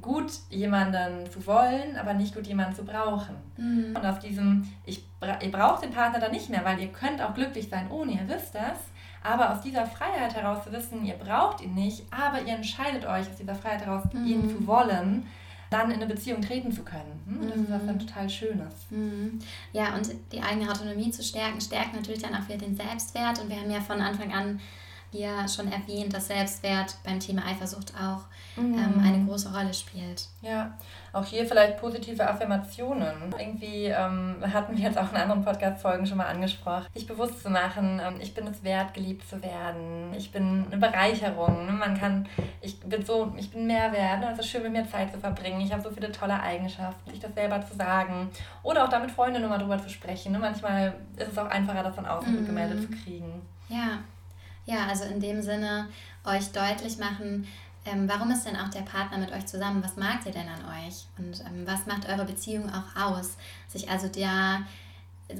gut, 0.00 0.30
jemanden 0.50 1.30
zu 1.30 1.46
wollen, 1.46 1.96
aber 1.98 2.14
nicht 2.14 2.34
gut, 2.34 2.46
jemanden 2.46 2.74
zu 2.74 2.84
brauchen. 2.84 3.34
Mhm. 3.56 3.96
Und 3.96 4.04
auf 4.04 4.18
diesem, 4.18 4.68
ich, 4.84 5.04
ihr 5.42 5.50
braucht 5.50 5.82
den 5.82 5.90
Partner 5.90 6.20
dann 6.20 6.32
nicht 6.32 6.50
mehr, 6.50 6.64
weil 6.64 6.78
ihr 6.80 6.88
könnt 6.88 7.22
auch 7.22 7.34
glücklich 7.34 7.68
sein 7.70 7.90
ohne, 7.90 8.12
ihr 8.12 8.28
wisst 8.28 8.54
das. 8.54 8.78
Aber 9.22 9.52
aus 9.52 9.62
dieser 9.62 9.86
Freiheit 9.86 10.34
heraus 10.34 10.64
zu 10.64 10.72
wissen, 10.72 11.04
ihr 11.06 11.14
braucht 11.14 11.62
ihn 11.62 11.74
nicht, 11.74 12.04
aber 12.10 12.42
ihr 12.42 12.54
entscheidet 12.54 13.06
euch 13.06 13.26
aus 13.30 13.36
dieser 13.40 13.54
Freiheit 13.54 13.86
heraus, 13.86 14.04
mhm. 14.12 14.26
ihn 14.26 14.50
zu 14.50 14.66
wollen, 14.66 15.26
dann 15.70 15.90
in 15.90 15.96
eine 15.96 16.06
Beziehung 16.06 16.42
treten 16.42 16.70
zu 16.70 16.82
können. 16.84 17.22
Hm? 17.26 17.48
Das 17.48 17.56
ist 17.56 17.70
was 17.70 17.86
dann 17.86 17.96
mhm. 17.96 18.00
total 18.00 18.28
Schönes. 18.28 18.74
Mhm. 18.90 19.38
Ja, 19.72 19.94
und 19.94 20.10
die 20.30 20.42
eigene 20.42 20.70
Autonomie 20.70 21.10
zu 21.10 21.22
stärken, 21.22 21.60
stärkt 21.60 21.94
natürlich 21.94 22.22
dann 22.22 22.34
auch 22.34 22.46
wieder 22.46 22.58
den 22.58 22.76
Selbstwert. 22.76 23.40
Und 23.40 23.48
wir 23.48 23.56
haben 23.56 23.70
ja 23.70 23.80
von 23.80 24.00
Anfang 24.00 24.32
an 24.32 24.60
hier 25.14 25.46
schon 25.48 25.70
erwähnt, 25.70 26.12
dass 26.12 26.26
Selbstwert 26.26 26.96
beim 27.04 27.20
Thema 27.20 27.46
Eifersucht 27.46 27.92
auch 27.94 28.24
mhm. 28.60 28.74
ähm, 28.74 29.02
eine 29.04 29.24
große 29.24 29.52
Rolle 29.54 29.72
spielt. 29.72 30.26
Ja, 30.42 30.76
auch 31.12 31.24
hier 31.24 31.46
vielleicht 31.46 31.78
positive 31.78 32.28
Affirmationen. 32.28 33.32
Irgendwie 33.38 33.86
ähm, 33.86 34.36
hatten 34.52 34.76
wir 34.76 34.84
jetzt 34.84 34.98
auch 34.98 35.12
in 35.12 35.16
anderen 35.16 35.44
Podcast-Folgen 35.44 36.06
schon 36.06 36.18
mal 36.18 36.26
angesprochen, 36.26 36.86
sich 36.94 37.06
bewusst 37.06 37.42
zu 37.42 37.50
machen, 37.50 38.00
ähm, 38.04 38.16
ich 38.20 38.34
bin 38.34 38.46
es 38.48 38.64
wert, 38.64 38.92
geliebt 38.94 39.28
zu 39.28 39.40
werden. 39.40 40.12
Ich 40.16 40.32
bin 40.32 40.66
eine 40.66 40.78
Bereicherung. 40.78 41.66
Ne? 41.66 41.72
Man 41.72 41.98
kann, 41.98 42.26
ich 42.60 42.80
bin 42.80 43.04
so, 43.04 43.32
ich 43.36 43.50
bin 43.52 43.66
Mehrwert. 43.66 44.20
Ne? 44.20 44.30
Es 44.32 44.40
ist 44.40 44.48
schön, 44.48 44.62
mit 44.64 44.72
mir 44.72 44.88
Zeit 44.88 45.12
zu 45.12 45.20
verbringen. 45.20 45.60
Ich 45.60 45.72
habe 45.72 45.82
so 45.82 45.90
viele 45.90 46.10
tolle 46.10 46.40
Eigenschaften, 46.40 47.10
sich 47.10 47.20
das 47.20 47.34
selber 47.34 47.64
zu 47.64 47.76
sagen. 47.76 48.30
Oder 48.64 48.84
auch 48.84 48.88
damit 48.88 49.12
Freunde 49.12 49.38
nochmal 49.38 49.60
drüber 49.60 49.78
zu 49.78 49.88
sprechen. 49.88 50.32
Ne? 50.32 50.40
Manchmal 50.40 50.94
ist 51.16 51.28
es 51.28 51.38
auch 51.38 51.48
einfacher, 51.48 51.84
das 51.84 51.94
von 51.94 52.06
außen 52.06 52.42
mhm. 52.42 52.46
gemeldet 52.46 52.82
zu 52.82 52.88
kriegen. 52.88 53.42
Ja, 53.68 54.00
ja, 54.66 54.86
also 54.86 55.04
in 55.04 55.20
dem 55.20 55.42
Sinne 55.42 55.88
euch 56.24 56.52
deutlich 56.52 56.98
machen, 56.98 57.46
ähm, 57.86 58.08
warum 58.08 58.30
ist 58.30 58.46
denn 58.46 58.56
auch 58.56 58.68
der 58.68 58.80
Partner 58.80 59.18
mit 59.18 59.32
euch 59.32 59.46
zusammen? 59.46 59.82
Was 59.84 59.96
mag 59.96 60.24
ihr 60.24 60.32
denn 60.32 60.48
an 60.48 60.86
euch? 60.86 61.06
Und 61.18 61.40
ähm, 61.40 61.66
was 61.66 61.86
macht 61.86 62.08
eure 62.08 62.24
Beziehung 62.24 62.70
auch 62.70 62.96
aus? 63.00 63.36
Sich 63.68 63.90
also 63.90 64.08
der, 64.08 64.62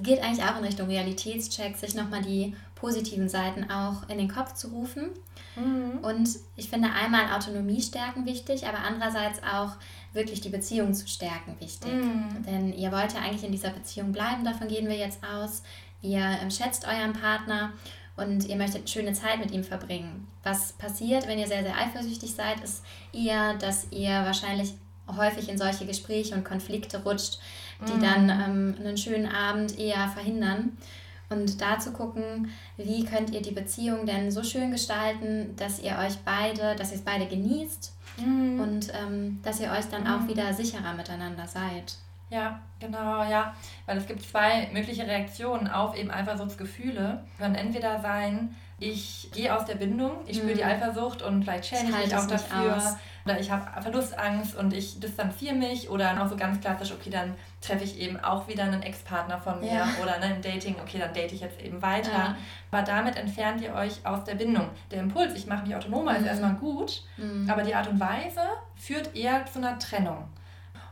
geht 0.03 0.23
eigentlich 0.23 0.45
auch 0.45 0.59
in 0.59 0.65
Richtung 0.65 0.89
Realitätscheck, 0.89 1.77
sich 1.77 1.95
nochmal 1.95 2.23
die 2.23 2.55
positiven 2.75 3.31
Seiten 3.31 3.71
auch 3.71 4.09
in 4.11 4.19
den 4.19 4.29
Kopf 4.29 4.53
zu 4.55 4.69
rufen. 4.69 5.11
Mhm. 5.57 6.01
Und 6.03 6.29
ich 6.57 6.69
finde 6.69 6.91
einmal 6.93 7.33
Autonomie 7.33 7.81
stärken 7.81 8.27
wichtig, 8.27 8.67
aber 8.67 8.79
andererseits 8.79 9.41
auch 9.43 9.77
wirklich 10.13 10.43
die 10.43 10.51
Beziehung 10.51 10.93
zu 10.93 11.09
stärken 11.09 11.57
wichtig. 11.61 11.93
Mhm. 11.93 12.45
Denn 12.47 12.73
ihr 12.75 12.93
wollt 12.93 13.15
ja 13.15 13.21
eigentlich 13.21 13.45
in 13.45 13.53
dieser 13.53 13.71
Beziehung 13.71 14.13
bleiben, 14.13 14.45
davon 14.45 14.69
gehen 14.69 14.87
wir 14.87 14.97
jetzt 14.97 15.21
aus. 15.25 15.63
Ihr 16.03 16.21
ähm, 16.21 16.51
schätzt 16.51 16.87
euren 16.87 17.15
Partner 17.15 17.73
und 18.17 18.47
ihr 18.49 18.57
möchtet 18.57 18.89
schöne 18.89 19.13
Zeit 19.13 19.41
mit 19.41 19.51
ihm 19.51 19.65
verbringen. 19.65 20.29
Was 20.43 20.73
passiert, 20.73 21.27
wenn 21.27 21.39
ihr 21.39 21.49
sehr, 21.49 21.63
sehr 21.63 21.77
eifersüchtig 21.77 22.33
seid, 22.33 22.61
ist 22.63 22.85
eher, 23.13 23.55
dass 23.55 23.89
ihr 23.91 24.11
wahrscheinlich 24.11 24.75
häufig 25.17 25.49
in 25.49 25.59
solche 25.59 25.87
Gespräche 25.87 26.35
und 26.35 26.45
Konflikte 26.45 27.03
rutscht, 27.03 27.39
die 27.87 27.95
mm. 27.95 28.01
dann 28.01 28.31
ähm, 28.31 28.75
einen 28.79 28.97
schönen 28.97 29.27
Abend 29.27 29.79
eher 29.79 30.09
verhindern. 30.09 30.77
Und 31.31 31.61
da 31.61 31.79
zu 31.79 31.93
gucken, 31.93 32.51
wie 32.77 33.05
könnt 33.05 33.31
ihr 33.31 33.43
die 33.43 33.51
Beziehung 33.51 34.07
denn 34.07 34.31
so 34.31 34.45
schön 34.45 34.71
gestalten, 34.71 35.57
dass 35.57 35.81
ihr 35.81 35.99
euch 35.99 36.19
beide, 36.25 36.77
dass 36.77 36.91
ihr 36.91 36.99
es 36.99 37.03
beide 37.03 37.27
genießt 37.27 37.93
mm. 38.19 38.61
und 38.61 38.93
ähm, 38.95 39.41
dass 39.43 39.61
ihr 39.61 39.73
euch 39.73 39.87
dann 39.91 40.05
mm. 40.05 40.07
auch 40.07 40.29
wieder 40.29 40.53
sicherer 40.55 40.95
miteinander 40.95 41.47
seid. 41.47 41.97
Ja, 42.31 42.61
genau, 42.81 43.25
ja. 43.25 43.55
Weil 43.87 43.99
es 43.99 44.07
gibt 44.07 44.23
zwei 44.23 44.69
mögliche 44.73 45.07
Reaktionen 45.07 45.69
auf 45.69 45.97
eben 45.97 46.11
Eifersuchtsgefühle. 46.11 47.25
Können 47.39 47.55
entweder 47.55 48.01
sein, 48.01 48.57
ich 48.79 49.31
gehe 49.33 49.55
aus 49.55 49.67
der 49.67 49.77
Bindung, 49.77 50.13
ich 50.27 50.39
spüre 50.39 50.53
mhm. 50.53 50.57
die 50.57 50.65
Eifersucht 50.65 51.23
und 51.23 51.43
vielleicht 51.43 51.67
schäme 51.67 51.91
ich 51.91 52.07
mich 52.07 52.17
auch 52.17 52.27
dafür. 52.27 52.77
Aus. 52.77 52.97
Oder 53.25 53.41
ich 53.41 53.51
habe 53.51 53.81
Verlustangst 53.81 54.55
und 54.57 54.75
ich 54.75 55.01
distanziere 55.01 55.55
mich. 55.55 55.89
Oder 55.89 56.21
auch 56.23 56.29
so 56.29 56.37
ganz 56.37 56.61
klassisch, 56.61 56.93
okay, 56.93 57.09
dann 57.09 57.35
treffe 57.61 57.85
ich 57.85 57.99
eben 57.99 58.21
auch 58.21 58.49
wieder 58.49 58.65
einen 58.65 58.83
Ex-Partner 58.83 59.39
von 59.39 59.61
mir. 59.61 59.73
Ja. 59.73 59.89
Oder 60.03 60.19
ne, 60.19 60.35
im 60.35 60.43
Dating, 60.43 60.77
okay, 60.83 60.99
dann 60.99 61.15
date 61.15 61.33
ich 61.33 61.41
jetzt 61.41 61.61
eben 61.61 61.81
weiter. 61.81 62.11
Ja. 62.11 62.37
Aber 62.71 62.83
damit 62.83 63.17
entfernt 63.17 63.63
ihr 63.63 63.75
euch 63.75 64.05
aus 64.05 64.25
der 64.25 64.35
Bindung. 64.35 64.69
Der 64.91 65.01
Impuls, 65.01 65.35
ich 65.35 65.47
mache 65.47 65.67
mich 65.67 65.75
autonomer, 65.75 66.13
mhm. 66.13 66.19
ist 66.19 66.27
erstmal 66.27 66.55
gut. 66.55 67.03
Mhm. 67.17 67.49
Aber 67.49 67.63
die 67.63 67.75
Art 67.75 67.89
und 67.89 67.99
Weise 67.99 68.43
führt 68.75 69.15
eher 69.17 69.47
zu 69.47 69.59
einer 69.59 69.79
Trennung. 69.79 70.29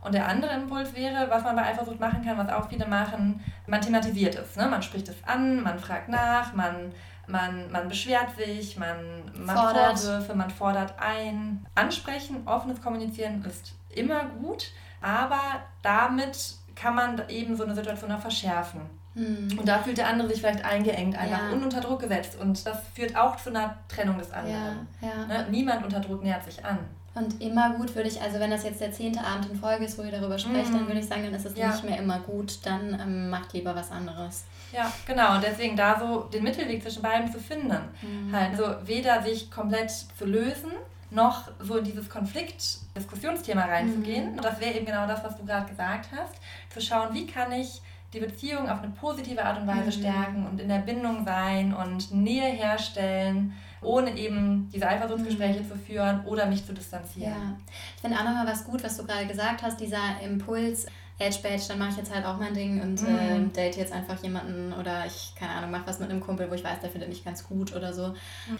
Und 0.02 0.14
der 0.14 0.28
andere 0.28 0.52
Impuls 0.54 0.94
wäre, 0.94 1.30
was 1.30 1.44
man 1.44 1.54
bei 1.54 1.62
Eifersucht 1.62 2.00
machen 2.00 2.24
kann, 2.24 2.36
was 2.36 2.48
auch 2.48 2.68
viele 2.68 2.86
machen, 2.86 3.40
man 3.66 3.80
thematisiert 3.80 4.34
es. 4.34 4.56
Ne? 4.56 4.66
Man 4.66 4.82
spricht 4.82 5.08
es 5.08 5.16
an, 5.24 5.62
man 5.62 5.78
fragt 5.78 6.08
nach, 6.08 6.52
man, 6.54 6.92
man, 7.28 7.70
man 7.70 7.88
beschwert 7.88 8.34
sich, 8.36 8.76
man 8.76 8.96
macht 9.34 9.58
fordert. 9.58 9.98
Vorwürfe, 9.98 10.34
man 10.34 10.50
fordert 10.50 10.94
ein. 10.98 11.64
Ansprechen, 11.76 12.46
offenes 12.46 12.82
Kommunizieren 12.82 13.44
ist 13.44 13.74
immer 13.90 14.24
gut, 14.24 14.72
aber 15.00 15.40
damit 15.82 16.56
kann 16.74 16.96
man 16.96 17.28
eben 17.28 17.56
so 17.56 17.64
eine 17.64 17.74
Situation 17.74 18.10
auch 18.10 18.20
verschärfen. 18.20 18.80
Mhm. 19.14 19.58
Und 19.58 19.68
da 19.68 19.78
fühlt 19.78 19.98
der 19.98 20.08
andere 20.08 20.28
sich 20.28 20.40
vielleicht 20.40 20.64
eingeengt, 20.64 21.16
einfach 21.16 21.42
ja. 21.42 21.50
und 21.52 21.62
unter 21.62 21.80
Druck 21.80 22.00
gesetzt. 22.00 22.40
Und 22.40 22.66
das 22.66 22.78
führt 22.94 23.14
auch 23.14 23.36
zu 23.36 23.50
einer 23.50 23.76
Trennung 23.88 24.18
des 24.18 24.32
anderen. 24.32 24.88
Ja, 25.00 25.08
ja. 25.08 25.26
Ne? 25.26 25.46
Niemand 25.50 25.84
unter 25.84 26.00
Druck 26.00 26.22
nähert 26.22 26.44
sich 26.44 26.64
an. 26.64 26.78
Und 27.14 27.42
immer 27.42 27.74
gut 27.74 27.94
würde 27.94 28.08
ich, 28.08 28.20
also 28.22 28.40
wenn 28.40 28.50
das 28.50 28.64
jetzt 28.64 28.80
der 28.80 28.90
zehnte 28.90 29.20
Abend 29.20 29.50
in 29.50 29.56
Folge 29.58 29.84
ist, 29.84 29.98
wo 29.98 30.02
ihr 30.02 30.10
darüber 30.10 30.38
sprecht, 30.38 30.70
mhm. 30.70 30.78
dann 30.78 30.86
würde 30.86 31.00
ich 31.00 31.06
sagen, 31.06 31.24
dann 31.24 31.34
ist 31.34 31.44
es 31.44 31.56
ja. 31.56 31.70
nicht 31.70 31.84
mehr 31.84 31.98
immer 31.98 32.20
gut, 32.20 32.64
dann 32.64 32.98
ähm, 32.98 33.28
macht 33.28 33.52
lieber 33.52 33.74
was 33.74 33.90
anderes. 33.90 34.44
Ja, 34.72 34.90
genau. 35.06 35.34
Und 35.34 35.44
deswegen 35.44 35.76
da 35.76 35.98
so 36.00 36.20
den 36.20 36.42
Mittelweg 36.42 36.82
zwischen 36.82 37.02
beiden 37.02 37.30
zu 37.30 37.38
finden. 37.38 37.76
Mhm. 38.00 38.34
Halt, 38.34 38.52
also 38.52 38.76
weder 38.86 39.22
sich 39.22 39.50
komplett 39.50 39.90
zu 39.90 40.24
lösen, 40.24 40.72
noch 41.10 41.50
so 41.60 41.76
in 41.76 41.84
dieses 41.84 42.08
Konflikt-Diskussionsthema 42.08 43.62
reinzugehen. 43.62 44.30
Mhm. 44.30 44.36
Und 44.38 44.44
das 44.44 44.58
wäre 44.58 44.72
eben 44.72 44.86
genau 44.86 45.06
das, 45.06 45.22
was 45.22 45.36
du 45.36 45.44
gerade 45.44 45.68
gesagt 45.68 46.08
hast. 46.16 46.34
Zu 46.72 46.80
schauen, 46.80 47.12
wie 47.12 47.26
kann 47.26 47.52
ich 47.52 47.82
die 48.14 48.20
Beziehung 48.20 48.70
auf 48.70 48.82
eine 48.82 48.92
positive 48.92 49.44
Art 49.44 49.60
und 49.60 49.66
Weise 49.66 49.86
mhm. 49.86 50.02
stärken 50.02 50.46
und 50.46 50.60
in 50.60 50.68
der 50.68 50.78
Bindung 50.78 51.26
sein 51.26 51.74
und 51.74 52.10
Nähe 52.12 52.50
herstellen 52.50 53.52
ohne 53.82 54.16
eben 54.16 54.68
diese 54.72 54.88
Eifersuchtsgespräche 54.88 55.60
mhm. 55.60 55.68
zu 55.68 55.76
führen 55.76 56.24
oder 56.26 56.46
mich 56.46 56.64
zu 56.64 56.72
distanzieren. 56.72 57.32
Ja, 57.32 57.56
ich 57.96 58.00
finde 58.00 58.18
auch 58.18 58.24
nochmal 58.24 58.46
was 58.46 58.64
gut, 58.64 58.82
was 58.82 58.96
du 58.96 59.04
gerade 59.04 59.26
gesagt 59.26 59.62
hast, 59.62 59.80
dieser 59.80 60.20
Impuls, 60.22 60.86
Edge 61.18 61.38
Badge, 61.42 61.64
dann 61.68 61.78
mache 61.78 61.90
ich 61.90 61.96
jetzt 61.98 62.14
halt 62.14 62.24
auch 62.24 62.38
mein 62.38 62.54
Ding 62.54 62.80
und 62.80 63.02
mhm. 63.02 63.08
äh, 63.08 63.48
date 63.52 63.76
jetzt 63.76 63.92
einfach 63.92 64.22
jemanden 64.22 64.72
oder 64.72 65.06
ich, 65.06 65.34
keine 65.38 65.52
Ahnung, 65.52 65.70
mache 65.70 65.86
was 65.86 66.00
mit 66.00 66.10
einem 66.10 66.20
Kumpel, 66.20 66.50
wo 66.50 66.54
ich 66.54 66.64
weiß, 66.64 66.80
der 66.80 66.90
findet 66.90 67.08
mich 67.08 67.24
ganz 67.24 67.46
gut 67.46 67.74
oder 67.74 67.92
so. 67.92 68.08
Mhm. 68.08 68.58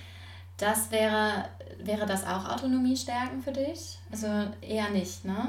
Das 0.58 0.90
wäre, 0.90 1.46
wäre 1.78 2.06
das 2.06 2.24
auch 2.24 2.48
Autonomie 2.48 2.96
stärken 2.96 3.42
für 3.42 3.52
dich? 3.52 3.98
Also 4.10 4.28
eher 4.60 4.90
nicht, 4.90 5.24
ne? 5.24 5.48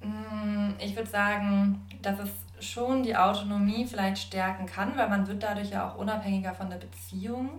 Mm, 0.00 0.74
ich 0.78 0.96
würde 0.96 1.10
sagen, 1.10 1.86
dass 2.00 2.18
es 2.20 2.30
schon 2.66 3.02
die 3.02 3.16
Autonomie 3.16 3.86
vielleicht 3.86 4.18
stärken 4.18 4.66
kann, 4.66 4.96
weil 4.96 5.08
man 5.08 5.26
wird 5.26 5.42
dadurch 5.42 5.70
ja 5.70 5.88
auch 5.88 5.98
unabhängiger 5.98 6.54
von 6.54 6.70
der 6.70 6.78
Beziehung. 6.78 7.50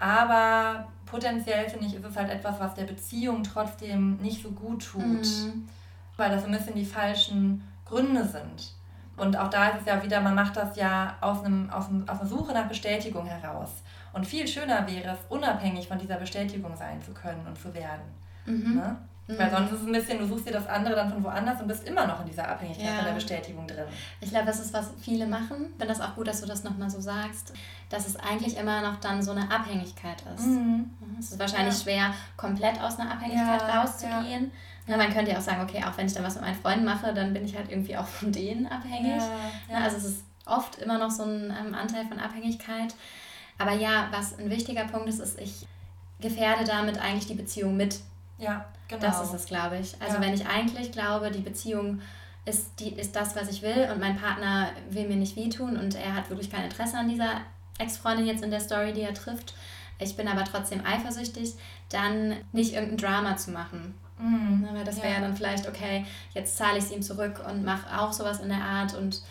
Aber 0.00 0.88
potenziell 1.04 1.68
finde 1.68 1.86
ich, 1.86 1.94
ist 1.94 2.04
es 2.04 2.16
halt 2.16 2.30
etwas, 2.30 2.58
was 2.58 2.74
der 2.74 2.84
Beziehung 2.84 3.42
trotzdem 3.42 4.16
nicht 4.16 4.42
so 4.42 4.50
gut 4.50 4.84
tut, 4.84 5.02
mhm. 5.02 5.68
weil 6.16 6.30
das 6.30 6.40
so 6.40 6.48
ein 6.48 6.56
bisschen 6.56 6.74
die 6.74 6.86
falschen 6.86 7.62
Gründe 7.84 8.24
sind. 8.26 8.72
Und 9.18 9.36
auch 9.36 9.50
da 9.50 9.68
ist 9.68 9.80
es 9.80 9.86
ja 9.86 10.02
wieder, 10.02 10.22
man 10.22 10.34
macht 10.34 10.56
das 10.56 10.74
ja 10.76 11.18
aus, 11.20 11.44
einem, 11.44 11.68
aus, 11.68 11.88
einem, 11.88 12.08
aus 12.08 12.20
einer 12.20 12.28
Suche 12.28 12.54
nach 12.54 12.66
Bestätigung 12.66 13.26
heraus. 13.26 13.68
Und 14.14 14.26
viel 14.26 14.48
schöner 14.48 14.86
wäre 14.86 15.12
es, 15.12 15.18
unabhängig 15.28 15.86
von 15.86 15.98
dieser 15.98 16.16
Bestätigung 16.16 16.74
sein 16.74 17.02
zu 17.02 17.12
können 17.12 17.46
und 17.46 17.58
zu 17.58 17.74
werden. 17.74 18.00
Mhm. 18.46 18.76
Ne? 18.76 18.96
Mhm. 19.30 19.38
Weil 19.38 19.50
sonst 19.50 19.72
ist 19.72 19.80
es 19.80 19.86
ein 19.86 19.92
bisschen, 19.92 20.18
du 20.18 20.26
suchst 20.26 20.48
dir 20.48 20.52
das 20.52 20.66
andere 20.66 20.94
dann 20.94 21.12
von 21.12 21.22
woanders 21.22 21.60
und 21.60 21.68
bist 21.68 21.86
immer 21.86 22.06
noch 22.06 22.20
in 22.20 22.26
dieser 22.26 22.48
Abhängigkeit 22.48 22.86
ja. 22.86 22.94
von 22.96 23.04
der 23.04 23.12
Bestätigung 23.12 23.66
drin. 23.66 23.84
Ich 24.20 24.30
glaube, 24.30 24.46
das 24.46 24.60
ist, 24.60 24.72
was 24.72 24.90
viele 25.00 25.26
machen. 25.26 25.66
Ich 25.72 25.78
finde 25.78 25.86
das 25.86 26.00
auch 26.00 26.14
gut, 26.14 26.26
dass 26.26 26.40
du 26.40 26.46
das 26.46 26.64
nochmal 26.64 26.90
so 26.90 27.00
sagst, 27.00 27.52
dass 27.88 28.06
es 28.06 28.16
eigentlich 28.16 28.56
immer 28.56 28.80
noch 28.82 29.00
dann 29.00 29.22
so 29.22 29.30
eine 29.32 29.50
Abhängigkeit 29.50 30.22
ist. 30.34 30.46
Mhm. 30.46 30.90
Es 31.18 31.32
ist 31.32 31.38
wahrscheinlich 31.38 31.74
ja. 31.74 31.82
schwer, 31.82 32.14
komplett 32.36 32.80
aus 32.80 32.98
einer 32.98 33.12
Abhängigkeit 33.12 33.62
ja, 33.62 33.80
rauszugehen. 33.80 34.50
Ja. 34.86 34.96
man 34.96 35.12
könnte 35.12 35.30
ja 35.30 35.38
auch 35.38 35.42
sagen, 35.42 35.62
okay, 35.62 35.84
auch 35.84 35.96
wenn 35.96 36.06
ich 36.06 36.14
dann 36.14 36.24
was 36.24 36.34
mit 36.34 36.44
meinen 36.44 36.60
Freunden 36.60 36.84
mache, 36.84 37.14
dann 37.14 37.32
bin 37.32 37.44
ich 37.44 37.56
halt 37.56 37.70
irgendwie 37.70 37.96
auch 37.96 38.06
von 38.06 38.32
denen 38.32 38.66
abhängig. 38.66 39.22
Also 39.72 39.96
es 39.96 40.04
ist 40.04 40.24
oft 40.46 40.78
immer 40.78 40.98
noch 40.98 41.10
so 41.10 41.22
ein 41.22 41.54
ähm, 41.56 41.74
Anteil 41.74 42.06
von 42.06 42.18
Abhängigkeit. 42.18 42.94
Aber 43.58 43.72
ja, 43.72 44.08
was 44.10 44.38
ein 44.38 44.50
wichtiger 44.50 44.84
Punkt 44.84 45.08
ist, 45.08 45.20
ist, 45.20 45.38
ich 45.38 45.66
gefährde 46.20 46.64
damit 46.64 46.98
eigentlich 46.98 47.26
die 47.26 47.34
Beziehung 47.34 47.76
mit. 47.76 48.00
Ja, 48.40 48.64
genau. 48.88 49.00
Das 49.00 49.22
ist 49.22 49.34
es, 49.34 49.46
glaube 49.46 49.78
ich. 49.78 49.94
Also 50.00 50.16
ja. 50.16 50.20
wenn 50.20 50.34
ich 50.34 50.46
eigentlich 50.46 50.90
glaube, 50.92 51.30
die 51.30 51.42
Beziehung 51.42 52.00
ist, 52.44 52.80
die, 52.80 52.94
ist 52.94 53.14
das, 53.14 53.36
was 53.36 53.48
ich 53.48 53.62
will 53.62 53.88
und 53.92 54.00
mein 54.00 54.16
Partner 54.16 54.70
will 54.88 55.06
mir 55.06 55.16
nicht 55.16 55.36
wehtun 55.36 55.76
und 55.76 55.94
er 55.94 56.14
hat 56.14 56.30
wirklich 56.30 56.50
kein 56.50 56.64
Interesse 56.64 56.96
an 56.98 57.08
dieser 57.08 57.42
Ex-Freundin 57.78 58.26
jetzt 58.26 58.42
in 58.42 58.50
der 58.50 58.60
Story, 58.60 58.92
die 58.92 59.02
er 59.02 59.14
trifft, 59.14 59.54
ich 59.98 60.16
bin 60.16 60.28
aber 60.28 60.44
trotzdem 60.44 60.84
eifersüchtig, 60.84 61.54
dann 61.90 62.36
nicht 62.52 62.72
irgendein 62.72 62.96
Drama 62.96 63.36
zu 63.36 63.50
machen. 63.50 63.94
Mhm. 64.18 64.68
Weil 64.72 64.84
das 64.84 65.02
wäre 65.02 65.14
ja. 65.14 65.20
dann 65.20 65.36
vielleicht, 65.36 65.68
okay, 65.68 66.04
jetzt 66.34 66.56
zahle 66.56 66.78
ich 66.78 66.84
es 66.84 66.90
ihm 66.90 67.02
zurück 67.02 67.42
und 67.46 67.64
mache 67.64 67.98
auch 67.98 68.12
sowas 68.12 68.40
in 68.40 68.48
der 68.48 68.62
Art 68.62 68.94
und 68.94 69.22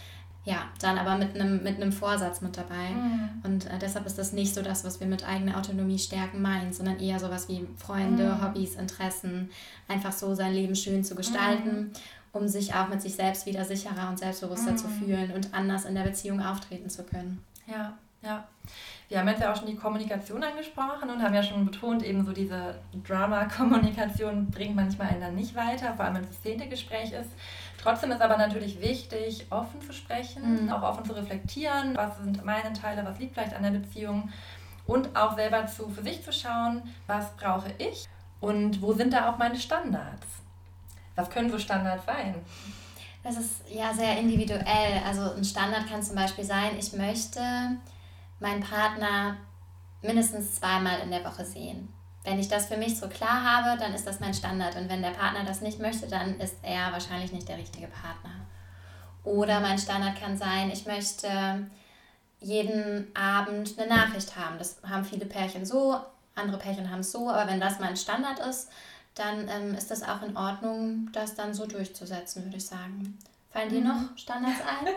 ja, 0.46 0.70
dann 0.82 0.98
aber 0.98 1.18
mit 1.18 1.36
einem 1.36 1.64
mit 1.64 1.76
einem 1.76 1.92
Vorsatz 1.92 2.42
mit 2.42 2.58
dabei. 2.58 2.90
Mhm. 2.92 3.30
Und 3.44 3.66
äh, 3.66 3.78
deshalb 3.80 4.06
ist 4.06 4.18
das 4.18 4.32
nicht 4.32 4.54
so 4.54 4.62
das, 4.62 4.84
was 4.84 5.00
wir 5.00 5.08
mit 5.08 5.28
eigener 5.28 5.58
Autonomie 5.58 6.00
stärken 6.00 6.42
meinen, 6.42 6.72
sondern 6.74 7.00
eher 7.00 7.20
sowas 7.20 7.50
wie 7.50 7.68
Freunde, 7.78 8.24
mhm. 8.24 8.42
Hobbys, 8.42 8.76
Interessen, 8.76 9.50
einfach 9.88 10.14
so 10.14 10.34
sein 10.36 10.54
Leben 10.54 10.76
schön 10.76 11.04
zu 11.04 11.16
gestalten, 11.16 11.78
mhm. 11.78 11.92
um 12.32 12.48
sich 12.48 12.74
auch 12.74 12.88
mit 12.88 13.02
sich 13.02 13.16
selbst 13.16 13.46
wieder 13.46 13.66
sicherer 13.66 14.10
und 14.10 14.18
selbstbewusster 14.18 14.76
zu 14.78 14.88
mhm. 14.88 14.92
fühlen 15.00 15.32
und 15.32 15.54
anders 15.54 15.86
in 15.86 15.96
der 15.96 16.04
Beziehung 16.04 16.42
auftreten 16.42 16.90
zu 16.90 17.04
können. 17.04 17.44
Ja, 17.68 17.98
ja. 18.22 18.48
Wir 19.10 19.20
haben 19.20 19.28
jetzt 19.28 19.42
ja 19.42 19.52
auch 19.52 19.56
schon 19.56 19.68
die 19.68 19.76
Kommunikation 19.76 20.44
angesprochen 20.44 21.10
und 21.10 21.22
haben 21.22 21.34
ja 21.34 21.42
schon 21.42 21.66
betont, 21.66 22.04
eben 22.04 22.24
so 22.24 22.32
diese 22.32 22.76
Drama-Kommunikation 23.08 24.52
bringt 24.52 24.76
manchmal 24.76 25.10
einen 25.10 25.22
dann 25.22 25.36
nicht 25.36 25.56
weiter, 25.56 25.96
vor 25.96 26.06
allem 26.06 26.16
wenn 26.16 26.24
es 26.24 26.30
das 26.30 26.42
zehnte 26.44 26.68
Gespräch 26.68 27.12
ist. 27.12 27.32
Trotzdem 27.82 28.12
ist 28.12 28.22
aber 28.22 28.38
natürlich 28.38 28.82
wichtig, 28.82 29.48
offen 29.50 29.82
zu 29.82 29.94
sprechen, 29.94 30.66
mhm. 30.66 30.72
auch 30.72 30.84
offen 30.84 31.06
zu 31.06 31.14
reflektieren, 31.14 31.96
was 31.96 32.18
sind 32.18 32.44
meine 32.44 32.74
Teile, 32.74 33.06
was 33.06 33.20
liegt 33.20 33.34
vielleicht 33.34 33.56
an 33.56 33.64
der 33.64 33.72
Beziehung 33.72 34.30
und 34.86 35.16
auch 35.16 35.36
selber 35.36 35.66
zu, 35.66 35.88
für 35.90 36.04
sich 36.04 36.24
zu 36.24 36.34
schauen, 36.34 36.82
was 37.08 37.36
brauche 37.38 37.72
ich 37.78 38.08
und 38.42 38.82
wo 38.82 38.94
sind 38.94 39.14
da 39.14 39.30
auch 39.30 39.38
meine 39.38 39.58
Standards. 39.58 40.28
Was 41.16 41.30
können 41.30 41.50
so 41.50 41.60
Standards 41.60 42.06
sein? 42.06 42.36
Das 43.24 43.38
ist 43.38 43.64
ja 43.70 43.94
sehr 43.94 44.18
individuell. 44.18 45.02
Also 45.06 45.34
ein 45.34 45.44
Standard 45.44 45.88
kann 45.88 46.02
zum 46.02 46.16
Beispiel 46.16 46.44
sein, 46.44 46.72
ich 46.78 46.94
möchte 46.94 47.42
meinen 48.40 48.64
Partner 48.64 49.38
mindestens 50.02 50.56
zweimal 50.56 51.00
in 51.02 51.12
der 51.12 51.24
Woche 51.24 51.46
sehen. 51.46 51.94
Wenn 52.30 52.40
ich 52.40 52.48
das 52.48 52.68
für 52.68 52.78
mich 52.78 53.00
so 53.00 53.08
klar 53.08 53.44
habe, 53.44 53.80
dann 53.80 53.96
ist 53.96 54.06
das 54.06 54.20
mein 54.20 54.36
Standard. 54.36 54.76
Und 54.76 54.88
wenn 54.88 55.02
der 55.02 55.10
Partner 55.10 55.44
das 55.44 55.62
nicht 55.62 55.80
möchte, 55.80 56.08
dann 56.08 56.40
ist 56.40 56.58
er 56.62 56.92
wahrscheinlich 56.92 57.32
nicht 57.32 57.50
der 57.50 57.58
richtige 57.58 57.88
Partner. 57.88 58.30
Oder 59.24 59.60
mein 59.62 59.80
Standard 59.80 60.16
kann 60.22 60.38
sein, 60.38 60.70
ich 60.70 60.86
möchte 60.86 61.28
jeden 62.40 63.08
Abend 63.16 63.80
eine 63.80 63.90
Nachricht 63.90 64.36
haben. 64.36 64.60
Das 64.60 64.78
haben 64.88 65.04
viele 65.04 65.26
Pärchen 65.26 65.66
so, 65.66 66.00
andere 66.36 66.60
Pärchen 66.60 66.92
haben 66.92 67.00
es 67.00 67.12
so. 67.12 67.32
Aber 67.32 67.50
wenn 67.50 67.60
das 67.60 67.80
mein 67.80 67.98
Standard 67.98 68.38
ist, 68.48 68.70
dann 69.16 69.50
ähm, 69.50 69.74
ist 69.74 69.90
das 69.90 70.04
auch 70.04 70.22
in 70.22 70.38
Ordnung, 70.38 71.10
das 71.12 71.34
dann 71.34 71.56
so 71.56 71.66
durchzusetzen, 71.66 72.44
würde 72.44 72.58
ich 72.58 72.66
sagen. 72.68 73.18
Fallen 73.50 73.70
dir 73.70 73.82
mhm. 73.82 73.88
noch 73.88 74.18
Standards 74.18 74.60
ein? 74.62 74.94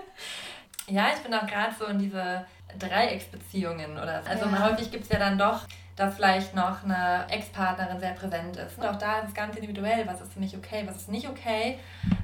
ja, 0.94 1.06
ich 1.16 1.22
bin 1.22 1.32
auch 1.32 1.46
gerade 1.46 1.74
so 1.78 1.86
in 1.86 1.98
diese 1.98 2.44
Dreiecksbeziehungen 2.78 3.92
oder 3.92 4.22
also 4.26 4.44
ja. 4.44 4.68
häufig 4.68 4.90
gibt 4.90 5.04
es 5.04 5.08
ja 5.08 5.18
dann 5.18 5.38
doch 5.38 5.62
dass 5.96 6.14
vielleicht 6.14 6.54
noch 6.54 6.84
eine 6.84 7.26
Ex-Partnerin 7.28 8.00
sehr 8.00 8.12
präsent 8.12 8.56
ist. 8.56 8.78
Und 8.78 8.86
auch 8.86 8.96
da 8.96 9.20
ist 9.20 9.28
es 9.28 9.34
ganz 9.34 9.56
individuell, 9.56 10.06
was 10.06 10.20
ist 10.20 10.32
für 10.32 10.40
mich 10.40 10.56
okay, 10.56 10.84
was 10.86 10.96
ist 10.96 11.08
nicht 11.08 11.28
okay 11.28 11.78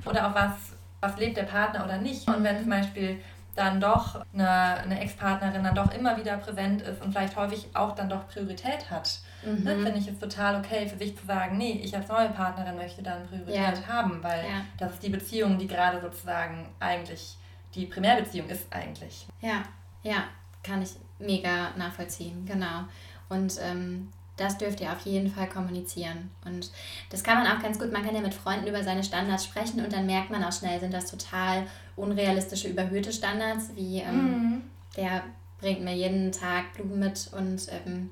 oder 0.05 0.29
auch 0.29 0.35
was, 0.35 0.53
was 1.01 1.17
lebt 1.19 1.37
der 1.37 1.45
Partner 1.45 1.85
oder 1.85 1.99
nicht. 1.99 2.27
Und 2.29 2.43
wenn 2.45 2.59
zum 2.59 2.71
Beispiel 2.71 3.21
dann 3.59 3.81
doch 3.81 4.25
eine, 4.33 4.49
eine 4.49 5.01
Ex-Partnerin 5.01 5.65
dann 5.65 5.75
doch 5.75 5.93
immer 5.93 6.17
wieder 6.17 6.37
präsent 6.37 6.81
ist 6.81 7.03
und 7.03 7.13
vielleicht 7.13 7.37
häufig 7.37 7.69
auch 7.75 7.95
dann 7.95 8.09
doch 8.09 8.29
Priorität 8.29 8.89
hat, 8.89 9.19
mhm. 9.45 9.65
ne, 9.65 9.75
finde 9.75 9.99
ich 9.99 10.07
es 10.07 10.19
total 10.19 10.57
okay 10.57 10.89
für 10.89 10.97
sich 10.97 11.19
zu 11.19 11.27
sagen, 11.27 11.59
nee, 11.59 11.81
ich 11.83 11.95
als 11.95 12.09
neue 12.09 12.29
Partnerin 12.29 12.77
möchte 12.77 13.03
dann 13.03 13.27
Priorität 13.27 13.83
ja. 13.83 13.87
haben, 13.89 14.23
weil 14.23 14.45
ja. 14.45 14.61
das 14.79 14.93
ist 14.93 15.03
die 15.03 15.09
Beziehung, 15.09 15.59
die 15.59 15.67
gerade 15.67 16.01
sozusagen 16.01 16.69
eigentlich 16.79 17.37
die 17.75 17.87
Primärbeziehung 17.87 18.49
ist 18.49 18.73
eigentlich. 18.73 19.27
Ja, 19.41 19.65
ja, 20.03 20.25
kann 20.63 20.81
ich 20.81 20.91
mega 21.19 21.71
nachvollziehen, 21.77 22.47
genau. 22.47 22.85
Und 23.29 23.59
ähm, 23.63 24.09
das 24.37 24.57
dürft 24.57 24.81
ihr 24.81 24.93
auf 24.93 25.01
jeden 25.01 25.31
Fall 25.31 25.49
kommunizieren. 25.49 26.31
Und 26.45 26.71
das 27.11 27.23
kann 27.23 27.43
man 27.43 27.47
auch 27.47 27.63
ganz 27.63 27.79
gut, 27.79 27.93
man 27.93 28.05
kann 28.05 28.15
ja 28.15 28.21
mit 28.21 28.35
Freunden 28.35 28.69
über 28.69 28.83
seine 28.83 29.05
Standards 29.05 29.45
sprechen 29.45 29.85
und 29.85 29.93
dann 29.93 30.07
merkt 30.07 30.31
man 30.31 30.45
auch 30.45 30.53
schnell, 30.53 30.79
sind 30.81 30.95
das 30.95 31.11
total 31.11 31.67
unrealistische, 31.97 32.69
überhöhte 32.69 33.13
Standards, 33.13 33.71
wie 33.75 33.99
ähm, 33.99 34.15
mhm. 34.15 34.63
der 34.97 35.25
bringt 35.61 35.83
mir 35.83 35.95
jeden 35.95 36.31
Tag 36.31 36.73
Blumen 36.75 37.01
mit 37.01 37.29
und 37.37 37.67
ähm, 37.85 38.11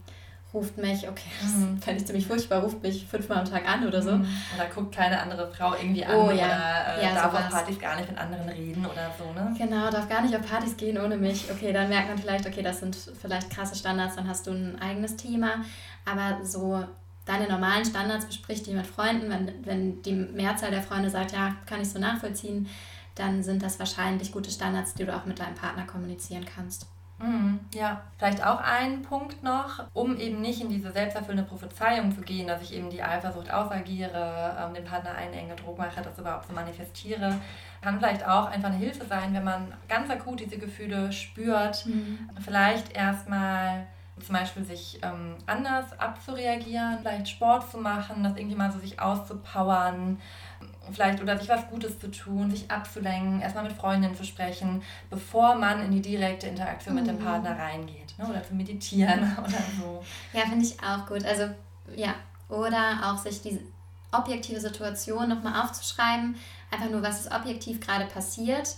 ruft 0.56 0.78
mich, 0.78 1.06
okay, 1.06 1.28
das 1.42 1.52
mhm. 1.52 1.78
fände 1.78 2.00
ich 2.00 2.06
ziemlich 2.06 2.26
furchtbar, 2.26 2.62
ruft 2.62 2.82
mich 2.82 3.06
fünfmal 3.06 3.38
am 3.38 3.44
Tag 3.44 3.68
an 3.68 3.86
oder 3.86 4.00
so. 4.00 4.12
Mhm. 4.12 4.26
Oder 4.54 4.66
guckt 4.74 4.94
keine 4.94 5.20
andere 5.20 5.46
Frau 5.52 5.74
irgendwie 5.74 6.04
an 6.04 6.16
oh, 6.16 6.30
ja. 6.30 6.46
oder 6.46 6.98
äh, 6.98 7.04
ja, 7.04 7.14
darf 7.14 7.34
auf 7.34 7.50
Partys 7.50 7.78
gar 7.78 7.96
nicht 7.96 8.10
mit 8.10 8.18
anderen 8.18 8.48
reden 8.48 8.86
oder 8.86 9.12
so, 9.18 9.32
ne? 9.32 9.54
Genau, 9.58 9.90
darf 9.90 10.08
gar 10.08 10.22
nicht 10.22 10.34
auf 10.34 10.48
Partys 10.48 10.76
gehen 10.76 10.98
ohne 10.98 11.16
mich. 11.16 11.50
Okay, 11.50 11.72
dann 11.72 11.90
merkt 11.90 12.08
man 12.08 12.18
vielleicht, 12.18 12.46
okay, 12.46 12.62
das 12.62 12.80
sind 12.80 12.96
vielleicht 13.20 13.50
krasse 13.50 13.76
Standards, 13.76 14.16
dann 14.16 14.26
hast 14.28 14.46
du 14.46 14.52
ein 14.52 14.80
eigenes 14.80 15.16
Thema. 15.16 15.64
Aber 16.06 16.42
so 16.44 16.82
deine 17.26 17.48
normalen 17.48 17.84
Standards 17.84 18.24
bespricht, 18.24 18.66
die 18.66 18.72
mit 18.72 18.86
Freunden, 18.86 19.28
wenn, 19.28 19.66
wenn 19.66 20.02
die 20.02 20.14
Mehrzahl 20.14 20.70
der 20.70 20.82
Freunde 20.82 21.10
sagt, 21.10 21.32
ja, 21.32 21.54
kann 21.66 21.82
ich 21.82 21.90
so 21.90 21.98
nachvollziehen, 21.98 22.68
dann 23.14 23.42
sind 23.42 23.62
das 23.62 23.78
wahrscheinlich 23.78 24.32
gute 24.32 24.50
Standards, 24.50 24.94
die 24.94 25.04
du 25.04 25.14
auch 25.14 25.26
mit 25.26 25.38
deinem 25.38 25.54
Partner 25.54 25.84
kommunizieren 25.84 26.46
kannst. 26.46 26.86
Mhm, 27.18 27.60
ja, 27.72 28.02
vielleicht 28.18 28.44
auch 28.44 28.60
ein 28.60 29.00
Punkt 29.00 29.42
noch, 29.42 29.84
um 29.94 30.18
eben 30.18 30.42
nicht 30.42 30.60
in 30.60 30.68
diese 30.68 30.92
selbsterfüllende 30.92 31.48
Prophezeiung 31.48 32.14
zu 32.14 32.20
gehen, 32.20 32.46
dass 32.46 32.60
ich 32.60 32.74
eben 32.74 32.90
die 32.90 33.02
Eifersucht 33.02 33.50
ausagiere, 33.50 34.54
ähm, 34.60 34.74
den 34.74 34.84
Partner 34.84 35.14
einenge, 35.14 35.56
Druck 35.56 35.78
mache, 35.78 36.02
das 36.02 36.18
überhaupt 36.18 36.46
so 36.46 36.52
manifestiere, 36.52 37.34
kann 37.80 37.98
vielleicht 37.98 38.26
auch 38.26 38.50
einfach 38.50 38.68
eine 38.68 38.76
Hilfe 38.76 39.06
sein, 39.06 39.32
wenn 39.32 39.44
man 39.44 39.72
ganz 39.88 40.10
akut 40.10 40.40
diese 40.40 40.58
Gefühle 40.58 41.10
spürt, 41.10 41.86
mhm. 41.86 42.28
vielleicht 42.44 42.94
erstmal 42.94 43.86
zum 44.24 44.34
Beispiel 44.34 44.64
sich 44.64 44.98
ähm, 45.02 45.36
anders 45.46 45.98
abzureagieren, 45.98 46.98
vielleicht 47.00 47.28
Sport 47.28 47.70
zu 47.70 47.78
machen, 47.78 48.22
das 48.22 48.36
irgendwie 48.36 48.56
mal 48.56 48.72
so 48.72 48.78
sich 48.78 49.00
auszupowern, 49.00 50.18
vielleicht 50.92 51.20
oder 51.20 51.38
sich 51.38 51.48
was 51.48 51.68
Gutes 51.68 51.98
zu 51.98 52.10
tun, 52.10 52.50
sich 52.50 52.70
abzulenken, 52.70 53.40
erstmal 53.40 53.64
mit 53.64 53.72
Freundinnen 53.72 54.16
zu 54.16 54.24
sprechen, 54.24 54.82
bevor 55.10 55.54
man 55.56 55.84
in 55.84 55.90
die 55.90 56.02
direkte 56.02 56.46
Interaktion 56.46 56.94
mhm. 56.94 57.00
mit 57.00 57.10
dem 57.10 57.18
mhm. 57.18 57.24
Partner 57.24 57.58
reingeht. 57.58 58.14
Ne? 58.18 58.26
Oder 58.28 58.42
zu 58.42 58.54
meditieren 58.54 59.36
oder 59.38 59.58
so. 59.78 60.02
Ja, 60.32 60.42
finde 60.46 60.64
ich 60.64 60.76
auch 60.82 61.06
gut. 61.06 61.24
Also 61.24 61.48
ja, 61.94 62.14
oder 62.48 63.00
auch 63.04 63.18
sich 63.18 63.42
die 63.42 63.60
objektive 64.12 64.60
Situation 64.60 65.28
nochmal 65.28 65.62
aufzuschreiben, 65.62 66.36
einfach 66.70 66.90
nur, 66.90 67.02
was 67.02 67.20
ist 67.20 67.32
objektiv 67.32 67.80
gerade 67.80 68.06
passiert 68.06 68.76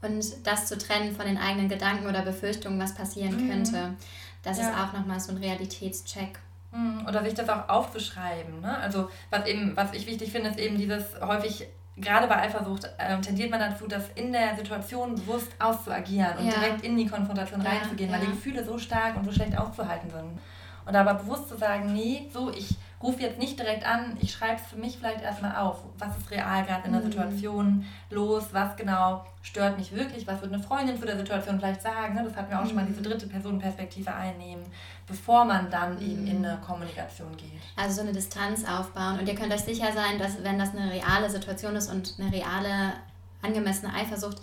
und 0.00 0.24
das 0.46 0.66
zu 0.66 0.78
trennen 0.78 1.14
von 1.14 1.26
den 1.26 1.38
eigenen 1.38 1.68
Gedanken 1.68 2.06
oder 2.06 2.22
Befürchtungen, 2.22 2.80
was 2.80 2.94
passieren 2.94 3.44
mhm. 3.44 3.50
könnte. 3.50 3.94
Das 4.42 4.58
ja. 4.58 4.68
ist 4.68 4.78
auch 4.78 4.92
nochmal 4.92 5.20
so 5.20 5.32
ein 5.32 5.38
Realitätscheck. 5.38 6.38
Mhm. 6.70 7.06
Oder 7.06 7.24
sich 7.24 7.34
das 7.34 7.48
auch 7.48 7.68
aufzuschreiben. 7.68 8.60
Ne? 8.60 8.76
Also 8.78 9.08
was 9.30 9.46
eben, 9.46 9.76
was 9.76 9.92
ich 9.92 10.06
wichtig 10.06 10.30
finde, 10.30 10.50
ist 10.50 10.58
eben 10.58 10.76
dieses 10.76 11.20
häufig, 11.20 11.66
gerade 11.96 12.26
bei 12.26 12.36
Eifersucht, 12.36 12.84
äh, 12.98 13.20
tendiert 13.20 13.50
man 13.50 13.60
dazu, 13.60 13.86
das 13.86 14.04
in 14.14 14.32
der 14.32 14.54
Situation 14.56 15.14
bewusst 15.14 15.50
auszuagieren 15.58 16.38
und 16.38 16.46
ja. 16.46 16.52
direkt 16.52 16.84
in 16.84 16.96
die 16.96 17.06
Konfrontation 17.06 17.62
ja, 17.62 17.70
reinzugehen, 17.70 18.12
weil 18.12 18.20
die 18.20 18.26
Gefühle 18.26 18.64
so 18.64 18.78
stark 18.78 19.16
und 19.16 19.24
so 19.24 19.32
schlecht 19.32 19.56
auszuhalten 19.56 20.10
sind. 20.10 20.38
Und 20.84 20.96
aber 20.96 21.14
bewusst 21.14 21.48
zu 21.48 21.56
sagen, 21.56 21.92
nee, 21.92 22.28
so, 22.32 22.50
ich 22.50 22.76
ruf 23.02 23.20
jetzt 23.20 23.38
nicht 23.38 23.58
direkt 23.58 23.86
an, 23.86 24.16
ich 24.20 24.32
schreibe 24.32 24.60
es 24.60 24.66
für 24.66 24.76
mich 24.76 24.98
vielleicht 24.98 25.22
erstmal 25.22 25.56
auf. 25.56 25.78
Was 25.98 26.16
ist 26.16 26.30
real 26.30 26.64
gerade 26.64 26.86
in 26.86 26.92
der 26.92 27.00
mhm. 27.00 27.06
Situation 27.06 27.86
los? 28.10 28.46
Was 28.52 28.76
genau 28.76 29.24
stört 29.42 29.78
mich 29.78 29.94
wirklich? 29.94 30.26
Was 30.26 30.40
wird 30.40 30.52
eine 30.52 30.62
Freundin 30.62 30.98
zu 30.98 31.06
der 31.06 31.16
Situation 31.16 31.58
vielleicht 31.58 31.82
sagen? 31.82 32.14
Ne? 32.14 32.24
Das 32.24 32.36
hatten 32.36 32.50
wir 32.50 32.60
auch 32.60 32.66
schon 32.66 32.74
mal, 32.74 32.86
diese 32.86 33.00
mhm. 33.00 33.04
dritte 33.04 33.26
Personenperspektive 33.28 34.12
einnehmen, 34.12 34.64
bevor 35.06 35.44
man 35.44 35.70
dann 35.70 36.00
eben 36.02 36.26
in 36.26 36.44
eine 36.44 36.58
Kommunikation 36.58 37.36
geht. 37.36 37.60
Also 37.76 37.96
so 37.96 38.00
eine 38.02 38.12
Distanz 38.12 38.64
aufbauen. 38.64 39.20
Und 39.20 39.28
ihr 39.28 39.34
könnt 39.34 39.52
euch 39.52 39.60
sicher 39.60 39.92
sein, 39.92 40.18
dass 40.18 40.42
wenn 40.42 40.58
das 40.58 40.74
eine 40.74 40.90
reale 40.90 41.30
Situation 41.30 41.76
ist 41.76 41.90
und 41.90 42.14
eine 42.18 42.32
reale 42.32 42.94
angemessene 43.42 43.94
Eifersucht, 43.94 44.38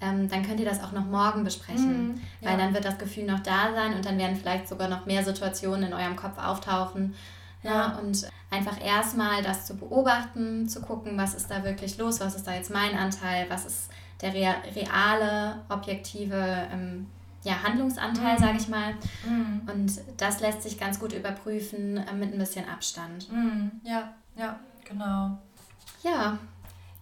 ähm, 0.00 0.28
dann 0.28 0.42
könnt 0.42 0.58
ihr 0.58 0.66
das 0.66 0.82
auch 0.82 0.92
noch 0.92 1.04
morgen 1.04 1.44
besprechen. 1.44 2.08
Mhm, 2.08 2.20
ja. 2.40 2.50
Weil 2.50 2.58
dann 2.58 2.74
wird 2.74 2.84
das 2.84 2.98
Gefühl 2.98 3.24
noch 3.24 3.40
da 3.40 3.72
sein 3.74 3.94
und 3.94 4.04
dann 4.04 4.18
werden 4.18 4.36
vielleicht 4.36 4.66
sogar 4.66 4.88
noch 4.88 5.06
mehr 5.06 5.22
Situationen 5.22 5.84
in 5.84 5.94
eurem 5.94 6.16
Kopf 6.16 6.38
auftauchen, 6.38 7.14
ja, 7.62 7.98
und 7.98 8.26
einfach 8.50 8.82
erstmal 8.82 9.42
das 9.42 9.66
zu 9.66 9.76
beobachten, 9.76 10.68
zu 10.68 10.80
gucken, 10.80 11.16
was 11.16 11.34
ist 11.34 11.50
da 11.50 11.62
wirklich 11.64 11.98
los, 11.98 12.20
was 12.20 12.34
ist 12.34 12.46
da 12.46 12.54
jetzt 12.54 12.70
mein 12.70 12.96
Anteil, 12.96 13.46
was 13.48 13.66
ist 13.66 13.90
der 14.20 14.32
reale, 14.34 15.62
objektive 15.68 16.68
ähm, 16.72 17.06
ja, 17.42 17.62
Handlungsanteil, 17.62 18.34
mhm. 18.34 18.38
sage 18.38 18.58
ich 18.58 18.68
mal. 18.68 18.94
Mhm. 19.26 19.62
Und 19.70 20.00
das 20.16 20.40
lässt 20.40 20.62
sich 20.62 20.78
ganz 20.78 21.00
gut 21.00 21.12
überprüfen 21.12 21.96
äh, 21.96 22.12
mit 22.12 22.32
ein 22.32 22.38
bisschen 22.38 22.68
Abstand. 22.68 23.30
Mhm. 23.32 23.70
Ja, 23.82 24.12
ja, 24.36 24.58
genau. 24.84 25.38
Ja, 26.02 26.38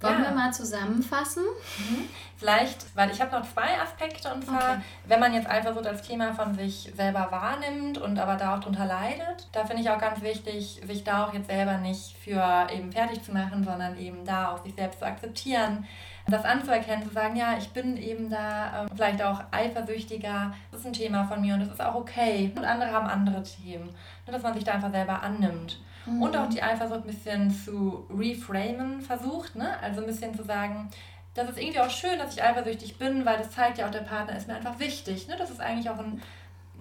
wollen 0.00 0.22
ja. 0.22 0.30
wir 0.30 0.36
mal 0.36 0.52
zusammenfassen? 0.52 1.44
Mhm. 1.78 2.08
Vielleicht, 2.36 2.94
weil 2.94 3.10
ich 3.10 3.20
habe 3.20 3.36
noch 3.36 3.52
zwei 3.52 3.80
Aspekte 3.80 4.32
und 4.32 4.44
zwar, 4.44 4.74
okay. 4.74 4.80
wenn 5.06 5.18
man 5.18 5.34
jetzt 5.34 5.48
einfach 5.48 5.74
so 5.74 5.80
das 5.80 6.02
Thema 6.02 6.32
von 6.32 6.54
sich 6.54 6.92
selber 6.96 7.28
wahrnimmt 7.30 7.98
und 7.98 8.16
aber 8.18 8.36
da 8.36 8.54
auch 8.54 8.60
drunter 8.60 8.86
leidet, 8.86 9.48
da 9.50 9.64
finde 9.64 9.82
ich 9.82 9.90
auch 9.90 9.98
ganz 9.98 10.22
wichtig, 10.22 10.80
sich 10.86 11.02
da 11.02 11.26
auch 11.26 11.34
jetzt 11.34 11.48
selber 11.48 11.78
nicht 11.78 12.16
für 12.22 12.68
eben 12.72 12.92
fertig 12.92 13.24
zu 13.24 13.32
machen, 13.32 13.64
sondern 13.64 13.98
eben 13.98 14.24
da 14.24 14.52
auch 14.52 14.62
sich 14.62 14.74
selbst 14.74 15.00
zu 15.00 15.06
akzeptieren, 15.06 15.84
das 16.28 16.44
anzuerkennen, 16.44 17.08
zu 17.08 17.12
sagen, 17.12 17.34
ja, 17.36 17.56
ich 17.58 17.70
bin 17.70 17.96
eben 17.96 18.30
da 18.30 18.82
ähm, 18.82 18.88
vielleicht 18.94 19.22
auch 19.22 19.40
eifersüchtiger, 19.50 20.54
das 20.70 20.80
ist 20.80 20.86
ein 20.86 20.92
Thema 20.92 21.24
von 21.24 21.40
mir 21.40 21.54
und 21.54 21.60
das 21.60 21.70
ist 21.70 21.80
auch 21.80 21.94
okay. 21.94 22.52
Und 22.54 22.64
andere 22.64 22.92
haben 22.92 23.06
andere 23.06 23.42
Themen. 23.42 23.88
Dass 24.26 24.42
man 24.42 24.52
sich 24.52 24.62
da 24.62 24.72
einfach 24.72 24.92
selber 24.92 25.22
annimmt 25.22 25.80
mhm. 26.08 26.22
und 26.22 26.36
auch 26.36 26.48
die 26.48 26.62
Eifersucht 26.62 27.00
ein 27.00 27.06
bisschen 27.06 27.50
zu 27.50 28.06
reframen 28.10 29.00
versucht. 29.00 29.56
Ne? 29.56 29.78
Also 29.80 30.00
ein 30.00 30.06
bisschen 30.06 30.34
zu 30.34 30.44
sagen, 30.44 30.90
das 31.34 31.50
ist 31.50 31.58
irgendwie 31.58 31.80
auch 31.80 31.90
schön, 31.90 32.18
dass 32.18 32.34
ich 32.34 32.42
eifersüchtig 32.42 32.98
bin, 32.98 33.24
weil 33.24 33.38
das 33.38 33.50
zeigt 33.50 33.78
ja 33.78 33.86
auch, 33.86 33.90
der 33.90 34.00
Partner 34.00 34.36
ist 34.36 34.48
mir 34.48 34.56
einfach 34.56 34.78
wichtig. 34.78 35.28
Ne? 35.28 35.36
Das 35.38 35.50
ist 35.50 35.60
eigentlich 35.60 35.88
auch 35.88 35.98
ein 35.98 36.20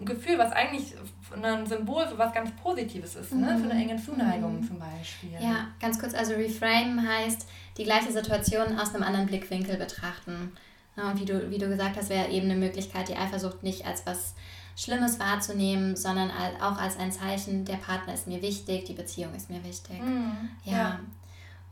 Gefühl, 0.04 0.38
was 0.38 0.52
eigentlich 0.52 0.94
ein 1.42 1.66
Symbol 1.66 2.08
für 2.08 2.18
was 2.18 2.34
ganz 2.34 2.52
Positives 2.62 3.16
ist, 3.16 3.34
mhm. 3.34 3.42
ne? 3.42 3.58
für 3.58 3.70
eine 3.70 3.82
enge 3.82 4.02
Zuneigung 4.02 4.62
mhm. 4.62 4.68
zum 4.68 4.80
Beispiel. 4.80 5.32
Ja, 5.40 5.68
ganz 5.80 6.00
kurz, 6.00 6.14
also 6.14 6.34
reframe 6.34 7.08
heißt, 7.08 7.48
die 7.78 7.84
gleiche 7.84 8.12
Situation 8.12 8.80
aus 8.80 8.94
einem 8.94 9.04
anderen 9.04 9.28
Blickwinkel 9.28 9.78
betrachten. 9.78 10.54
Und 10.96 11.20
wie 11.20 11.26
du, 11.26 11.52
wie 11.52 11.60
du 11.60 11.68
gesagt 11.68 11.96
hast, 11.96 12.10
wäre 12.10 12.30
eben 12.30 12.50
eine 12.50 12.60
Möglichkeit, 12.60 13.08
die 13.08 13.16
Eifersucht 13.16 13.62
nicht 13.62 13.86
als 13.86 14.06
was 14.08 14.34
Schlimmes 14.78 15.20
wahrzunehmen, 15.20 15.96
sondern 15.96 16.32
auch 16.62 16.78
als 16.78 16.98
ein 17.00 17.12
Zeichen, 17.12 17.66
der 17.66 17.78
Partner 17.78 18.14
ist 18.14 18.28
mir 18.28 18.42
wichtig, 18.44 18.86
die 18.86 18.94
Beziehung 18.94 19.34
ist 19.34 19.50
mir 19.50 19.64
wichtig. 19.64 20.00
Mhm, 20.00 20.50
ja. 20.64 20.78
ja. 20.78 21.00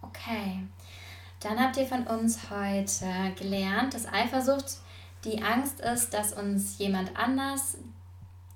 Okay. 0.01 0.63
Dann 1.39 1.59
habt 1.59 1.77
ihr 1.77 1.85
von 1.85 2.07
uns 2.07 2.49
heute 2.49 3.05
gelernt, 3.37 3.93
dass 3.93 4.11
Eifersucht 4.11 4.77
die 5.23 5.43
Angst 5.43 5.79
ist, 5.81 6.13
dass 6.13 6.33
uns 6.33 6.79
jemand 6.79 7.15
anders 7.15 7.77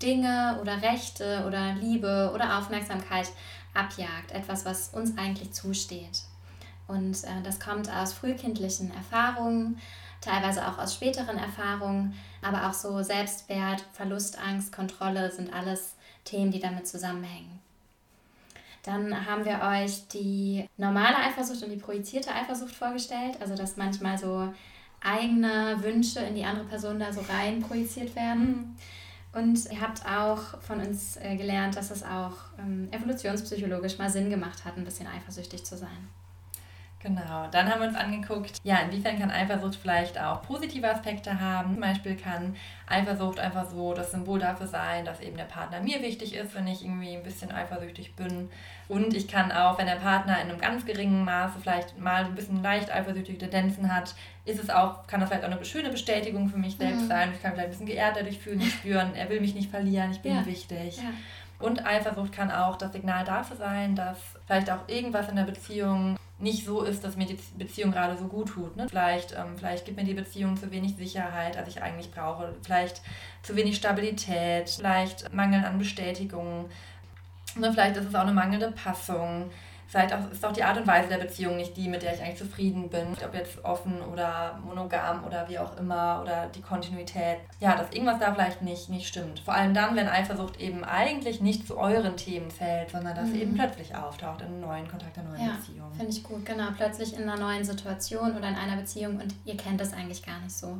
Dinge 0.01 0.57
oder 0.61 0.81
Rechte 0.81 1.43
oder 1.45 1.73
Liebe 1.73 2.31
oder 2.33 2.57
Aufmerksamkeit 2.57 3.29
abjagt. 3.75 4.31
Etwas, 4.31 4.65
was 4.65 4.89
uns 4.89 5.15
eigentlich 5.17 5.51
zusteht. 5.51 6.23
Und 6.87 7.23
äh, 7.23 7.43
das 7.43 7.59
kommt 7.59 7.91
aus 7.91 8.13
frühkindlichen 8.13 8.91
Erfahrungen, 8.91 9.79
teilweise 10.21 10.67
auch 10.67 10.77
aus 10.77 10.95
späteren 10.95 11.37
Erfahrungen, 11.37 12.13
aber 12.41 12.67
auch 12.67 12.73
so 12.73 13.01
Selbstwert, 13.01 13.83
Verlustangst, 13.93 14.71
Kontrolle 14.71 15.31
sind 15.31 15.53
alles 15.53 15.95
Themen, 16.25 16.51
die 16.51 16.59
damit 16.59 16.87
zusammenhängen. 16.87 17.59
Dann 18.83 19.25
haben 19.25 19.45
wir 19.45 19.61
euch 19.61 20.07
die 20.07 20.65
normale 20.77 21.17
Eifersucht 21.17 21.63
und 21.63 21.69
die 21.69 21.77
projizierte 21.77 22.33
Eifersucht 22.33 22.73
vorgestellt, 22.73 23.37
also 23.41 23.55
dass 23.55 23.77
manchmal 23.77 24.17
so 24.17 24.53
eigene 25.01 25.77
Wünsche 25.81 26.19
in 26.21 26.35
die 26.35 26.45
andere 26.45 26.65
Person 26.65 26.99
da 26.99 27.11
so 27.11 27.21
rein 27.29 27.61
projiziert 27.61 28.15
werden. 28.15 28.75
Und 29.31 29.71
ihr 29.71 29.79
habt 29.79 30.05
auch 30.05 30.59
von 30.61 30.79
uns 30.79 31.17
äh, 31.17 31.35
gelernt, 31.35 31.75
dass 31.75 31.91
es 31.91 32.03
auch 32.03 32.33
ähm, 32.57 32.87
evolutionspsychologisch 32.91 33.97
mal 33.97 34.09
Sinn 34.09 34.29
gemacht 34.29 34.65
hat, 34.65 34.75
ein 34.75 34.85
bisschen 34.85 35.07
eifersüchtig 35.07 35.63
zu 35.63 35.77
sein. 35.77 36.09
Genau, 37.01 37.47
dann 37.49 37.69
haben 37.69 37.79
wir 37.79 37.87
uns 37.87 37.97
angeguckt, 37.97 38.57
ja, 38.63 38.79
inwiefern 38.79 39.17
kann 39.17 39.31
Eifersucht 39.31 39.77
vielleicht 39.77 40.19
auch 40.19 40.41
positive 40.41 40.91
Aspekte 40.91 41.39
haben. 41.39 41.71
Zum 41.71 41.81
Beispiel 41.81 42.17
kann 42.17 42.57
Eifersucht 42.87 43.39
einfach 43.39 43.69
so 43.69 43.93
das 43.93 44.11
Symbol 44.11 44.39
dafür 44.39 44.67
sein, 44.67 45.05
dass 45.05 45.21
eben 45.21 45.37
der 45.37 45.45
Partner 45.45 45.79
mir 45.79 46.01
wichtig 46.01 46.35
ist, 46.35 46.53
wenn 46.55 46.67
ich 46.67 46.83
irgendwie 46.83 47.15
ein 47.15 47.23
bisschen 47.23 47.53
eifersüchtig 47.53 48.15
bin. 48.15 48.49
Und 48.89 49.13
ich 49.13 49.29
kann 49.29 49.49
auch, 49.53 49.77
wenn 49.77 49.85
der 49.85 49.95
Partner 49.95 50.41
in 50.41 50.49
einem 50.49 50.59
ganz 50.59 50.85
geringen 50.85 51.23
Maße 51.23 51.59
vielleicht 51.61 51.97
mal 51.97 52.25
ein 52.25 52.35
bisschen 52.35 52.61
leicht 52.61 52.91
eifersüchtige 52.91 53.39
Tendenzen 53.39 53.95
hat, 53.95 54.13
ist 54.43 54.61
es 54.61 54.69
auch, 54.69 55.07
kann 55.07 55.21
das 55.21 55.29
vielleicht 55.29 55.45
auch 55.45 55.51
eine 55.51 55.63
schöne 55.63 55.91
Bestätigung 55.91 56.49
für 56.49 56.57
mich 56.57 56.75
selbst 56.75 57.03
mhm. 57.03 57.07
sein. 57.07 57.31
Ich 57.33 57.41
kann 57.41 57.53
vielleicht 57.53 57.67
ein 57.67 57.71
bisschen 57.71 57.85
geehrt 57.85 58.17
dadurch 58.17 58.39
fühlen, 58.39 58.61
spüren, 58.79 59.15
er 59.15 59.29
will 59.29 59.39
mich 59.39 59.55
nicht 59.55 59.71
verlieren, 59.71 60.11
ich 60.11 60.19
bin 60.19 60.35
ja. 60.35 60.45
wichtig. 60.45 60.97
Ja. 60.97 61.13
Und 61.59 61.85
Eifersucht 61.85 62.33
kann 62.33 62.51
auch 62.51 62.75
das 62.77 62.91
Signal 62.91 63.23
dafür 63.23 63.55
sein, 63.55 63.95
dass 63.95 64.17
vielleicht 64.47 64.69
auch 64.69 64.87
irgendwas 64.87 65.29
in 65.29 65.37
der 65.37 65.43
Beziehung 65.43 66.17
nicht 66.39 66.65
so 66.65 66.83
ist, 66.83 67.03
dass 67.03 67.17
mir 67.17 67.25
die 67.25 67.37
Beziehung 67.57 67.91
gerade 67.91 68.17
so 68.17 68.25
gut 68.25 68.49
tut. 68.49 68.75
Ne? 68.77 68.87
Vielleicht, 68.89 69.33
ähm, 69.33 69.57
vielleicht 69.57 69.85
gibt 69.85 69.97
mir 69.97 70.05
die 70.05 70.13
Beziehung 70.13 70.55
zu 70.55 70.71
wenig 70.71 70.95
Sicherheit, 70.95 71.57
als 71.57 71.67
ich 71.67 71.81
eigentlich 71.81 72.11
brauche. 72.11 72.55
Vielleicht 72.63 73.01
zu 73.43 73.55
wenig 73.55 73.75
Stabilität, 73.75 74.69
vielleicht 74.69 75.33
Mangel 75.33 75.63
an 75.65 75.77
Bestätigung. 75.77 76.69
Ne? 77.55 77.71
Vielleicht 77.73 77.97
ist 77.97 78.07
es 78.07 78.15
auch 78.15 78.21
eine 78.21 78.31
mangelnde 78.31 78.71
Passung. 78.71 79.49
Vielleicht 79.89 80.13
auch, 80.13 80.31
ist 80.31 80.45
auch 80.45 80.51
die 80.51 80.63
Art 80.63 80.77
und 80.77 80.85
Weise 80.85 81.09
der 81.09 81.17
Beziehung 81.17 81.57
nicht 81.57 81.75
die, 81.75 81.87
mit 81.87 82.03
der 82.03 82.13
ich 82.13 82.21
eigentlich 82.21 82.37
zufrieden 82.37 82.89
bin. 82.89 83.07
Ob 83.25 83.33
jetzt 83.33 83.65
offen 83.65 83.99
oder 84.03 84.59
monogam 84.63 85.23
oder 85.23 85.49
wie 85.49 85.57
auch 85.57 85.75
immer 85.77 86.19
oder 86.21 86.45
die 86.53 86.61
Kontinuität. 86.61 87.37
Ja, 87.59 87.75
dass 87.75 87.91
irgendwas 87.91 88.19
da 88.19 88.31
vielleicht 88.31 88.61
nicht, 88.61 88.89
nicht 88.89 89.07
stimmt. 89.07 89.39
Vor 89.39 89.55
allem 89.55 89.73
dann, 89.73 89.95
wenn 89.95 90.07
Eifersucht 90.07 90.59
eben 90.59 90.83
eigentlich 90.83 91.41
nicht 91.41 91.65
zu 91.65 91.79
euren 91.79 92.15
Themen 92.17 92.51
fällt, 92.51 92.91
sondern 92.91 93.15
dass 93.15 93.29
mhm. 93.29 93.33
sie 93.33 93.41
eben 93.41 93.55
plötzlich 93.55 93.95
auftaucht 93.95 94.41
in 94.41 94.47
einem 94.47 94.61
neuen 94.61 94.87
Kontakt, 94.87 95.17
einer 95.17 95.29
neuen 95.29 95.47
ja, 95.47 95.53
Beziehung. 95.53 95.91
Finde 95.97 96.11
ich 96.11 96.23
gut, 96.23 96.45
genau. 96.45 96.67
Plötzlich 96.77 97.17
in 97.17 97.27
einer 97.27 97.39
neuen 97.41 97.63
Situation 97.63 98.37
oder 98.37 98.47
in 98.47 98.55
einer 98.55 98.75
Beziehung 98.75 99.19
und 99.19 99.33
ihr 99.45 99.57
kennt 99.57 99.81
das 99.81 99.93
eigentlich 99.93 100.23
gar 100.23 100.39
nicht 100.41 100.55
so. 100.55 100.77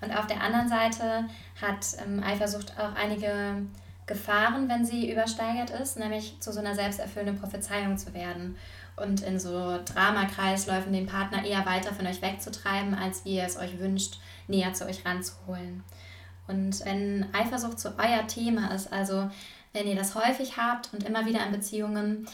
Und 0.00 0.16
auf 0.16 0.26
der 0.26 0.40
anderen 0.40 0.70
Seite 0.70 1.24
hat 1.60 1.84
ähm, 2.02 2.22
Eifersucht 2.22 2.72
auch 2.78 2.94
einige 2.94 3.62
Gefahren, 4.08 4.68
wenn 4.68 4.84
sie 4.84 5.10
übersteigert 5.12 5.70
ist, 5.70 5.98
nämlich 5.98 6.40
zu 6.40 6.52
so 6.52 6.58
einer 6.58 6.74
selbsterfüllenden 6.74 7.38
Prophezeiung 7.38 7.96
zu 7.96 8.12
werden 8.14 8.56
und 8.96 9.22
in 9.22 9.38
so 9.38 9.78
Dramakreisläufen 9.84 10.92
den 10.92 11.06
Partner 11.06 11.44
eher 11.44 11.64
weiter 11.64 11.94
von 11.94 12.06
euch 12.06 12.20
wegzutreiben, 12.20 12.94
als 12.94 13.24
wie 13.24 13.36
ihr 13.36 13.44
es 13.44 13.56
euch 13.56 13.78
wünscht, 13.78 14.18
näher 14.48 14.72
zu 14.72 14.86
euch 14.86 15.04
ranzuholen. 15.04 15.84
Und 16.48 16.84
wenn 16.84 17.26
Eifersucht 17.32 17.78
so 17.78 17.90
euer 17.98 18.26
Thema 18.26 18.74
ist, 18.74 18.92
also 18.92 19.30
wenn 19.72 19.86
ihr 19.86 19.96
das 19.96 20.14
häufig 20.14 20.56
habt 20.56 20.92
und 20.92 21.04
immer 21.04 21.26
wieder 21.26 21.44
in 21.46 21.52
Beziehungen, 21.52 22.26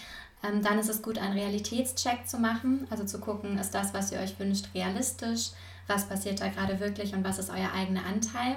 ähm, 0.42 0.62
dann 0.62 0.78
ist 0.78 0.88
es 0.88 1.02
gut, 1.02 1.18
einen 1.18 1.32
Realitätscheck 1.36 2.26
zu 2.28 2.38
machen, 2.38 2.86
also 2.90 3.04
zu 3.04 3.18
gucken, 3.18 3.58
ist 3.58 3.74
das, 3.74 3.92
was 3.92 4.12
ihr 4.12 4.20
euch 4.20 4.38
wünscht, 4.38 4.68
realistisch, 4.74 5.50
was 5.86 6.08
passiert 6.08 6.40
da 6.40 6.48
gerade 6.48 6.80
wirklich 6.80 7.12
und 7.14 7.24
was 7.24 7.38
ist 7.38 7.50
euer 7.50 7.72
eigener 7.74 8.06
Anteil. 8.06 8.56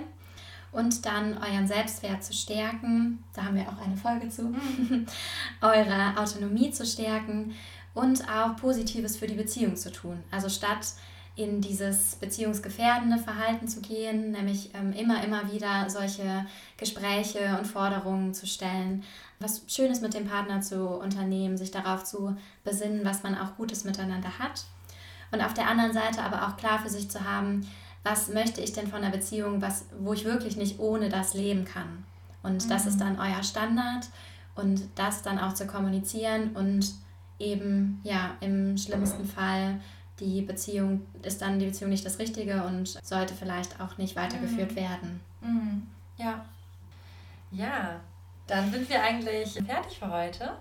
Und 0.77 1.07
dann 1.07 1.39
euren 1.39 1.67
Selbstwert 1.67 2.23
zu 2.23 2.33
stärken, 2.33 3.23
da 3.33 3.45
haben 3.45 3.55
wir 3.55 3.63
auch 3.63 3.83
eine 3.83 3.97
Folge 3.97 4.29
zu, 4.29 4.53
eure 5.61 6.15
Autonomie 6.15 6.69
zu 6.69 6.85
stärken 6.85 7.55
und 7.95 8.29
auch 8.29 8.55
Positives 8.57 9.17
für 9.17 9.25
die 9.25 9.33
Beziehung 9.33 9.75
zu 9.75 9.91
tun. 9.91 10.23
Also 10.29 10.49
statt 10.49 10.85
in 11.35 11.61
dieses 11.61 12.17
beziehungsgefährdende 12.17 13.17
Verhalten 13.17 13.67
zu 13.67 13.81
gehen, 13.81 14.33
nämlich 14.33 14.69
ähm, 14.75 14.93
immer, 14.93 15.23
immer 15.23 15.51
wieder 15.51 15.89
solche 15.89 16.45
Gespräche 16.77 17.57
und 17.57 17.65
Forderungen 17.65 18.35
zu 18.35 18.45
stellen, 18.45 19.03
was 19.39 19.63
Schönes 19.67 20.01
mit 20.01 20.13
dem 20.13 20.27
Partner 20.27 20.61
zu 20.61 20.87
unternehmen, 20.87 21.57
sich 21.57 21.71
darauf 21.71 22.03
zu 22.03 22.37
besinnen, 22.63 23.03
was 23.03 23.23
man 23.23 23.35
auch 23.35 23.55
Gutes 23.57 23.83
miteinander 23.83 24.37
hat. 24.37 24.65
Und 25.31 25.41
auf 25.41 25.55
der 25.55 25.67
anderen 25.67 25.93
Seite 25.93 26.21
aber 26.21 26.47
auch 26.47 26.55
klar 26.55 26.77
für 26.77 26.89
sich 26.89 27.09
zu 27.09 27.23
haben, 27.23 27.67
was 28.09 28.29
möchte 28.29 28.61
ich 28.61 28.73
denn 28.73 28.87
von 28.87 29.01
der 29.01 29.09
Beziehung, 29.09 29.61
was, 29.61 29.85
wo 29.99 30.13
ich 30.13 30.25
wirklich 30.25 30.55
nicht 30.55 30.79
ohne 30.79 31.09
das 31.09 31.33
leben 31.33 31.65
kann. 31.65 32.05
Und 32.43 32.65
mhm. 32.65 32.69
das 32.69 32.85
ist 32.85 32.95
mhm. 32.95 32.99
dann 32.99 33.19
euer 33.19 33.43
Standard 33.43 34.07
und 34.55 34.81
das 34.95 35.21
dann 35.21 35.39
auch 35.39 35.53
zu 35.53 35.67
kommunizieren 35.67 36.55
und 36.55 36.93
eben 37.39 37.99
ja 38.03 38.35
im 38.39 38.77
schlimmsten 38.77 39.25
Fall 39.25 39.79
die 40.19 40.41
Beziehung 40.41 41.05
ist 41.21 41.41
dann 41.43 41.59
die 41.59 41.67
Beziehung 41.67 41.91
nicht 41.91 42.05
das 42.05 42.17
Richtige 42.17 42.63
und 42.63 42.87
sollte 42.87 43.35
vielleicht 43.35 43.79
auch 43.79 43.97
nicht 43.99 44.15
weitergeführt 44.15 44.71
mhm. 44.71 44.75
werden. 44.75 45.21
Mhm. 45.41 45.87
Ja. 46.17 46.45
Ja, 47.51 47.99
dann 48.47 48.71
sind 48.71 48.89
wir 48.89 49.01
eigentlich 49.03 49.53
fertig 49.53 49.99
für 49.99 50.09
heute. 50.09 50.53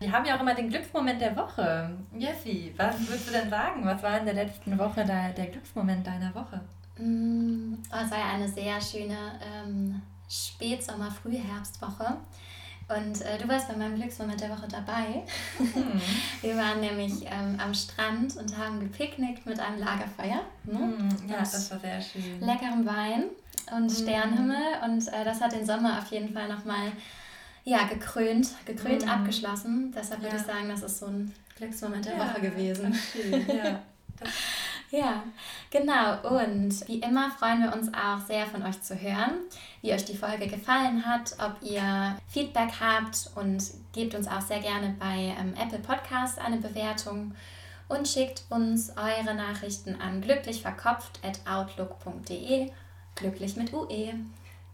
Wir 0.00 0.10
haben 0.10 0.26
ja 0.26 0.36
auch 0.36 0.40
immer 0.40 0.54
den 0.54 0.68
Glücksmoment 0.68 1.20
der 1.20 1.36
Woche. 1.36 1.96
Jessie, 2.18 2.74
was 2.76 2.98
würdest 3.06 3.28
du 3.28 3.32
denn 3.32 3.48
sagen? 3.48 3.84
Was 3.84 4.02
war 4.02 4.18
in 4.18 4.24
der 4.24 4.34
letzten 4.34 4.76
Woche 4.76 5.04
der, 5.04 5.30
der 5.30 5.46
Glücksmoment 5.46 6.04
deiner 6.04 6.34
Woche? 6.34 6.60
Mm, 6.98 7.74
es 7.90 8.10
war 8.10 8.18
ja 8.18 8.34
eine 8.34 8.48
sehr 8.48 8.80
schöne 8.80 9.16
ähm, 9.42 10.00
Spätsommer-Frühherbstwoche. 10.28 12.16
Und 12.86 13.22
äh, 13.22 13.38
du 13.38 13.48
warst 13.48 13.68
bei 13.68 13.76
meinem 13.76 13.96
Glücksmoment 13.96 14.40
der 14.40 14.50
Woche 14.50 14.68
dabei. 14.68 15.24
Mhm. 15.58 16.00
Wir 16.42 16.56
waren 16.56 16.80
nämlich 16.80 17.24
ähm, 17.24 17.58
am 17.58 17.72
Strand 17.72 18.36
und 18.36 18.56
haben 18.58 18.80
gepicknickt 18.80 19.46
mit 19.46 19.58
einem 19.58 19.78
Lagerfeuer. 19.78 20.42
Ne? 20.64 20.78
Mhm. 20.78 21.08
Ja, 21.28 21.38
das 21.38 21.70
war 21.70 21.80
sehr 21.80 22.00
schön. 22.00 22.40
Leckerem 22.40 22.84
Wein 22.84 23.24
und 23.74 23.84
mhm. 23.84 23.88
Sternenhimmel. 23.88 24.62
Und 24.84 25.08
äh, 25.08 25.24
das 25.24 25.40
hat 25.40 25.52
den 25.52 25.64
Sommer 25.64 25.98
auf 25.98 26.10
jeden 26.10 26.34
Fall 26.34 26.48
nochmal 26.48 26.92
ja, 27.64 27.84
gekrönt, 27.84 28.48
gekrönt 28.66 29.02
mhm. 29.02 29.10
abgeschlossen. 29.10 29.94
Deshalb 29.96 30.20
würde 30.20 30.36
ja. 30.36 30.42
ich 30.42 30.46
sagen, 30.46 30.68
das 30.68 30.82
ist 30.82 30.98
so 30.98 31.06
ein 31.06 31.32
Glücksmoment 31.56 32.04
der 32.04 32.18
ja, 32.18 32.28
Woche 32.28 32.40
gewesen. 32.42 32.94
Schön, 32.94 33.46
ja. 33.48 33.80
Ja, 34.96 35.24
genau. 35.70 36.36
Und 36.36 36.86
wie 36.86 37.00
immer 37.00 37.28
freuen 37.32 37.64
wir 37.64 37.72
uns 37.72 37.92
auch 37.92 38.20
sehr 38.28 38.46
von 38.46 38.62
euch 38.62 38.80
zu 38.80 38.94
hören, 38.94 39.40
wie 39.82 39.92
euch 39.92 40.04
die 40.04 40.16
Folge 40.16 40.46
gefallen 40.46 41.04
hat, 41.04 41.34
ob 41.40 41.60
ihr 41.68 42.16
Feedback 42.28 42.70
habt 42.78 43.28
und 43.34 43.60
gebt 43.92 44.14
uns 44.14 44.28
auch 44.28 44.40
sehr 44.40 44.60
gerne 44.60 44.94
bei 45.00 45.34
ähm, 45.36 45.54
Apple 45.60 45.80
Podcast 45.80 46.38
eine 46.38 46.58
Bewertung 46.58 47.34
und 47.88 48.06
schickt 48.06 48.44
uns 48.50 48.92
eure 48.96 49.34
Nachrichten 49.34 50.00
an 50.00 50.20
glücklichverkopft.outlook.de. 50.20 52.70
Glücklich 53.16 53.56
mit 53.56 53.72
UE. 53.72 54.14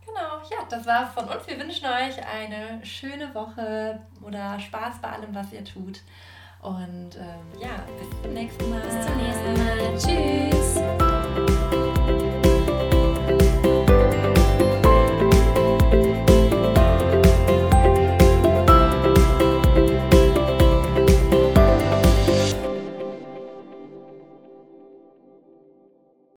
Genau, 0.04 0.42
ja, 0.50 0.66
das 0.68 0.84
war 0.84 1.10
von 1.10 1.28
uns. 1.28 1.46
Wir 1.46 1.58
wünschen 1.58 1.86
euch 1.86 2.22
eine 2.26 2.84
schöne 2.84 3.34
Woche 3.34 4.02
oder 4.20 4.60
Spaß 4.60 4.96
bei 5.00 5.12
allem, 5.12 5.34
was 5.34 5.50
ihr 5.52 5.64
tut. 5.64 6.02
Und 6.62 7.16
ähm, 7.16 7.60
ja, 7.60 7.84
bis 7.98 8.22
zum 8.22 8.34
nächsten 8.34 8.70
Mal. 8.70 8.80
Bis 8.80 9.06
zum 9.06 9.16
nächsten 9.16 9.54
Mal. 9.54 10.50
Tschüss. 10.98 11.19